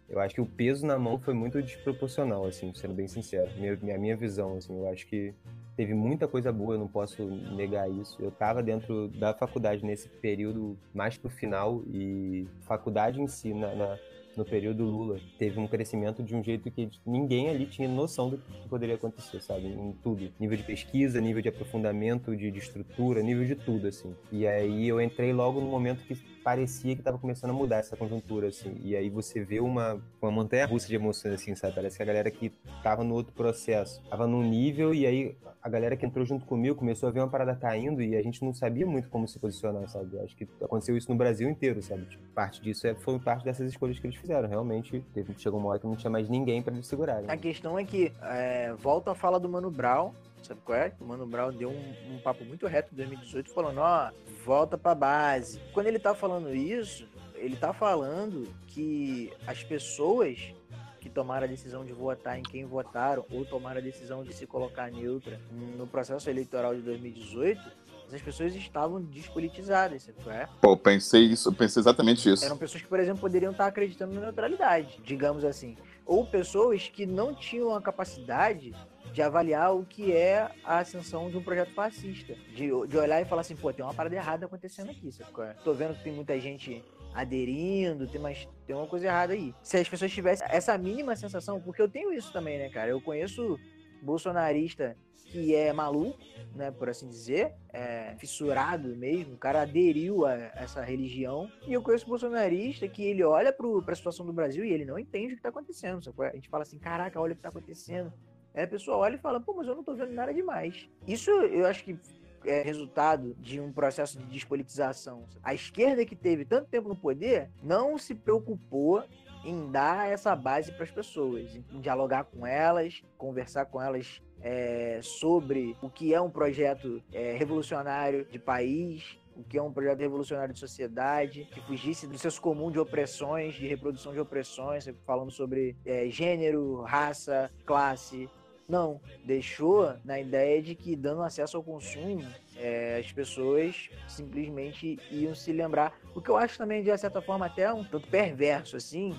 eu 0.08 0.20
acho 0.20 0.34
que 0.34 0.40
o 0.40 0.46
peso 0.46 0.86
na 0.86 0.96
mão 0.98 1.18
foi 1.18 1.34
muito 1.34 1.60
desproporcional, 1.60 2.44
assim, 2.44 2.72
sendo 2.74 2.94
bem 2.94 3.08
sincero. 3.08 3.50
Minha, 3.56 3.76
minha, 3.82 3.98
minha 3.98 4.16
visão, 4.16 4.56
assim, 4.56 4.76
eu 4.78 4.88
acho 4.88 5.06
que 5.08 5.34
teve 5.76 5.94
muita 5.94 6.26
coisa 6.28 6.52
boa, 6.52 6.74
eu 6.74 6.78
não 6.78 6.88
posso 6.88 7.24
negar 7.54 7.90
isso. 7.90 8.16
Eu 8.20 8.30
tava 8.30 8.62
dentro 8.62 9.08
da 9.08 9.32
faculdade 9.34 9.84
nesse 9.84 10.08
período 10.08 10.78
mais 10.94 11.16
pro 11.16 11.30
final 11.30 11.82
e 11.92 12.46
faculdade 12.66 13.20
em 13.20 13.26
si, 13.26 13.52
na, 13.54 13.74
na- 13.74 13.98
no 14.34 14.46
período 14.46 14.82
Lula, 14.84 15.20
teve 15.38 15.60
um 15.60 15.68
crescimento 15.68 16.22
de 16.22 16.34
um 16.34 16.42
jeito 16.42 16.70
que 16.70 16.88
ninguém 17.04 17.50
ali 17.50 17.66
tinha 17.66 17.86
noção 17.86 18.30
do 18.30 18.38
que 18.38 18.66
poderia 18.66 18.94
acontecer, 18.94 19.42
sabe? 19.42 19.66
Em 19.66 19.92
tudo. 20.02 20.32
Nível 20.40 20.56
de 20.56 20.62
pesquisa, 20.62 21.20
nível 21.20 21.42
de 21.42 21.50
aprofundamento, 21.50 22.34
de, 22.34 22.50
de 22.50 22.58
estrutura, 22.58 23.22
nível 23.22 23.44
de 23.44 23.54
tudo, 23.54 23.86
assim. 23.88 24.14
E 24.30 24.46
aí 24.46 24.88
eu 24.88 24.98
entrei 25.02 25.34
logo 25.34 25.60
no 25.60 25.66
momento 25.66 26.02
que 26.06 26.16
parecia 26.42 26.96
que 26.96 27.02
tava 27.02 27.18
começando 27.18 27.50
a 27.50 27.52
mudar 27.52 27.78
essa 27.78 27.96
conjuntura, 27.96 28.48
assim. 28.48 28.76
E 28.82 28.96
aí 28.96 29.08
você 29.08 29.42
vê 29.42 29.60
uma, 29.60 30.00
uma 30.20 30.30
montanha 30.30 30.66
russa 30.66 30.88
de 30.88 30.94
emoções, 30.94 31.34
assim, 31.34 31.54
sabe? 31.54 31.74
Parece 31.74 31.96
que 31.96 32.02
a 32.02 32.06
galera 32.06 32.30
que 32.30 32.50
tava 32.82 33.04
no 33.04 33.14
outro 33.14 33.32
processo 33.32 34.02
tava 34.08 34.26
num 34.26 34.42
nível 34.42 34.94
e 34.94 35.06
aí 35.06 35.36
a 35.62 35.68
galera 35.68 35.96
que 35.96 36.04
entrou 36.04 36.24
junto 36.24 36.44
comigo 36.44 36.74
começou 36.74 37.08
a 37.08 37.12
ver 37.12 37.20
uma 37.20 37.28
parada 37.28 37.54
caindo 37.54 38.02
e 38.02 38.16
a 38.16 38.22
gente 38.22 38.44
não 38.44 38.52
sabia 38.52 38.84
muito 38.84 39.08
como 39.08 39.28
se 39.28 39.38
posicionar, 39.38 39.88
sabe? 39.88 40.18
Acho 40.18 40.36
que 40.36 40.48
aconteceu 40.60 40.96
isso 40.96 41.10
no 41.10 41.16
Brasil 41.16 41.48
inteiro, 41.48 41.80
sabe? 41.80 42.04
Tipo, 42.06 42.22
parte 42.34 42.60
disso 42.60 42.86
é, 42.86 42.94
foi 42.94 43.18
parte 43.20 43.44
dessas 43.44 43.70
escolhas 43.70 43.98
que 43.98 44.06
eles 44.06 44.16
fizeram. 44.16 44.48
Realmente, 44.48 45.04
teve, 45.14 45.34
chegou 45.38 45.60
uma 45.60 45.68
hora 45.68 45.78
que 45.78 45.86
não 45.86 45.94
tinha 45.94 46.10
mais 46.10 46.28
ninguém 46.28 46.60
pra 46.62 46.74
eles 46.74 46.86
segurarem. 46.86 47.30
A 47.30 47.36
questão 47.36 47.78
é 47.78 47.84
que 47.84 48.12
é, 48.22 48.72
volta 48.74 49.12
a 49.12 49.14
fala 49.14 49.38
do 49.38 49.48
Mano 49.48 49.70
Brown, 49.70 50.12
sabe 50.46 50.60
qual 50.64 50.78
é? 50.78 50.92
O 51.00 51.04
Mano 51.04 51.26
Brown 51.26 51.52
deu 51.52 51.70
um, 51.70 52.14
um 52.14 52.18
papo 52.18 52.44
muito 52.44 52.66
reto 52.66 52.92
em 52.92 52.96
2018 52.96 53.50
falando, 53.50 53.78
ó, 53.78 54.10
volta 54.44 54.76
pra 54.76 54.94
base. 54.94 55.60
Quando 55.72 55.86
ele 55.86 55.98
tá 55.98 56.14
falando 56.14 56.54
isso, 56.54 57.06
ele 57.34 57.56
tá 57.56 57.72
falando 57.72 58.48
que 58.66 59.32
as 59.46 59.62
pessoas 59.64 60.54
que 61.00 61.10
tomaram 61.10 61.44
a 61.44 61.48
decisão 61.48 61.84
de 61.84 61.92
votar 61.92 62.38
em 62.38 62.42
quem 62.44 62.64
votaram 62.64 63.26
ou 63.30 63.44
tomaram 63.44 63.78
a 63.78 63.82
decisão 63.82 64.22
de 64.22 64.32
se 64.32 64.46
colocar 64.46 64.90
neutra 64.90 65.40
no 65.76 65.86
processo 65.86 66.30
eleitoral 66.30 66.76
de 66.76 66.82
2018, 66.82 67.60
essas 68.06 68.22
pessoas 68.22 68.54
estavam 68.54 69.00
despolitizadas, 69.00 70.02
sabe 70.02 70.18
qual 70.22 70.36
é? 70.36 70.48
Pô, 70.60 70.76
pensei 70.76 71.22
isso, 71.22 71.48
eu 71.48 71.52
pensei 71.52 71.80
exatamente 71.80 72.30
isso. 72.30 72.44
Eram 72.44 72.58
pessoas 72.58 72.82
que, 72.82 72.88
por 72.88 73.00
exemplo, 73.00 73.20
poderiam 73.20 73.52
estar 73.52 73.66
acreditando 73.66 74.14
na 74.14 74.20
neutralidade, 74.20 75.00
digamos 75.02 75.44
assim. 75.44 75.76
Ou 76.04 76.26
pessoas 76.26 76.88
que 76.88 77.06
não 77.06 77.34
tinham 77.34 77.74
a 77.74 77.80
capacidade 77.80 78.74
de 79.12 79.22
avaliar 79.22 79.74
o 79.74 79.84
que 79.84 80.12
é 80.12 80.50
a 80.64 80.78
ascensão 80.78 81.30
de 81.30 81.36
um 81.36 81.42
projeto 81.42 81.72
fascista. 81.74 82.34
De, 82.54 82.68
de 82.88 82.96
olhar 82.96 83.20
e 83.20 83.24
falar 83.24 83.42
assim, 83.42 83.54
pô, 83.54 83.72
tem 83.72 83.84
uma 83.84 83.94
parada 83.94 84.14
errada 84.14 84.46
acontecendo 84.46 84.90
aqui, 84.90 85.12
sabe 85.12 85.30
é? 85.42 85.52
Tô 85.64 85.74
vendo 85.74 85.94
que 85.94 86.04
tem 86.04 86.12
muita 86.12 86.38
gente 86.40 86.82
aderindo, 87.14 88.08
tem, 88.08 88.20
mais, 88.20 88.48
tem 88.66 88.74
uma 88.74 88.86
coisa 88.86 89.06
errada 89.06 89.34
aí. 89.34 89.54
Se 89.62 89.76
as 89.76 89.88
pessoas 89.88 90.10
tivessem 90.10 90.46
essa 90.50 90.76
mínima 90.78 91.14
sensação, 91.14 91.60
porque 91.60 91.82
eu 91.82 91.88
tenho 91.88 92.12
isso 92.12 92.32
também, 92.32 92.58
né, 92.58 92.70
cara? 92.70 92.90
Eu 92.90 93.00
conheço 93.00 93.58
bolsonarista 94.00 94.96
que 95.26 95.54
é 95.54 95.72
maluco, 95.72 96.18
né, 96.54 96.70
por 96.70 96.90
assim 96.90 97.08
dizer, 97.08 97.54
é, 97.70 98.14
fissurado 98.18 98.94
mesmo, 98.94 99.34
o 99.34 99.38
cara 99.38 99.62
aderiu 99.62 100.26
a 100.26 100.34
essa 100.34 100.82
religião. 100.82 101.50
E 101.66 101.72
eu 101.72 101.82
conheço 101.82 102.06
bolsonarista 102.06 102.86
que 102.86 103.02
ele 103.02 103.24
olha 103.24 103.50
para 103.50 103.66
a 103.92 103.96
situação 103.96 104.26
do 104.26 104.32
Brasil 104.32 104.62
e 104.62 104.70
ele 104.70 104.84
não 104.84 104.98
entende 104.98 105.28
o 105.28 105.30
que 105.30 105.34
está 105.36 105.48
acontecendo. 105.48 106.02
é? 106.20 106.28
A 106.28 106.34
gente 106.34 106.50
fala 106.50 106.64
assim, 106.64 106.78
caraca, 106.78 107.18
olha 107.18 107.32
o 107.32 107.34
que 107.34 107.38
está 107.38 107.48
acontecendo. 107.48 108.12
Aí 108.54 108.64
a 108.64 108.68
pessoa 108.68 108.98
olha 108.98 109.16
e 109.16 109.18
fala, 109.18 109.40
pô, 109.40 109.54
mas 109.54 109.66
eu 109.66 109.74
não 109.74 109.82
tô 109.82 109.94
vendo 109.94 110.12
nada 110.12 110.32
demais. 110.32 110.88
Isso 111.06 111.30
eu 111.30 111.66
acho 111.66 111.84
que 111.84 111.98
é 112.44 112.62
resultado 112.62 113.34
de 113.38 113.60
um 113.60 113.72
processo 113.72 114.18
de 114.18 114.24
despolitização. 114.24 115.24
A 115.42 115.54
esquerda 115.54 116.04
que 116.04 116.16
teve 116.16 116.44
tanto 116.44 116.68
tempo 116.68 116.88
no 116.88 116.96
poder 116.96 117.50
não 117.62 117.96
se 117.96 118.14
preocupou 118.14 119.04
em 119.44 119.70
dar 119.70 120.10
essa 120.10 120.34
base 120.36 120.72
para 120.72 120.84
as 120.84 120.90
pessoas, 120.90 121.56
em 121.72 121.80
dialogar 121.80 122.24
com 122.24 122.46
elas, 122.46 123.02
conversar 123.18 123.66
com 123.66 123.80
elas 123.80 124.20
é, 124.40 125.00
sobre 125.02 125.76
o 125.80 125.88
que 125.88 126.14
é 126.14 126.20
um 126.20 126.30
projeto 126.30 127.02
é, 127.12 127.32
revolucionário 127.32 128.24
de 128.24 128.38
país, 128.38 129.18
o 129.36 129.42
que 129.42 129.56
é 129.56 129.62
um 129.62 129.72
projeto 129.72 130.00
revolucionário 130.00 130.52
de 130.52 130.60
sociedade, 130.60 131.48
que 131.52 131.60
fugisse 131.62 132.06
do 132.06 132.18
senso 132.18 132.40
comum 132.40 132.70
de 132.70 132.78
opressões, 132.78 133.54
de 133.54 133.66
reprodução 133.66 134.12
de 134.12 134.20
opressões, 134.20 134.88
falando 135.06 135.30
sobre 135.30 135.76
é, 135.84 136.08
gênero, 136.08 136.82
raça, 136.82 137.50
classe. 137.64 138.28
Não, 138.72 139.02
deixou 139.22 139.92
na 140.02 140.18
ideia 140.18 140.62
de 140.62 140.74
que 140.74 140.96
dando 140.96 141.20
acesso 141.20 141.58
ao 141.58 141.62
consumo, 141.62 142.26
é, 142.56 142.96
as 143.04 143.12
pessoas 143.12 143.90
simplesmente 144.08 144.98
iam 145.10 145.34
se 145.34 145.52
lembrar. 145.52 145.94
O 146.14 146.22
que 146.22 146.30
eu 146.30 146.38
acho 146.38 146.56
também, 146.56 146.82
de 146.82 146.96
certa 146.96 147.20
forma, 147.20 147.44
até 147.44 147.70
um 147.70 147.84
tanto 147.84 148.08
perverso, 148.08 148.78
assim, 148.78 149.14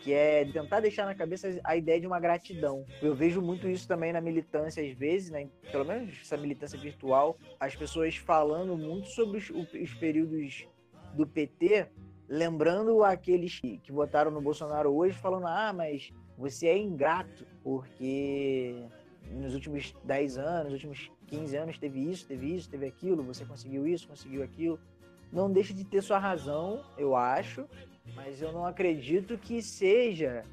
que 0.00 0.14
é 0.14 0.46
tentar 0.46 0.80
deixar 0.80 1.04
na 1.04 1.14
cabeça 1.14 1.60
a 1.64 1.76
ideia 1.76 2.00
de 2.00 2.06
uma 2.06 2.18
gratidão. 2.18 2.86
Eu 3.02 3.14
vejo 3.14 3.42
muito 3.42 3.68
isso 3.68 3.86
também 3.86 4.10
na 4.10 4.22
militância, 4.22 4.82
às 4.82 4.96
vezes, 4.96 5.28
né? 5.28 5.50
pelo 5.70 5.84
menos 5.84 6.18
essa 6.22 6.38
militância 6.38 6.78
virtual, 6.78 7.36
as 7.60 7.76
pessoas 7.76 8.16
falando 8.16 8.74
muito 8.74 9.08
sobre 9.08 9.36
os, 9.36 9.50
os 9.50 9.92
períodos 9.92 10.66
do 11.12 11.26
PT, 11.26 11.88
lembrando 12.26 13.04
aqueles 13.04 13.60
que, 13.60 13.76
que 13.76 13.92
votaram 13.92 14.30
no 14.30 14.40
Bolsonaro 14.40 14.96
hoje, 14.96 15.14
falando: 15.18 15.46
ah, 15.46 15.74
mas 15.74 16.10
você 16.38 16.68
é 16.68 16.78
ingrato, 16.78 17.46
porque 17.64 18.84
nos 19.32 19.54
últimos 19.54 19.94
10 20.04 20.36
anos, 20.38 20.64
nos 20.64 20.72
últimos 20.74 21.10
15 21.26 21.56
anos 21.56 21.78
teve 21.78 21.98
isso, 22.10 22.26
teve 22.26 22.54
isso, 22.54 22.68
teve 22.68 22.86
aquilo, 22.86 23.22
você 23.24 23.44
conseguiu 23.44 23.86
isso, 23.86 24.06
conseguiu 24.06 24.42
aquilo. 24.42 24.78
Não 25.32 25.50
deixa 25.50 25.72
de 25.74 25.82
ter 25.82 26.02
sua 26.02 26.18
razão, 26.18 26.84
eu 26.96 27.16
acho, 27.16 27.64
mas 28.14 28.40
eu 28.40 28.52
não 28.52 28.64
acredito 28.66 29.36
que 29.38 29.60
seja 29.62 30.44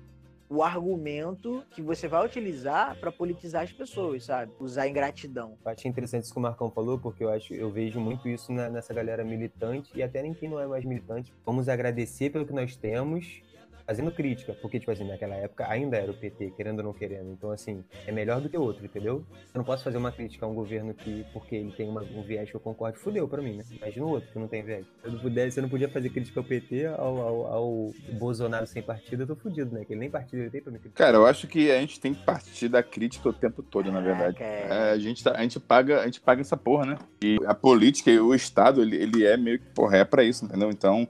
o 0.49 0.61
argumento 0.63 1.63
que 1.71 1.81
você 1.81 2.07
vai 2.09 2.25
utilizar 2.25 2.97
para 2.99 3.09
politizar 3.11 3.63
as 3.63 3.71
pessoas, 3.71 4.25
sabe? 4.25 4.51
Usar 4.59 4.87
ingratidão. 4.87 5.57
Eu 5.63 5.71
achei 5.71 5.89
interessante 5.89 6.23
isso 6.23 6.33
que 6.33 6.39
o 6.39 6.41
Marcão 6.41 6.69
falou, 6.69 6.99
porque 6.99 7.23
eu 7.23 7.29
acho, 7.29 7.53
eu 7.53 7.69
vejo 7.71 8.01
muito 8.01 8.27
isso 8.27 8.51
na- 8.51 8.69
nessa 8.69 8.93
galera 8.93 9.23
militante 9.23 9.91
e 9.95 10.03
até 10.03 10.21
nem 10.21 10.33
quem 10.33 10.49
não 10.49 10.59
é 10.59 10.67
mais 10.67 10.83
militante. 10.83 11.33
Vamos 11.45 11.69
agradecer 11.69 12.31
pelo 12.31 12.45
que 12.45 12.51
nós 12.51 12.75
temos, 12.75 13.41
fazendo 13.85 14.11
crítica, 14.11 14.53
porque, 14.61 14.79
tipo 14.79 14.91
assim, 14.91 15.03
naquela 15.07 15.35
época 15.35 15.65
ainda 15.69 15.97
era 15.97 16.11
o 16.11 16.13
PT, 16.13 16.53
querendo 16.55 16.79
ou 16.79 16.85
não 16.85 16.93
querendo. 16.93 17.31
Então, 17.31 17.51
assim, 17.51 17.83
é 18.05 18.11
melhor 18.11 18.39
do 18.41 18.49
que 18.49 18.57
o 18.57 18.61
outro, 18.61 18.85
entendeu? 18.85 19.23
Eu 19.53 19.57
não 19.59 19.63
posso 19.65 19.83
fazer 19.83 19.97
uma 19.97 20.11
crítica 20.11 20.45
a 20.45 20.49
um 20.49 20.53
governo 20.53 20.93
que, 20.93 21.25
porque 21.33 21.55
ele 21.55 21.71
tem 21.71 21.89
uma- 21.89 22.03
um 22.03 22.21
viés 22.21 22.49
que 22.49 22.55
eu 22.55 22.59
concordo, 22.59 22.97
fudeu 22.97 23.27
pra 23.27 23.41
mim, 23.41 23.57
né? 23.57 23.63
Imagina 23.77 24.05
o 24.05 24.09
outro 24.09 24.29
que 24.31 24.39
não 24.39 24.47
tem 24.47 24.63
viés. 24.63 24.85
Se 25.01 25.07
eu 25.07 25.11
não 25.11 25.19
pudesse, 25.19 25.51
se 25.55 25.59
eu 25.59 25.63
não 25.63 25.69
podia 25.69 25.89
fazer 25.89 26.09
crítica 26.09 26.39
ao 26.39 26.43
PT, 26.43 26.85
ao, 26.85 27.17
ao, 27.21 27.47
ao 27.47 27.91
Bolsonaro 28.13 28.65
sem 28.67 28.81
partido, 28.81 29.23
eu 29.23 29.27
tô 29.27 29.35
fudido, 29.35 29.73
né? 29.73 29.83
Que 29.85 29.93
ele 29.93 29.99
nem 29.99 30.09
partido 30.09 30.41
ele 30.41 30.49
tem 30.49 30.61
pra 30.61 30.71
me 30.71 30.79
criticar. 30.79 31.07
Cara, 31.07 31.17
eu 31.17 31.25
acho 31.25 31.47
que 31.47 31.71
a 31.71 31.79
gente 31.79 31.99
tem 31.99 32.13
que 32.13 32.23
partir 32.23 32.67
da 32.69 32.81
crítica 32.83 33.29
o 33.29 33.33
tempo 33.33 33.61
todo, 33.63 33.91
na 33.91 34.01
verdade. 34.01 34.37
Caraca, 34.37 34.73
É, 34.73 34.91
a, 34.91 34.97
gente 34.99 35.23
tá- 35.23 35.33
a, 35.35 35.41
gente 35.41 35.59
paga, 35.59 36.01
a 36.01 36.05
gente 36.05 36.21
paga 36.21 36.41
essa 36.41 36.55
porra, 36.57 36.85
né? 36.85 36.97
E 37.23 37.37
a 37.45 37.53
política 37.53 38.09
e 38.11 38.19
o 38.19 38.33
Estado, 38.33 38.81
ele, 38.81 38.95
ele 38.95 39.25
é 39.25 39.35
meio 39.37 39.59
que, 39.59 39.65
porra, 39.73 39.97
é 39.97 40.05
pra 40.05 40.23
isso, 40.23 40.45
entendeu? 40.45 40.69
Então, 40.69 41.07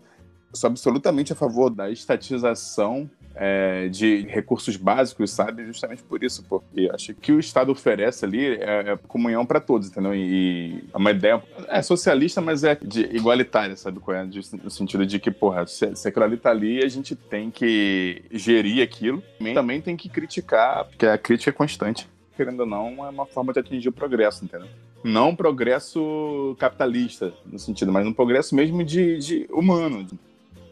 sou 0.53 0.67
absolutamente 0.67 1.33
a 1.33 1.35
favor 1.35 1.69
da 1.69 1.89
estatização 1.89 3.09
é, 3.35 3.87
de 3.87 4.25
recursos 4.27 4.75
básicos, 4.75 5.31
sabe? 5.31 5.65
Justamente 5.65 6.03
por 6.03 6.23
isso, 6.23 6.43
porque 6.43 6.89
acho 6.93 7.13
que 7.13 7.31
o 7.31 7.39
Estado 7.39 7.71
oferece 7.71 8.25
ali 8.25 8.55
é, 8.55 8.91
é 8.91 8.99
comunhão 9.07 9.45
pra 9.45 9.59
todos, 9.59 9.87
entendeu? 9.87 10.13
E 10.13 10.83
é 10.93 10.97
uma 10.97 11.11
ideia 11.11 11.41
é 11.67 11.81
socialista, 11.81 12.41
mas 12.41 12.63
é 12.63 12.77
igualitária, 13.11 13.75
sabe? 13.75 13.99
é? 14.09 14.23
No 14.63 14.69
sentido 14.69 15.05
de 15.05 15.19
que, 15.19 15.31
porra, 15.31 15.65
se, 15.65 15.95
se 15.95 16.07
aquilo 16.07 16.25
ali 16.25 16.37
tá 16.37 16.51
ali, 16.51 16.83
a 16.83 16.87
gente 16.87 17.15
tem 17.15 17.49
que 17.49 18.23
gerir 18.31 18.83
aquilo. 18.83 19.23
Também 19.53 19.81
tem 19.81 19.95
que 19.95 20.09
criticar, 20.09 20.85
porque 20.85 21.05
a 21.05 21.17
crítica 21.17 21.49
é 21.49 21.53
constante 21.53 22.07
querendo 22.35 22.61
ou 22.61 22.65
não, 22.65 23.05
é 23.05 23.09
uma 23.09 23.25
forma 23.25 23.53
de 23.53 23.59
atingir 23.59 23.89
o 23.89 23.91
progresso, 23.91 24.43
entendeu? 24.43 24.67
Não 25.03 25.29
um 25.29 25.35
progresso 25.35 26.55
capitalista, 26.57 27.31
no 27.45 27.59
sentido, 27.59 27.91
mas 27.91 28.05
um 28.07 28.13
progresso 28.13 28.55
mesmo 28.55 28.83
de, 28.83 29.19
de 29.19 29.47
humano. 29.51 30.07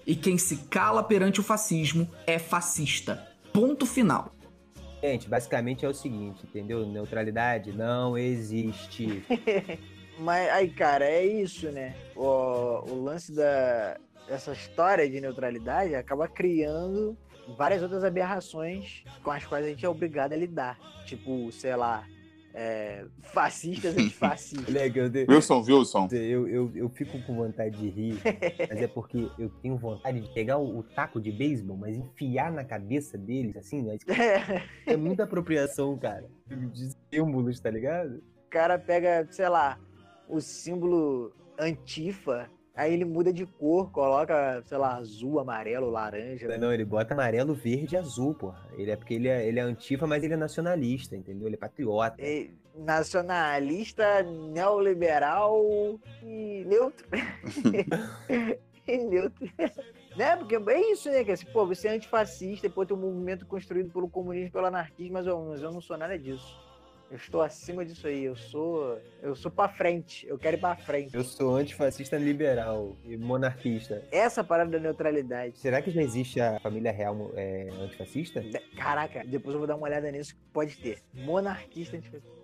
E 0.10 0.16
quem 0.16 0.40
se 0.40 0.58
cala 0.72 1.04
perante 1.04 1.40
o 1.40 1.44
fascismo 1.44 2.10
é 2.26 2.40
fascista. 2.40 3.28
Ponto 3.54 3.86
final. 3.86 4.32
Gente, 5.04 5.30
basicamente 5.30 5.86
é 5.86 5.88
o 5.88 5.94
seguinte, 5.94 6.48
entendeu? 6.48 6.84
Neutralidade 6.84 7.72
não 7.72 8.18
existe. 8.18 9.24
Mas 10.18 10.50
aí, 10.50 10.68
cara, 10.72 11.06
é 11.06 11.24
isso, 11.24 11.70
né? 11.70 11.96
O, 12.16 12.92
o 12.92 13.04
lance 13.04 13.32
da, 13.36 14.00
dessa 14.28 14.52
história 14.52 15.08
de 15.08 15.22
neutralidade 15.22 15.94
acaba 15.94 16.28
criando 16.28 17.16
várias 17.56 17.84
outras 17.84 18.04
aberrações 18.04 19.04
com 19.22 19.30
as 19.30 19.46
quais 19.46 19.64
a 19.64 19.70
gente 19.70 19.86
é 19.86 19.90
obrigado 19.90 20.34
a 20.34 20.36
lidar. 20.36 20.80
Tipo, 21.06 21.52
sei 21.52 21.76
lá, 21.76 22.04
é, 22.54 23.06
fascistas 23.22 23.96
antifascistas. 23.96 24.74
Eu, 24.76 25.12
te- 25.12 25.26
Wilson, 25.30 25.62
Wilson. 25.68 26.08
eu, 26.12 26.48
eu, 26.48 26.72
eu 26.76 26.90
fico 26.90 27.22
com 27.24 27.36
vontade 27.36 27.78
de 27.78 27.90
rir, 27.90 28.20
mas 28.70 28.82
é 28.82 28.88
porque 28.88 29.30
eu 29.38 29.50
tenho 29.62 29.78
vontade 29.78 30.20
de 30.22 30.34
pegar 30.34 30.58
o, 30.58 30.80
o 30.80 30.84
taco 30.84 31.20
de 31.22 31.32
beisebol, 31.32 31.78
mas 31.78 31.96
enfiar 31.96 32.52
na 32.52 32.64
cabeça 32.64 33.18
deles, 33.18 33.56
assim, 33.56 33.84
mas 33.86 34.00
é 34.88 34.98
muita 34.98 35.24
apropriação, 35.24 35.98
cara. 35.98 36.26
De 36.48 36.92
símbolos, 37.14 37.60
tá 37.60 37.70
ligado? 37.70 38.22
o 38.46 38.50
cara 38.50 38.80
pega, 38.80 39.28
sei 39.30 39.48
lá, 39.48 39.78
o 40.28 40.42
símbolo 40.42 41.32
antifa, 41.60 42.50
aí 42.80 42.94
ele 42.94 43.04
muda 43.04 43.34
de 43.34 43.46
cor, 43.46 43.92
coloca, 43.92 44.64
sei 44.66 44.78
lá, 44.78 44.96
azul, 44.96 45.38
amarelo, 45.38 45.90
laranja. 45.90 46.58
Não, 46.58 46.72
ele 46.72 46.86
bota 46.86 47.14
amarelo, 47.14 47.54
verde 47.54 47.96
e 47.96 47.98
azul, 47.98 48.34
porra. 48.34 48.66
Ele 48.78 48.90
é 48.90 48.96
porque 48.96 49.16
ele 49.16 49.28
é, 49.28 49.46
ele 49.46 49.60
é 49.60 49.64
antifa, 49.64 50.08
mas 50.08 50.24
ele 50.24 50.34
é 50.34 50.38
nacionalista, 50.38 51.16
entendeu? 51.16 51.48
Ele 51.48 51.56
é 51.56 51.60
patriota. 51.60 52.16
É 52.20 52.48
nacionalista, 52.74 54.24
neoliberal 54.24 56.00
e 56.24 56.64
neutro. 56.66 57.06
e 58.88 58.98
neutro. 58.98 59.52
né? 60.16 60.38
Porque 60.38 60.56
é 60.56 60.92
isso, 60.92 61.10
né? 61.10 61.26
Que 61.26 61.34
assim, 61.34 61.48
pô, 61.48 61.66
você 61.66 61.90
é 61.90 61.92
antifascista 61.92 62.70
pô, 62.70 62.86
tem 62.86 62.96
um 62.96 63.02
movimento 63.02 63.46
construído 63.46 63.92
pelo 63.92 64.08
comunismo 64.08 64.52
pelo 64.52 64.68
anarquismo, 64.68 65.14
mas 65.14 65.28
eu, 65.28 65.38
mas 65.50 65.62
eu 65.62 65.72
não 65.74 65.82
sou 65.82 65.98
nada 65.98 66.18
disso. 66.18 66.69
Eu 67.10 67.18
estou 67.18 67.42
acima 67.42 67.84
disso 67.84 68.08
aí. 68.08 68.24
Eu 68.24 68.36
sou. 68.36 69.00
Eu 69.22 69.36
sou 69.36 69.50
pra 69.50 69.68
frente. 69.68 70.28
Eu 70.28 70.38
quero 70.38 70.58
ir 70.58 70.60
pra 70.60 70.76
frente. 70.76 71.16
Eu 71.16 71.24
sou 71.24 71.56
antifascista 71.56 72.18
liberal 72.18 72.96
e 73.04 73.18
monarquista. 73.18 74.04
Essa 74.12 74.44
parada 74.44 74.72
da 74.72 74.80
neutralidade. 74.80 75.58
Será 75.58 75.82
que 75.82 75.90
já 75.90 76.02
existe 76.02 76.40
a 76.40 76.60
família 76.60 76.92
real 76.92 77.32
é, 77.36 77.70
antifascista? 77.82 78.44
Caraca, 78.78 79.24
depois 79.26 79.54
eu 79.54 79.60
vou 79.60 79.68
dar 79.68 79.76
uma 79.76 79.88
olhada 79.88 80.12
nisso 80.12 80.36
que 80.36 80.42
pode 80.54 80.78
ter. 80.78 81.00
Monarquista 81.14 81.98
antifascista. 81.98 82.40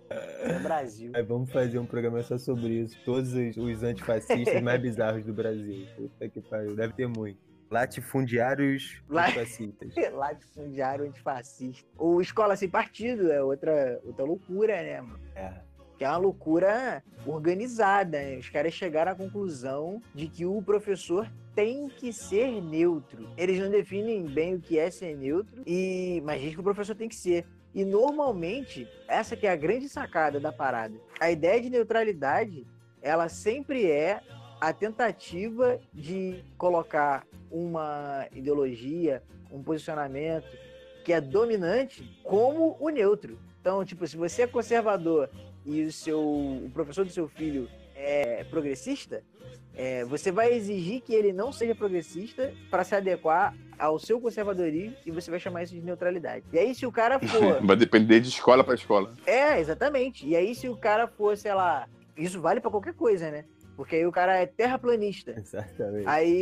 No 0.52 0.60
Brasil. 0.60 1.12
Aí 1.14 1.22
vamos 1.22 1.50
fazer 1.50 1.78
um 1.78 1.86
programa 1.86 2.22
só 2.22 2.38
sobre 2.38 2.68
isso. 2.68 2.96
Todos 3.04 3.32
os, 3.32 3.56
os 3.56 3.82
antifascistas 3.82 4.62
mais 4.62 4.80
bizarros 4.80 5.24
do 5.24 5.32
Brasil. 5.32 5.86
Puta 5.96 6.28
que 6.28 6.40
pariu, 6.40 6.74
deve 6.76 6.92
ter 6.92 7.08
muito. 7.08 7.38
Latifundiários 7.70 9.02
La- 9.08 9.26
antifascistas. 9.26 9.92
Latifundiário 10.14 11.04
antifascista. 11.06 11.88
O 11.98 12.20
Escola 12.20 12.56
Sem 12.56 12.68
Partido 12.68 13.30
é 13.30 13.42
outra, 13.42 14.00
outra 14.04 14.24
loucura, 14.24 14.82
né, 14.82 15.00
mano? 15.00 15.20
É. 15.34 15.52
Que 15.98 16.04
é 16.04 16.08
uma 16.08 16.18
loucura 16.18 17.02
organizada. 17.26 18.18
Né? 18.18 18.36
Os 18.36 18.48
caras 18.50 18.74
chegaram 18.74 19.12
à 19.12 19.14
conclusão 19.14 20.02
de 20.14 20.28
que 20.28 20.44
o 20.44 20.60
professor 20.62 21.30
tem 21.54 21.88
que 21.88 22.12
ser 22.12 22.60
neutro. 22.62 23.30
Eles 23.36 23.58
não 23.58 23.70
definem 23.70 24.24
bem 24.24 24.54
o 24.56 24.60
que 24.60 24.78
é 24.78 24.90
ser 24.90 25.16
neutro, 25.16 25.62
e 25.66 26.20
mas 26.24 26.40
diz 26.40 26.54
que 26.54 26.60
o 26.60 26.64
professor 26.64 26.94
tem 26.94 27.08
que 27.08 27.16
ser. 27.16 27.46
E 27.74 27.84
normalmente, 27.84 28.86
essa 29.08 29.36
que 29.36 29.46
é 29.46 29.50
a 29.50 29.56
grande 29.56 29.88
sacada 29.88 30.38
da 30.38 30.52
parada. 30.52 30.94
A 31.18 31.30
ideia 31.30 31.60
de 31.60 31.70
neutralidade, 31.70 32.66
ela 33.02 33.28
sempre 33.30 33.90
é 33.90 34.20
a 34.60 34.72
tentativa 34.72 35.78
de 35.92 36.42
colocar 36.56 37.26
uma 37.50 38.26
ideologia, 38.32 39.22
um 39.50 39.62
posicionamento 39.62 40.46
que 41.04 41.12
é 41.12 41.20
dominante 41.20 42.02
como 42.24 42.76
o 42.80 42.88
neutro. 42.88 43.38
Então, 43.60 43.84
tipo, 43.84 44.06
se 44.06 44.16
você 44.16 44.42
é 44.42 44.46
conservador 44.46 45.30
e 45.64 45.82
o 45.82 45.92
seu 45.92 46.20
o 46.20 46.70
professor 46.72 47.04
do 47.04 47.10
seu 47.10 47.28
filho 47.28 47.68
é 47.94 48.44
progressista, 48.44 49.22
é, 49.74 50.04
você 50.04 50.32
vai 50.32 50.52
exigir 50.52 51.02
que 51.02 51.14
ele 51.14 51.32
não 51.32 51.52
seja 51.52 51.74
progressista 51.74 52.52
para 52.70 52.82
se 52.82 52.94
adequar 52.94 53.54
ao 53.78 53.98
seu 53.98 54.18
conservadorismo 54.20 54.96
e 55.04 55.10
você 55.10 55.30
vai 55.30 55.38
chamar 55.38 55.64
isso 55.64 55.74
de 55.74 55.82
neutralidade. 55.82 56.44
E 56.52 56.58
aí, 56.58 56.74
se 56.74 56.86
o 56.86 56.92
cara 56.92 57.18
for 57.20 57.60
Vai 57.62 57.76
depender 57.76 58.20
de 58.20 58.28
escola 58.28 58.64
pra 58.64 58.74
escola. 58.74 59.14
é, 59.26 59.60
exatamente. 59.60 60.26
E 60.26 60.34
aí, 60.34 60.54
se 60.54 60.68
o 60.68 60.76
cara 60.76 61.06
for, 61.06 61.36
sei 61.36 61.52
lá, 61.52 61.86
isso 62.16 62.40
vale 62.40 62.60
pra 62.60 62.70
qualquer 62.70 62.94
coisa, 62.94 63.30
né? 63.30 63.44
Porque 63.76 63.96
aí 63.96 64.06
o 64.06 64.12
cara 64.12 64.36
é 64.38 64.46
terraplanista. 64.46 65.32
Exatamente. 65.36 66.08
Aí 66.08 66.32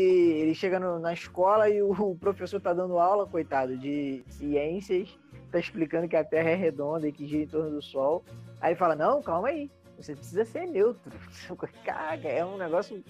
ele 0.40 0.54
chega 0.54 0.78
no- 0.78 0.98
na 1.00 1.12
escola 1.12 1.68
e 1.68 1.82
o, 1.82 2.16
professor 2.18 2.60
tá 2.60 2.72
dando 2.72 2.98
aula, 2.98 3.26
coitado, 3.26 3.76
de 3.76 4.22
ciências, 4.28 5.08
tá 5.50 5.58
explicando 5.58 6.08
que 6.08 6.16
a 6.16 6.24
Terra 6.24 6.50
é 6.50 6.54
redonda 6.54 7.08
e 7.08 7.12
que 7.12 7.26
gira 7.26 7.42
em 7.42 7.46
torno 7.48 7.70
do 7.70 7.82
Sol. 7.82 8.24
Aí 8.60 8.70
ele 8.70 8.78
fala, 8.78 8.94
não, 8.94 9.20
calma 9.20 9.48
aí, 9.48 9.68
você 9.98 10.14
precisa 10.14 10.44
ser 10.44 10.66
neutro. 10.66 11.00
Caraca, 11.84 12.28
é 12.28 12.44
um 12.44 12.56
negócio 12.56 13.02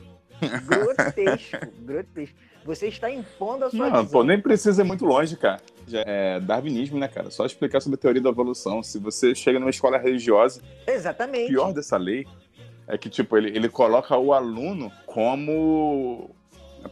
grotesco, 0.67 1.67
grotesco. 1.85 2.37
Você 2.65 2.89
está 2.89 3.11
impondo 3.11 3.67
a 3.67 3.71
sua 3.71 3.91
Não, 3.91 4.03
visão. 4.05 4.21
pô, 4.21 4.25
nem 4.25 4.41
precisa 4.41 4.83
ir 4.83 4.87
muito 4.87 5.05
longe, 5.05 5.37
cara. 5.37 5.61
É 5.93 6.41
darwinismo, 6.41 6.99
né, 6.99 7.09
cara? 7.09 7.31
Só 7.31 7.45
explicar 7.45 7.81
sobre 7.83 7.97
a 7.97 8.01
teoria 8.01 8.23
da 8.23 8.31
evolução. 8.31 8.83
Se 8.83 8.99
você 8.99 9.35
chega 9.35 9.59
numa 9.61 9.69
escola 9.71 9.99
religiosa, 9.99 10.63
Exatamente. 10.87 11.49
pior 11.49 11.75
dessa 11.75 11.99
lei 11.99 12.27
é 12.87 12.99
que, 12.99 13.09
tipo, 13.09 13.37
ele, 13.37 13.49
ele 13.57 13.69
coloca 13.69 14.17
o 14.17 14.33
aluno 14.33 14.91
como 15.07 16.31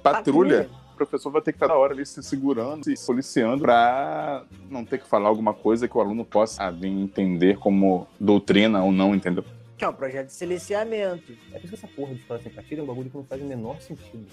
patrulha. 0.02 0.68
O 0.92 0.96
professor 0.96 1.30
vai 1.30 1.42
ter 1.42 1.52
que 1.52 1.56
estar 1.56 1.68
na 1.68 1.74
hora 1.74 1.92
ali 1.92 2.06
se 2.06 2.22
segurando, 2.22 2.84
se 2.84 3.06
policiando 3.06 3.62
pra 3.62 4.44
não 4.70 4.84
ter 4.84 4.98
que 4.98 5.06
falar 5.06 5.28
alguma 5.28 5.52
coisa 5.52 5.88
que 5.88 5.96
o 5.96 6.00
aluno 6.00 6.24
possa 6.24 6.64
ah, 6.64 6.70
vir 6.70 6.88
entender 6.88 7.58
como 7.58 8.06
doutrina 8.20 8.84
ou 8.84 8.92
não, 8.92 9.14
entendeu? 9.14 9.44
Que 9.76 9.84
é 9.84 9.88
um 9.88 9.92
projeto 9.92 10.26
de 10.26 10.32
silenciamento. 10.34 11.32
É 11.52 11.58
por 11.58 11.64
isso 11.64 11.68
que 11.68 11.74
essa 11.74 11.88
porra 11.88 12.14
de 12.14 12.20
escola 12.20 12.40
sem 12.40 12.52
partido 12.52 12.80
é 12.80 12.84
um 12.84 12.86
bagulho 12.86 13.10
que 13.10 13.16
não 13.16 13.24
faz 13.24 13.42
o 13.42 13.44
menor 13.44 13.80
sentido. 13.80 14.26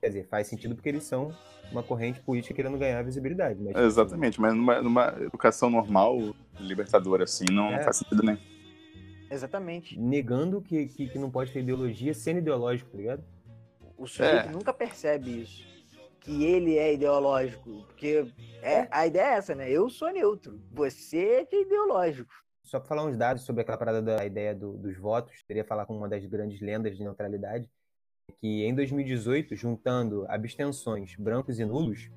Quer 0.00 0.08
dizer, 0.08 0.26
faz 0.28 0.48
sentido 0.48 0.74
porque 0.74 0.88
eles 0.90 1.04
são 1.04 1.32
uma 1.70 1.82
corrente 1.82 2.20
política 2.20 2.52
querendo 2.52 2.76
ganhar 2.76 3.02
visibilidade. 3.02 3.58
Mas, 3.62 3.74
Exatamente, 3.74 4.38
mas 4.38 4.52
numa, 4.54 4.82
numa 4.82 5.14
educação 5.18 5.70
normal, 5.70 6.34
libertadora, 6.60 7.24
assim, 7.24 7.46
não, 7.50 7.68
É. 7.68 7.82
faz 7.82 7.96
sentido 7.96 8.22
nenhum. 8.22 8.38
Exatamente. 9.32 9.98
Negando 9.98 10.60
que, 10.60 10.86
que, 10.86 11.08
que 11.08 11.18
não 11.18 11.30
pode 11.30 11.52
ter 11.52 11.60
ideologia 11.60 12.12
sendo 12.14 12.38
ideológico, 12.38 12.90
tá 12.90 12.96
ligado? 12.98 13.24
O 13.96 14.06
sujeito 14.06 14.48
É. 14.48 14.50
nunca 14.50 14.72
percebe 14.72 15.42
isso. 15.42 15.64
Que 16.20 16.44
ele 16.44 16.76
é 16.76 16.94
ideológico. 16.94 17.84
Porque 17.86 18.26
é, 18.62 18.86
a 18.90 19.06
ideia 19.06 19.24
é 19.34 19.34
essa, 19.38 19.54
né? 19.54 19.70
Eu 19.70 19.88
sou 19.90 20.10
neutro. 20.12 20.60
Você 20.70 21.46
é 21.50 21.60
ideológico. 21.62 22.32
Só 22.62 22.78
para 22.78 22.88
falar 22.88 23.04
uns 23.04 23.16
dados 23.16 23.42
sobre 23.42 23.62
aquela 23.62 23.76
parada 23.76 24.00
da 24.00 24.24
ideia 24.24 24.54
do- 24.54 24.76
dos 24.78 24.96
votos, 24.96 25.42
queria 25.46 25.64
falar 25.64 25.84
com 25.86 25.96
uma 25.96 26.08
das 26.08 26.24
grandes 26.26 26.60
lendas 26.60 26.96
de 26.96 27.02
neutralidade, 27.02 27.68
que 28.40 28.64
em 28.64 28.74
2018, 28.74 29.56
juntando 29.56 30.24
abstenções, 30.28 31.16
brancos 31.16 31.58
e 31.58 31.64
nulos, 31.64 32.08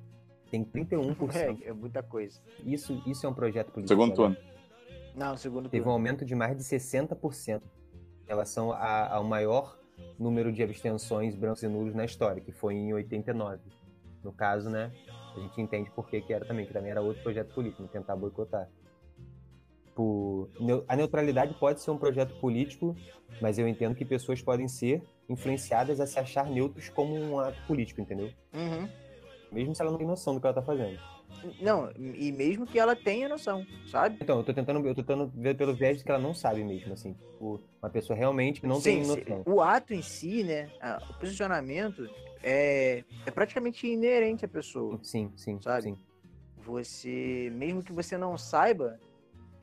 tem 0.50 0.64
31%. 0.64 1.62
É, 1.62 1.68
é 1.68 1.72
muita 1.72 2.00
coisa. 2.02 2.40
Isso, 2.64 3.02
isso 3.06 3.26
é 3.26 3.28
um 3.28 3.34
projeto 3.34 3.72
político. 3.72 3.88
Segundo 4.00 4.28
né? 4.28 4.36
Não, 5.16 5.36
segundo 5.36 5.68
Teve 5.70 5.80
um 5.82 5.84
turno. 5.84 5.92
aumento 5.94 6.24
de 6.24 6.34
mais 6.34 6.56
de 6.56 6.62
60% 6.62 7.62
em 8.24 8.28
relação 8.28 8.70
a- 8.72 9.14
ao 9.14 9.24
maior 9.24 9.78
número 10.18 10.52
de 10.52 10.62
abstenções 10.62 11.34
brancos 11.34 11.62
e 11.62 11.68
nulos 11.68 11.94
na 11.94 12.04
história, 12.04 12.40
que 12.42 12.52
foi 12.52 12.74
em 12.74 12.92
89. 12.92 13.62
No 14.22 14.32
caso, 14.32 14.68
né, 14.68 14.92
a 15.34 15.40
gente 15.40 15.60
entende 15.60 15.90
por 15.90 16.06
que 16.08 16.20
que 16.20 16.32
era 16.32 16.44
também, 16.44 16.66
que 16.66 16.72
também 16.72 16.90
era 16.90 17.00
outro 17.00 17.22
projeto 17.22 17.54
político, 17.54 17.82
né, 17.82 17.88
tentar 17.90 18.14
boicotar. 18.14 18.68
Por... 19.94 20.50
neu- 20.60 20.84
A 20.86 20.94
neutralidade 20.94 21.54
pode 21.54 21.80
ser 21.80 21.90
um 21.90 21.96
projeto 21.96 22.34
político, 22.38 22.94
mas 23.40 23.58
eu 23.58 23.66
entendo 23.66 23.94
que 23.94 24.04
pessoas 24.04 24.42
podem 24.42 24.68
ser 24.68 25.02
influenciadas 25.28 25.98
a 26.00 26.06
se 26.06 26.18
achar 26.18 26.44
neutros 26.46 26.90
como 26.90 27.14
um 27.14 27.40
ato 27.40 27.58
político, 27.66 28.00
entendeu? 28.02 28.30
Uhum. 28.52 28.86
Mesmo 29.50 29.74
se 29.74 29.80
ela 29.80 29.90
não 29.90 29.96
tem 29.98 30.06
noção 30.06 30.34
do 30.34 30.40
que 30.40 30.46
ela 30.46 30.54
tá 30.54 30.62
fazendo. 30.62 30.98
Não, 31.60 31.90
e 31.96 32.32
mesmo 32.32 32.66
que 32.66 32.78
ela 32.78 32.96
tenha 32.96 33.28
noção, 33.28 33.64
sabe? 33.90 34.18
Então, 34.20 34.38
eu 34.38 34.44
tô 34.44 34.52
tentando, 34.52 34.86
eu 34.86 34.94
tô 34.94 35.02
tentando 35.02 35.30
ver 35.34 35.56
pelo 35.56 35.74
viés 35.74 36.02
que 36.02 36.10
ela 36.10 36.18
não 36.18 36.34
sabe 36.34 36.64
mesmo, 36.64 36.92
assim. 36.92 37.12
Tipo, 37.12 37.62
uma 37.80 37.90
pessoa 37.90 38.16
realmente 38.16 38.60
que 38.60 38.66
não 38.66 38.80
tem 38.80 39.04
Sim, 39.04 39.08
noção. 39.08 39.42
O 39.46 39.60
ato 39.60 39.94
em 39.94 40.02
si, 40.02 40.42
né? 40.42 40.70
o 41.08 41.14
posicionamento 41.14 42.08
é, 42.42 43.04
é 43.24 43.30
praticamente 43.30 43.86
inerente 43.86 44.44
à 44.44 44.48
pessoa. 44.48 44.98
Sim, 45.02 45.32
sim, 45.36 45.60
Sabe? 45.60 45.82
sim. 45.82 45.98
Você, 46.58 47.50
mesmo 47.54 47.82
que 47.82 47.92
você 47.92 48.18
não 48.18 48.36
saiba, 48.36 48.98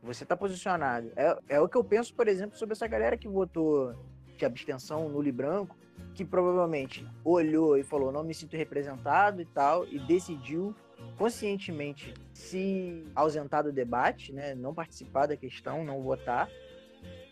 você 0.02 0.26
tá 0.26 0.38
posicionado. 0.38 1.12
É, 1.16 1.38
é 1.50 1.60
o 1.60 1.68
que 1.68 1.78
eu 1.78 1.84
penso, 1.84 2.14
por 2.14 2.28
exemplo, 2.28 2.58
sobre 2.58 2.74
essa 2.74 2.88
galera 2.88 3.18
que 3.18 3.28
votou 3.28 3.94
de 4.38 4.46
abstenção 4.46 5.10
nulo 5.10 5.28
e 5.28 5.32
branco, 5.32 5.76
que 6.14 6.24
provavelmente 6.24 7.06
olhou 7.24 7.78
e 7.78 7.84
falou, 7.84 8.12
não 8.12 8.24
me 8.24 8.34
sinto 8.34 8.56
representado 8.56 9.42
e 9.42 9.46
tal, 9.46 9.88
e 9.88 10.00
decidiu 10.00 10.76
conscientemente 11.18 12.14
se 12.34 13.06
ausentar 13.16 13.64
do 13.64 13.72
debate, 13.72 14.34
né? 14.34 14.56
Não 14.56 14.74
participar 14.74 15.28
da 15.28 15.38
questão, 15.38 15.84
não 15.84 16.02
votar. 16.02 16.50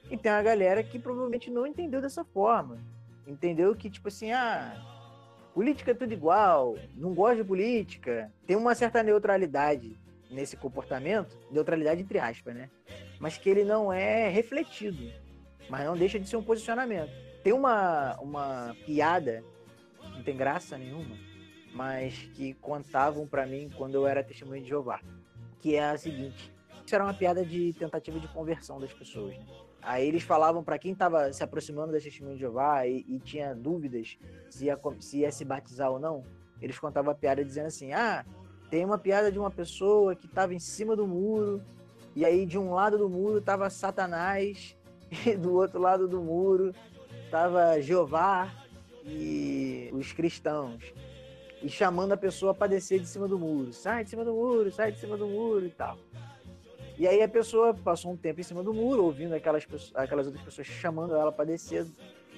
E 0.10 0.18
tem 0.18 0.32
uma 0.32 0.42
galera 0.42 0.84
que 0.84 1.00
provavelmente 1.00 1.50
não 1.50 1.66
entendeu 1.66 2.02
dessa 2.02 2.24
forma. 2.24 2.78
Entendeu 3.26 3.76
que, 3.76 3.90
tipo 3.90 4.08
assim, 4.08 4.32
ah, 4.32 4.76
política 5.54 5.92
é 5.92 5.94
tudo 5.94 6.14
igual, 6.14 6.76
não 6.96 7.14
gosto 7.14 7.38
de 7.38 7.44
política. 7.44 8.32
Tem 8.46 8.56
uma 8.56 8.76
certa 8.76 9.02
neutralidade 9.04 10.00
nesse 10.30 10.56
comportamento, 10.56 11.38
neutralidade 11.52 12.02
entre 12.02 12.20
aspas, 12.20 12.56
né? 12.56 12.70
Mas 13.20 13.38
que 13.38 13.50
ele 13.50 13.64
não 13.64 13.92
é 13.92 14.30
refletido, 14.30 15.12
mas 15.70 15.86
não 15.86 15.96
deixa 15.96 16.20
de 16.20 16.28
ser 16.28 16.38
um 16.38 16.44
posicionamento. 16.44 17.12
Tem 17.44 17.54
uma, 17.54 18.18
uma 18.20 18.76
piada, 18.86 19.44
não 20.14 20.24
tem 20.24 20.36
graça 20.36 20.78
nenhuma, 20.78 21.16
mas 21.74 22.30
que 22.34 22.54
contavam 22.56 23.26
pra 23.26 23.46
mim 23.46 23.70
quando 23.78 23.96
eu 23.96 24.06
era 24.06 24.24
testemunho 24.24 24.62
de 24.62 24.70
Jeová. 24.70 25.00
Que 25.60 25.76
é 25.76 25.84
a 25.84 25.98
seguinte: 25.98 26.52
isso 26.86 26.96
era 26.96 27.04
uma 27.04 27.14
piada 27.14 27.46
de 27.46 27.74
tentativa 27.74 28.20
de 28.20 28.28
conversão 28.28 28.80
das 28.80 28.94
pessoas. 28.94 29.38
Né? 29.38 29.46
Aí 29.82 30.08
eles 30.08 30.24
falavam 30.24 30.64
pra 30.64 30.78
quem 30.78 30.94
tava 30.94 31.32
se 31.34 31.44
aproximando 31.44 31.92
das 31.92 32.04
testemunhas 32.04 32.38
de 32.38 32.42
Jeová 32.42 32.86
e, 32.86 33.06
e 33.08 33.20
tinha 33.20 33.56
dúvidas 33.56 34.18
se 34.50 34.66
ia, 34.66 34.80
se 35.00 35.20
ia 35.20 35.32
se 35.32 35.44
batizar 35.44 35.92
ou 35.92 36.00
não, 36.00 36.24
eles 36.62 36.78
contavam 36.78 37.12
a 37.12 37.16
piada 37.16 37.44
dizendo 37.44 37.68
assim: 37.68 37.94
ah, 37.94 38.26
tem 38.70 38.86
uma 38.86 38.98
piada 38.98 39.32
de 39.32 39.40
uma 39.40 39.50
pessoa 39.50 40.16
que 40.16 40.28
tava 40.28 40.54
em 40.54 40.60
cima 40.60 40.96
do 40.96 41.08
muro, 41.08 41.62
e 42.16 42.24
aí 42.24 42.46
de 42.46 42.58
um 42.58 42.74
lado 42.74 42.98
do 42.98 43.10
muro 43.10 43.42
tava 43.42 43.70
Satanás, 43.70 44.78
e 45.26 45.36
do 45.36 45.54
outro 45.54 45.80
lado 45.80 46.08
do 46.08 46.22
muro 46.22 46.74
tava 47.32 47.82
Jeová 47.82 48.52
e 49.04 49.90
os 49.94 50.12
cristãos. 50.12 50.94
E 51.62 51.70
chamando 51.70 52.12
a 52.14 52.18
pessoa 52.18 52.54
para 52.54 52.68
descer 52.68 53.00
de 53.00 53.08
cima 53.08 53.28
do 53.28 53.38
muro. 53.38 53.72
Sai 53.72 54.04
de 54.04 54.10
cima 54.10 54.26
do 54.26 54.34
muro, 54.34 54.72
sai 54.72 54.92
de 54.92 55.00
cima 55.00 55.16
do 55.16 55.28
muro 55.28 55.66
e 55.66 55.70
tal. 55.70 55.98
E 56.98 57.08
aí 57.08 57.22
a 57.22 57.28
pessoa 57.30 57.74
passou 57.74 58.12
um 58.12 58.18
tempo 58.18 58.40
em 58.40 58.44
cima 58.44 58.64
do 58.64 58.74
muro, 58.74 59.04
ouvindo 59.06 59.34
aquelas, 59.34 59.66
aquelas 59.96 60.26
outras 60.28 60.44
pessoas 60.44 60.68
chamando 60.68 61.16
ela 61.16 61.32
para 61.32 61.46
descer 61.46 61.86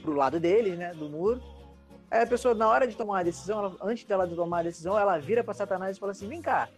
pro 0.02 0.14
lado 0.14 0.40
deles, 0.40 0.78
né, 0.78 0.94
do 0.94 1.10
muro. 1.10 1.42
Aí 2.12 2.22
a 2.22 2.28
pessoa, 2.28 2.54
na 2.54 2.68
hora 2.68 2.86
de 2.88 2.96
tomar 2.96 3.14
uma 3.16 3.24
decisão, 3.24 3.60
ela- 3.60 3.78
antes 3.82 4.04
dela 4.06 4.28
de 4.28 4.36
tomar 4.36 4.60
a 4.60 4.64
decisão, 4.64 4.98
ela 5.00 5.18
vira 5.18 5.44
para 5.44 5.54
Satanás 5.54 5.98
e 5.98 6.00
fala 6.00 6.12
assim: 6.12 6.28
vem 6.28 6.42
cá, 6.42 6.70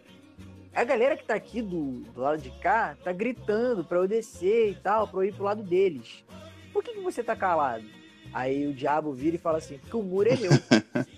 a 0.74 0.84
galera 0.84 1.16
que 1.16 1.24
tá 1.24 1.34
aqui 1.34 1.60
do, 1.60 2.00
do 2.12 2.20
lado 2.20 2.40
de 2.40 2.50
cá 2.60 2.96
tá 3.04 3.12
gritando 3.12 3.84
para 3.84 3.98
eu 3.98 4.08
descer 4.08 4.70
e 4.70 4.74
tal, 4.74 5.06
para 5.08 5.20
eu 5.20 5.24
ir 5.24 5.34
pro 5.34 5.44
lado 5.44 5.62
deles. 5.62 6.24
Por 6.72 6.82
que, 6.82 6.92
que 6.94 7.00
você 7.00 7.22
tá 7.22 7.36
calado? 7.36 7.84
Aí 8.32 8.66
o 8.66 8.72
diabo 8.74 9.12
vira 9.12 9.36
e 9.36 9.38
fala 9.38 9.58
assim: 9.58 9.78
porque 9.78 9.96
o 9.96 10.02
muro 10.02 10.28
é 10.28 10.36
meu. 10.36 10.50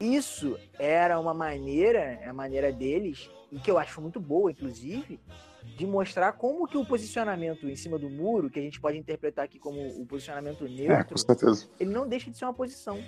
Isso 0.00 0.58
era 0.78 1.20
uma 1.20 1.34
maneira, 1.34 1.98
é 1.98 2.26
a 2.26 2.32
maneira 2.32 2.72
deles, 2.72 3.30
e 3.52 3.60
que 3.60 3.70
eu 3.70 3.78
acho 3.78 4.00
muito 4.00 4.18
boa, 4.18 4.50
inclusive, 4.50 5.20
de 5.76 5.86
mostrar 5.86 6.32
como 6.32 6.66
que 6.66 6.78
o 6.78 6.86
posicionamento 6.86 7.68
em 7.68 7.76
cima 7.76 7.98
do 7.98 8.08
muro, 8.08 8.48
que 8.48 8.58
a 8.58 8.62
gente 8.62 8.80
pode 8.80 8.96
interpretar 8.96 9.44
aqui 9.44 9.58
como 9.58 9.78
o 10.00 10.06
posicionamento 10.06 10.64
É, 10.64 10.68
neutro, 10.70 11.18
certeza. 11.18 11.68
ele 11.78 11.90
não 11.90 12.08
deixa 12.08 12.30
de 12.30 12.38
ser 12.38 12.46
uma 12.46 12.54
posição. 12.54 12.98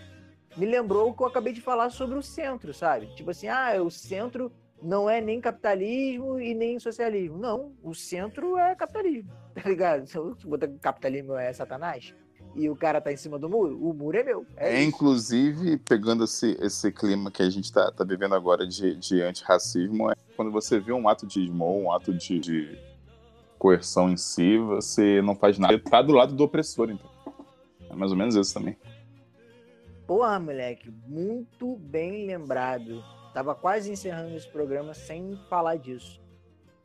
Me 0.55 0.67
lembrou 0.67 1.09
o 1.09 1.17
que 1.17 1.23
eu 1.23 1.27
acabei 1.27 1.55
de 1.55 1.63
falar 1.63 1.89
sobre 1.89 2.19
o 2.19 2.23
centro, 2.23 2.75
sabe? 2.75 3.07
Tipo 3.15 3.31
assim, 3.31 3.49
ah, 3.49 3.83
o 3.83 3.91
centro 3.91 4.53
não 4.83 5.09
é 5.09 5.19
nem 5.19 5.41
capitalismo 5.41 6.39
e 6.39 6.53
nem 6.53 6.79
socialismo. 6.79 7.39
Não, 7.39 7.73
o 7.83 7.95
centro 7.95 8.59
é 8.59 8.75
capitalismo, 8.75 9.31
tá 9.55 9.67
ligado? 9.67 10.05
Capitalismo 10.83 11.37
é 11.37 11.55
satanás 11.55 12.15
e 12.55 12.69
o 12.69 12.77
cara 12.77 13.01
tá 13.01 13.13
em 13.13 13.17
cima 13.17 13.39
do 13.39 13.49
muro, 13.49 13.79
o 13.83 13.95
muro 13.95 14.17
é 14.17 14.23
meu. 14.23 14.47
É, 14.57 14.77
É, 14.77 14.83
inclusive, 14.83 15.79
pegando 15.79 16.25
esse, 16.25 16.57
esse 16.61 16.93
clima 16.93 17.31
que 17.31 17.43
a 17.43 17.49
gente 17.49 17.73
tá, 17.73 17.91
tá 17.91 18.05
vivendo 18.05 18.35
agora 18.35 18.67
de, 18.67 18.95
de 18.97 19.23
antirracismo, 19.23 20.11
é 20.11 20.15
quando 20.37 20.51
você 20.51 20.79
vê 20.79 20.93
um 20.93 21.09
ato 21.09 21.27
de 21.27 21.43
esmou, 21.45 21.83
um 21.83 21.93
ato 21.93 22.13
de, 22.13 22.39
de 22.39 22.79
coerção 23.59 24.11
em 24.11 24.17
si, 24.17 24.59
você 24.59 25.23
não 25.23 25.35
faz 25.35 25.59
nada. 25.59 25.73
Você 25.73 25.79
tá 25.79 26.03
do 26.03 26.13
lado 26.13 26.35
do 26.35 26.45
opressor, 26.45 26.91
então. 26.91 27.11
É 27.89 27.95
mais 27.95 28.11
ou 28.11 28.17
menos 28.17 28.35
isso 28.35 28.53
também. 28.53 28.77
Porra, 30.07 30.39
moleque, 30.39 30.93
muito 31.07 31.77
bem 31.77 32.27
lembrado. 32.27 33.03
Tava 33.33 33.55
quase 33.55 33.91
encerrando 33.91 34.35
esse 34.35 34.49
programa 34.49 34.93
sem 34.93 35.39
falar 35.49 35.77
disso. 35.77 36.21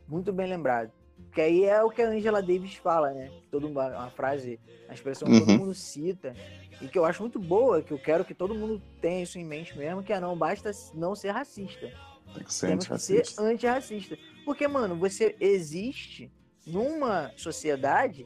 Muito 0.07 0.31
bem 0.31 0.47
lembrado. 0.47 0.91
Porque 1.37 1.45
aí 1.49 1.65
é 1.65 1.83
o 1.83 1.91
que 1.91 2.01
a 2.01 2.09
Angela 2.09 2.41
Davis 2.41 2.73
fala, 2.77 3.13
né? 3.13 3.29
Todo 3.51 3.67
uma, 3.67 3.89
uma 3.89 4.09
frase, 4.09 4.59
a 4.89 4.93
expressão 4.95 5.27
que 5.31 5.37
todo 5.37 5.49
Uhum. 5.51 5.57
mundo 5.59 5.73
cita 5.75 6.33
e 6.81 6.87
que 6.87 6.97
eu 6.97 7.05
acho 7.05 7.21
muito 7.21 7.37
boa, 7.37 7.79
que 7.79 7.93
eu 7.93 7.99
quero 7.99 8.25
que 8.25 8.33
todo 8.33 8.55
mundo 8.55 8.81
tenha 8.99 9.21
isso 9.21 9.37
em 9.37 9.45
mente 9.45 9.77
mesmo, 9.77 10.01
que 10.01 10.11
é 10.11 10.19
não 10.19 10.35
basta 10.35 10.71
não 10.95 11.13
ser 11.13 11.29
racista. 11.29 11.91
Tem 12.33 12.43
que 12.43 12.51
ser 12.51 12.67
Temos 12.69 12.87
que 12.87 12.97
ser 12.97 13.13
antirracista. 13.19 13.43
antirracista. 13.43 14.17
Porque, 14.43 14.67
mano, 14.67 14.95
você 14.95 15.35
existe 15.39 16.31
numa 16.65 17.31
sociedade 17.37 18.25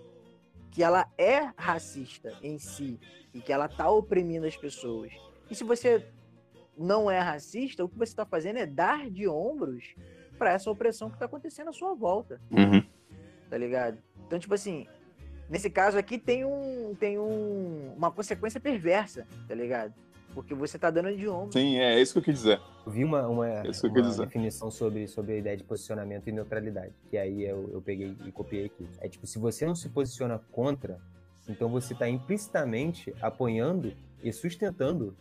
que 0.71 0.81
ela 0.81 1.05
é 1.17 1.51
racista 1.57 2.33
em 2.41 2.57
si 2.59 2.97
e 3.33 3.41
que 3.41 3.51
ela 3.51 3.67
tá 3.67 3.91
oprimindo 3.91 4.47
as 4.47 4.55
pessoas. 4.55 5.11
E 5.49 5.53
se 5.55 5.65
você 5.65 6.07
não 6.77 7.11
é 7.11 7.19
racista, 7.19 7.83
o 7.83 7.89
que 7.89 7.97
você 7.97 8.15
tá 8.15 8.25
fazendo 8.25 8.55
é 8.59 8.65
dar 8.65 9.09
de 9.09 9.27
ombros 9.27 9.95
para 10.39 10.53
essa 10.53 10.71
opressão 10.71 11.09
que 11.09 11.19
tá 11.19 11.25
acontecendo 11.25 11.67
à 11.69 11.73
sua 11.73 11.93
volta, 11.93 12.41
Uhum. 12.49 12.81
Tá 13.51 13.57
ligado? 13.57 13.97
Então, 14.25 14.39
tipo 14.39 14.53
assim, 14.53 14.87
nesse 15.49 15.69
caso 15.69 15.97
aqui 15.97 16.17
tem 16.17 16.45
um 16.45 16.95
tem 16.97 17.19
um, 17.19 17.93
uma 17.97 18.09
consequência 18.09 18.61
perversa, 18.61 19.27
tá 19.45 19.53
ligado? 19.53 19.93
Porque 20.33 20.55
você 20.55 20.79
tá 20.79 20.89
dando 20.89 21.13
de 21.13 21.27
ombros. 21.27 21.53
Sim, 21.53 21.77
é 21.77 22.01
isso 22.01 22.13
que 22.13 22.19
eu 22.19 22.23
quis 22.23 22.35
dizer. 22.35 22.61
Eu 22.85 22.91
vi 22.93 23.03
uma, 23.03 23.27
uma, 23.27 23.67
Isso 23.67 23.81
que 23.81 23.99
eu 23.99 24.03
uma 24.03 24.25
definição 24.25 24.71
sobre, 24.71 25.05
sobre 25.05 25.33
a 25.33 25.37
ideia 25.37 25.57
de 25.57 25.65
posicionamento 25.65 26.25
e 26.27 26.31
neutralidade, 26.31 26.93
que 27.09 27.17
aí 27.17 27.43
eu, 27.43 27.69
eu 27.73 27.81
peguei 27.81 28.15
e 28.25 28.31
copiei 28.31 28.67
aqui. 28.67 28.87
É 29.01 29.09
tipo, 29.09 29.27
se 29.27 29.37
você 29.37 29.65
não 29.65 29.75
se 29.75 29.89
posiciona 29.89 30.39
contra, 30.53 30.97
então 31.49 31.67
você 31.67 31.91
está 31.91 32.07
implicitamente 32.07 33.13
apoiando 33.21 33.91
e 34.23 34.31
sustentando 34.31 35.13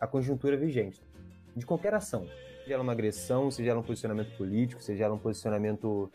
a 0.00 0.06
conjuntura 0.06 0.56
vigente 0.56 1.02
de 1.54 1.66
qualquer 1.66 1.92
ação. 1.92 2.26
Seja 2.62 2.74
ela 2.74 2.82
uma 2.82 2.92
agressão, 2.92 3.50
seja 3.50 3.72
ela 3.72 3.80
um 3.80 3.82
posicionamento 3.82 4.34
político, 4.38 4.82
seja 4.82 5.04
ela 5.04 5.14
um 5.14 5.18
posicionamento 5.18 6.10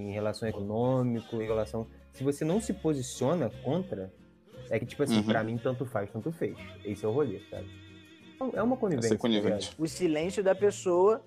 em 0.00 0.12
relação 0.12 0.48
econômico, 0.48 1.36
em 1.36 1.46
relação... 1.46 1.86
Se 2.12 2.22
você 2.22 2.44
não 2.44 2.60
se 2.60 2.72
posiciona 2.72 3.50
contra, 3.62 4.12
é 4.70 4.78
que, 4.78 4.86
tipo 4.86 5.02
assim, 5.02 5.16
Uhum. 5.18 5.24
pra 5.24 5.42
mim, 5.42 5.56
tanto 5.58 5.84
faz, 5.86 6.10
tanto 6.10 6.30
fez. 6.32 6.56
Esse 6.84 7.04
é 7.04 7.08
o 7.08 7.12
rolê, 7.12 7.40
sabe? 7.50 7.66
É 8.54 8.62
uma 8.62 8.74
É 8.74 8.78
conivência. 8.78 9.16
tá 9.18 9.74
o 9.78 9.86
silêncio 9.86 10.42
da 10.42 10.54
pessoa 10.54 11.22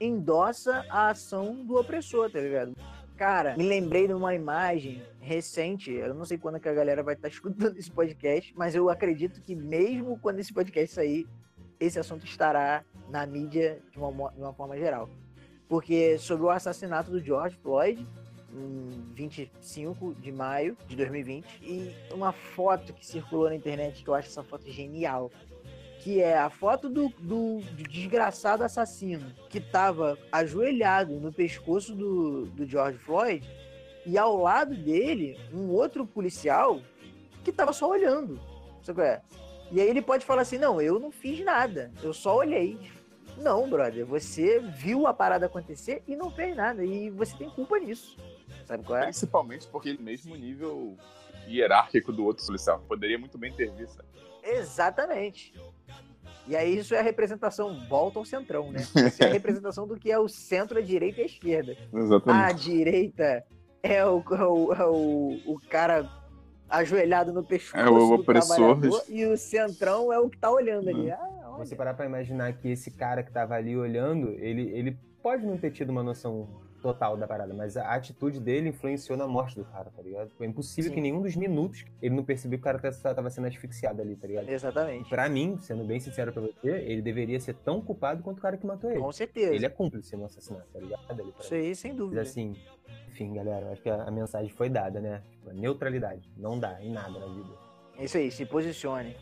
endossa 0.00 0.84
a 0.88 1.10
ação 1.10 1.64
do 1.64 1.76
opressor, 1.78 2.30
tá 2.30 2.40
ligado? 2.40 2.74
Cara, 3.16 3.56
me 3.56 3.66
lembrei 3.66 4.06
de 4.06 4.12
uma 4.12 4.34
imagem 4.34 5.02
recente, 5.20 5.90
eu 5.90 6.14
não 6.14 6.24
sei 6.24 6.36
quando 6.36 6.60
que 6.60 6.68
a 6.68 6.74
galera 6.74 7.02
vai 7.02 7.14
estar 7.14 7.28
escutando 7.72 7.76
esse 7.78 7.90
podcast, 7.90 8.52
mas 8.56 8.74
eu 8.74 8.88
acredito 8.90 9.40
que 9.40 9.54
mesmo 9.54 10.18
quando 10.18 10.38
esse 10.38 10.52
podcast 10.52 10.94
sair, 10.94 11.26
esse 11.80 11.98
assunto 11.98 12.24
estará 12.26 12.84
na 13.10 13.26
mídia 13.26 13.80
de 13.90 13.98
uma, 13.98 14.30
de 14.32 14.40
uma 14.40 14.52
forma 14.52 14.76
geral. 14.76 15.08
Porque 15.68 16.18
sobre 16.18 16.46
o 16.46 16.50
assassinato 16.50 17.10
do 17.10 17.20
George 17.20 17.56
Floyd, 17.62 18.06
em 18.52 19.12
25 19.14 20.14
de 20.14 20.32
maio 20.32 20.76
de 20.86 20.96
2020, 20.96 21.46
e 21.62 21.94
uma 22.12 22.32
foto 22.32 22.92
que 22.92 23.04
circulou 23.04 23.48
na 23.48 23.54
internet, 23.54 24.02
que 24.02 24.08
eu 24.08 24.14
acho 24.14 24.28
essa 24.28 24.42
foto 24.42 24.70
genial, 24.70 25.30
que 26.00 26.20
é 26.20 26.38
a 26.38 26.48
foto 26.48 26.88
do, 26.88 27.08
do, 27.18 27.60
do 27.60 27.82
desgraçado 27.88 28.62
assassino 28.62 29.26
que 29.50 29.58
estava 29.58 30.16
ajoelhado 30.30 31.18
no 31.18 31.32
pescoço 31.32 31.94
do, 31.94 32.46
do 32.46 32.64
George 32.64 32.98
Floyd 32.98 33.44
e 34.06 34.16
ao 34.16 34.36
lado 34.36 34.74
dele 34.76 35.36
um 35.52 35.68
outro 35.68 36.06
policial 36.06 36.80
que 37.42 37.50
estava 37.50 37.72
só 37.72 37.90
olhando. 37.90 38.40
Sabe 38.82 38.98
qual 39.00 39.06
é? 39.06 39.20
E 39.72 39.80
aí 39.80 39.88
ele 39.88 40.00
pode 40.00 40.24
falar 40.24 40.42
assim: 40.42 40.58
não, 40.58 40.80
eu 40.80 41.00
não 41.00 41.10
fiz 41.10 41.44
nada, 41.44 41.92
eu 42.02 42.12
só 42.12 42.36
olhei. 42.36 42.78
Não, 43.36 43.68
brother, 43.68 44.04
você 44.06 44.58
viu 44.60 45.06
a 45.06 45.12
parada 45.14 45.46
acontecer 45.46 46.02
e 46.06 46.16
não 46.16 46.30
fez 46.30 46.56
nada, 46.56 46.84
e 46.84 47.10
você 47.10 47.36
tem 47.36 47.50
culpa 47.50 47.78
nisso. 47.78 48.16
Sabe 48.64 48.84
qual 48.84 48.98
é? 48.98 49.02
Principalmente 49.04 49.66
porque 49.68 49.90
ele 49.90 50.02
mesmo 50.02 50.34
nível 50.34 50.96
hierárquico 51.46 52.12
do 52.12 52.24
outro 52.24 52.44
policial. 52.44 52.82
Poderia 52.88 53.18
muito 53.18 53.38
bem 53.38 53.52
ter 53.52 53.70
visto. 53.72 54.02
Exatamente. 54.42 55.52
E 56.48 56.54
aí 56.56 56.78
isso 56.78 56.94
é 56.94 57.00
a 57.00 57.02
representação, 57.02 57.86
volta 57.88 58.18
ao 58.18 58.24
centrão, 58.24 58.70
né? 58.70 58.78
Isso 58.94 59.22
é 59.22 59.26
a 59.26 59.32
representação 59.32 59.84
do 59.86 59.96
que 59.98 60.12
é 60.12 60.18
o 60.18 60.28
centro, 60.28 60.78
a 60.78 60.80
direita 60.80 61.20
e 61.20 61.22
a 61.24 61.26
esquerda. 61.26 61.76
A 61.92 61.98
Exatamente. 61.98 62.62
direita 62.62 63.44
é 63.82 64.04
o, 64.06 64.22
é 64.30 64.44
o, 64.44 64.72
é 64.72 64.86
o, 64.86 65.40
o 65.44 65.60
cara 65.68 66.08
ajoelhado 66.68 67.32
no 67.32 67.42
pescoço 67.44 67.76
É 67.84 67.90
o 67.90 68.14
opressor. 68.14 68.78
e 69.08 69.24
o 69.26 69.36
centrão 69.36 70.12
é 70.12 70.20
o 70.20 70.30
que 70.30 70.38
tá 70.38 70.50
olhando 70.50 70.88
ali. 70.88 71.10
Ah, 71.10 71.35
olha. 71.56 71.66
Você 71.66 71.76
parar 71.76 71.94
pra 71.94 72.06
imaginar 72.06 72.52
que 72.54 72.68
esse 72.68 72.90
cara 72.90 73.22
que 73.22 73.30
tava 73.32 73.54
ali 73.54 73.76
olhando, 73.76 74.30
ele, 74.38 74.62
ele 74.70 74.98
pode 75.22 75.44
não 75.46 75.56
ter 75.58 75.70
tido 75.70 75.90
uma 75.90 76.02
noção 76.02 76.64
total 76.82 77.16
da 77.16 77.26
parada, 77.26 77.52
mas 77.52 77.76
a 77.76 77.94
atitude 77.94 78.38
dele 78.38 78.68
influenciou 78.68 79.18
na 79.18 79.26
morte 79.26 79.56
do 79.56 79.64
cara, 79.64 79.90
tá 79.90 80.00
ligado? 80.02 80.30
É 80.38 80.44
impossível 80.44 80.88
Sim. 80.90 80.94
que 80.94 81.00
em 81.00 81.02
nenhum 81.02 81.20
dos 81.20 81.34
minutos 81.34 81.84
ele 82.00 82.14
não 82.14 82.22
percebeu 82.22 82.58
que 82.58 82.62
o 82.62 82.64
cara 82.64 82.78
tá- 82.78 83.12
tava 83.14 83.28
sendo 83.28 83.48
asfixiado 83.48 84.00
ali, 84.02 84.14
tá 84.14 84.28
ligado? 84.28 84.48
Exatamente. 84.48 85.08
Pra 85.08 85.28
mim, 85.28 85.58
sendo 85.58 85.82
bem 85.84 85.98
sincero 85.98 86.32
pra 86.32 86.42
você, 86.42 86.68
ele 86.68 87.02
deveria 87.02 87.40
ser 87.40 87.54
tão 87.54 87.80
culpado 87.80 88.22
quanto 88.22 88.38
o 88.38 88.42
cara 88.42 88.56
que 88.56 88.64
matou 88.64 88.88
ele. 88.90 89.00
Com 89.00 89.10
certeza. 89.10 89.52
Ele 89.54 89.66
é 89.66 89.68
cúmplice 89.68 90.16
no 90.16 90.26
assassinato, 90.26 90.66
tá 90.72 90.78
ligado? 90.78 91.02
Ali, 91.10 91.34
Isso 91.40 91.54
aí, 91.54 91.74
sem 91.74 91.90
Mas 91.92 91.98
dúvida. 91.98 92.20
assim, 92.20 92.54
enfim, 93.08 93.32
galera, 93.34 93.66
eu 93.66 93.72
acho 93.72 93.82
que 93.82 93.90
a, 93.90 94.04
a 94.04 94.10
mensagem 94.12 94.50
foi 94.50 94.68
dada, 94.68 95.00
né? 95.00 95.22
Tipo, 95.32 95.50
neutralidade. 95.54 96.30
Não 96.36 96.56
dá 96.60 96.80
em 96.80 96.92
nada 96.92 97.18
na 97.18 97.26
vida. 97.26 97.50
Isso 97.98 98.16
aí, 98.16 98.30
se 98.30 98.46
posicione. 98.46 99.16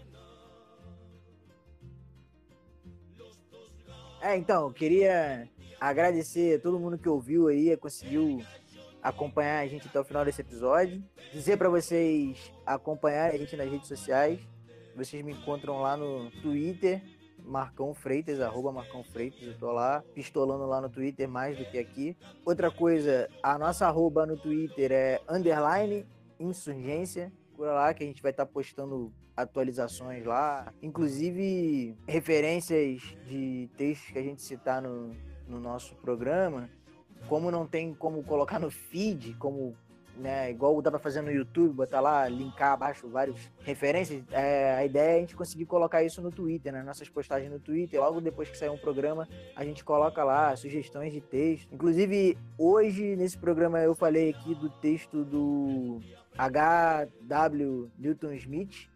É, 4.25 4.39
então, 4.39 4.69
eu 4.69 4.73
queria 4.73 5.47
agradecer 5.79 6.57
a 6.57 6.59
todo 6.59 6.81
mundo 6.81 6.97
que 6.97 7.07
ouviu 7.07 7.49
aí, 7.49 7.77
conseguiu 7.77 8.41
acompanhar 9.03 9.59
a 9.59 9.67
gente 9.67 9.87
até 9.87 10.01
o 10.01 10.05
final 10.05 10.25
desse 10.25 10.41
episódio. 10.41 11.05
Dizer 11.31 11.59
pra 11.59 11.69
vocês 11.69 12.51
acompanharem 12.65 13.37
a 13.37 13.39
gente 13.39 13.55
nas 13.55 13.71
redes 13.71 13.87
sociais. 13.87 14.41
Vocês 14.97 15.23
me 15.23 15.33
encontram 15.33 15.79
lá 15.83 15.95
no 15.95 16.31
Twitter, 16.41 17.03
Marcão 17.39 17.93
Freitas, 17.93 18.41
arroba 18.41 18.73
Marcão 18.73 19.05
Freitas, 19.05 19.43
eu 19.43 19.59
tô 19.59 19.71
lá, 19.71 20.03
pistolando 20.15 20.65
lá 20.65 20.81
no 20.81 20.89
Twitter 20.89 21.29
mais 21.29 21.59
do 21.59 21.67
que 21.67 21.79
aqui. 21.79 22.17
Outra 22.47 22.71
coisa, 22.71 23.29
a 23.43 23.59
nossa 23.59 23.87
arroba 23.87 24.25
no 24.25 24.39
Twitter 24.39 24.91
é 24.91 25.21
underline 25.29 26.07
insurgência, 26.41 27.31
por 27.55 27.67
lá 27.67 27.93
que 27.93 28.03
a 28.03 28.07
gente 28.07 28.23
vai 28.23 28.31
estar 28.31 28.47
tá 28.47 28.51
postando 28.51 29.13
atualizações 29.37 30.25
lá, 30.25 30.73
inclusive 30.83 31.97
referências 32.07 33.03
de 33.27 33.69
textos 33.77 34.11
que 34.11 34.19
a 34.19 34.23
gente 34.23 34.43
citar 34.43 34.81
no, 34.81 35.15
no 35.49 35.59
nosso 35.59 35.95
programa, 35.97 36.71
como 37.29 37.51
não 37.51 37.67
tem 37.67 37.95
como 37.95 38.23
colocar 38.23 38.59
no 38.59 38.71
feed, 38.71 39.35
como 39.35 39.77
né, 40.17 40.51
igual 40.51 40.81
dá 40.81 40.91
para 40.91 41.01
fazer 41.01 41.23
no 41.23 41.31
YouTube, 41.31 41.75
botar 41.75 42.01
lá, 42.01 42.29
linkar 42.29 42.73
abaixo 42.73 43.09
várias 43.09 43.51
referências, 43.61 44.23
é, 44.31 44.75
a 44.75 44.85
ideia 44.85 45.13
é 45.13 45.17
a 45.17 45.21
gente 45.21 45.37
conseguir 45.37 45.67
colocar 45.67 46.03
isso 46.03 46.23
no 46.23 46.31
Twitter, 46.31 46.73
né, 46.73 46.83
nossas 46.83 47.09
postagens 47.09 47.51
no 47.51 47.59
Twitter, 47.59 48.01
logo 48.01 48.21
depois 48.21 48.49
que 48.49 48.57
sair 48.57 48.69
um 48.69 48.79
programa, 48.79 49.29
a 49.57 49.65
gente 49.65 49.85
coloca 49.85 50.23
lá 50.23 50.55
sugestões 50.57 51.13
de 51.13 51.21
texto. 51.21 51.73
Inclusive, 51.73 52.39
hoje 52.59 53.17
nesse 53.17 53.37
programa 53.37 53.81
eu 53.81 53.95
falei 53.95 54.31
aqui 54.31 54.55
do 54.55 54.71
texto 54.71 55.25
do 55.25 56.01
H.W. 56.37 57.91
Newton 57.99 58.33
Smith, 58.33 58.89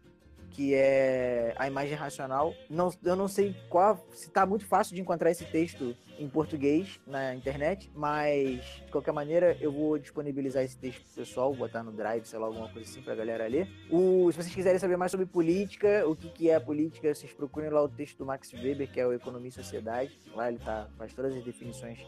que 0.51 0.73
é 0.73 1.53
a 1.57 1.67
imagem 1.67 1.95
racional. 1.95 2.53
Não, 2.69 2.91
eu 3.03 3.15
não 3.15 3.27
sei 3.27 3.55
qual, 3.69 4.05
se 4.11 4.27
está 4.27 4.45
muito 4.45 4.65
fácil 4.65 4.95
de 4.95 5.01
encontrar 5.01 5.31
esse 5.31 5.45
texto 5.45 5.95
em 6.17 6.27
português 6.27 6.99
na 7.07 7.33
internet, 7.33 7.89
mas 7.95 8.61
de 8.85 8.91
qualquer 8.91 9.13
maneira 9.13 9.57
eu 9.61 9.71
vou 9.71 9.97
disponibilizar 9.97 10.63
esse 10.63 10.77
texto 10.77 11.01
pro 11.03 11.13
pessoal, 11.23 11.53
botar 11.53 11.81
no 11.81 11.91
Drive, 11.91 12.25
sei 12.25 12.37
lá, 12.37 12.47
alguma 12.47 12.67
coisa 12.69 12.89
assim 12.89 13.01
pra 13.01 13.15
galera 13.15 13.47
ler. 13.47 13.69
O, 13.89 14.29
se 14.31 14.37
vocês 14.37 14.53
quiserem 14.53 14.79
saber 14.79 14.97
mais 14.97 15.11
sobre 15.11 15.25
política, 15.25 16.05
o 16.07 16.15
que, 16.15 16.29
que 16.29 16.49
é 16.49 16.55
a 16.55 16.61
política, 16.61 17.13
vocês 17.13 17.31
procurem 17.31 17.69
lá 17.69 17.81
o 17.81 17.87
texto 17.87 18.17
do 18.17 18.25
Max 18.25 18.51
Weber, 18.53 18.91
que 18.91 18.99
é 18.99 19.07
o 19.07 19.13
Economia 19.13 19.49
e 19.49 19.53
Sociedade. 19.53 20.19
Lá 20.35 20.49
ele 20.49 20.59
tá, 20.59 20.89
faz 20.97 21.13
todas 21.13 21.33
as 21.33 21.43
definições 21.43 21.99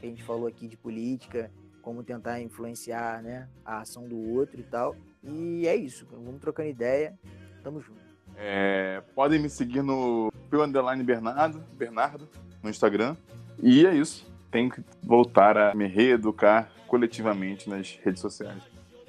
que 0.00 0.06
a 0.06 0.08
gente 0.08 0.22
falou 0.24 0.48
aqui 0.48 0.66
de 0.66 0.76
política, 0.76 1.50
como 1.80 2.02
tentar 2.02 2.40
influenciar 2.40 3.22
né, 3.22 3.48
a 3.64 3.80
ação 3.80 4.08
do 4.08 4.18
outro 4.32 4.60
e 4.60 4.64
tal. 4.64 4.96
E 5.22 5.66
é 5.66 5.76
isso, 5.76 6.06
vamos 6.10 6.40
trocando 6.40 6.68
ideia. 6.68 7.18
Tamo 7.62 7.80
junto. 7.80 8.00
É, 8.36 9.02
podem 9.14 9.38
me 9.38 9.50
seguir 9.50 9.82
no 9.82 10.32
Pio 10.48 10.62
Underline 10.62 11.02
Bernardo, 11.02 11.62
Bernardo, 11.74 12.28
no 12.62 12.70
Instagram. 12.70 13.16
E 13.62 13.86
é 13.86 13.94
isso. 13.94 14.26
Tenho 14.50 14.70
que 14.70 14.82
voltar 15.02 15.56
a 15.56 15.74
me 15.74 15.86
reeducar 15.86 16.70
coletivamente 16.86 17.68
nas 17.68 17.98
redes 18.02 18.20
sociais. 18.20 18.62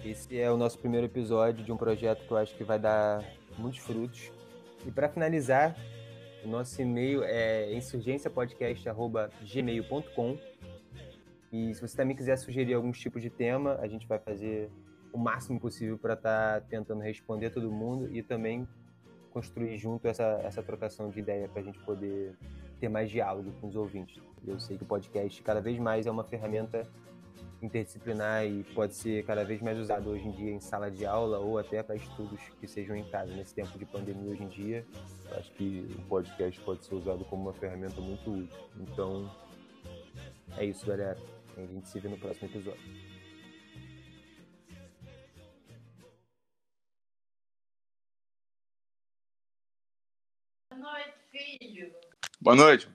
Esse 0.03 0.39
é 0.39 0.51
o 0.51 0.57
nosso 0.57 0.79
primeiro 0.79 1.05
episódio 1.05 1.63
de 1.63 1.71
um 1.71 1.77
projeto 1.77 2.25
que 2.25 2.31
eu 2.31 2.37
acho 2.37 2.55
que 2.55 2.63
vai 2.63 2.77
dar 2.77 3.23
muitos 3.57 3.79
frutos. 3.79 4.31
E 4.85 4.91
para 4.91 5.07
finalizar, 5.07 5.75
o 6.43 6.47
nosso 6.47 6.81
e-mail 6.81 7.23
é 7.23 7.71
insurgênciapodcast.gmail.com 7.73 10.37
E 11.53 11.73
se 11.73 11.81
você 11.81 11.95
também 11.95 12.15
quiser 12.15 12.37
sugerir 12.37 12.73
alguns 12.73 12.99
tipos 12.99 13.21
de 13.21 13.29
tema, 13.29 13.77
a 13.79 13.87
gente 13.87 14.07
vai 14.07 14.19
fazer 14.19 14.69
o 15.11 15.17
máximo 15.17 15.59
possível 15.59 15.97
para 15.97 16.13
estar 16.13 16.61
tá 16.61 16.67
tentando 16.67 17.01
responder 17.01 17.49
todo 17.49 17.71
mundo 17.71 18.09
e 18.15 18.21
também 18.23 18.67
construir 19.31 19.77
junto 19.77 20.07
essa, 20.07 20.23
essa 20.43 20.61
trocação 20.61 21.09
de 21.09 21.19
ideia 21.19 21.47
para 21.47 21.61
a 21.61 21.63
gente 21.63 21.79
poder 21.79 22.35
ter 22.79 22.89
mais 22.89 23.09
diálogo 23.09 23.51
com 23.59 23.67
os 23.67 23.75
ouvintes. 23.75 24.21
Eu 24.45 24.59
sei 24.59 24.77
que 24.77 24.83
o 24.83 24.85
podcast 24.85 25.41
cada 25.43 25.61
vez 25.61 25.77
mais 25.79 26.05
é 26.05 26.11
uma 26.11 26.23
ferramenta 26.23 26.87
interdisciplinar 27.61 28.45
e 28.45 28.63
pode 28.73 28.95
ser 28.95 29.23
cada 29.23 29.45
vez 29.45 29.61
mais 29.61 29.77
usado 29.77 30.09
hoje 30.09 30.27
em 30.27 30.31
dia 30.31 30.51
em 30.51 30.59
sala 30.59 30.89
de 30.89 31.05
aula 31.05 31.37
ou 31.37 31.59
até 31.59 31.83
para 31.83 31.95
estudos 31.95 32.39
que 32.59 32.67
sejam 32.67 32.95
em 32.95 33.03
casa. 33.03 33.33
Nesse 33.33 33.53
tempo 33.53 33.77
de 33.77 33.85
pandemia 33.85 34.31
hoje 34.31 34.43
em 34.43 34.47
dia, 34.47 34.85
acho 35.37 35.51
que 35.51 35.87
o 35.97 36.01
podcast 36.03 36.59
pode 36.61 36.83
ser 36.83 36.95
usado 36.95 37.23
como 37.25 37.43
uma 37.43 37.53
ferramenta 37.53 38.01
muito 38.01 38.31
útil. 38.31 38.57
Então, 38.79 39.31
é 40.57 40.65
isso, 40.65 40.85
galera. 40.85 41.17
A 41.55 41.61
gente 41.61 41.87
se 41.87 41.99
vê 41.99 42.09
no 42.09 42.17
próximo 42.17 42.47
episódio. 42.47 43.10
noite, 50.81 51.13
filho. 51.31 51.91
Boa 52.41 52.55
noite. 52.55 52.87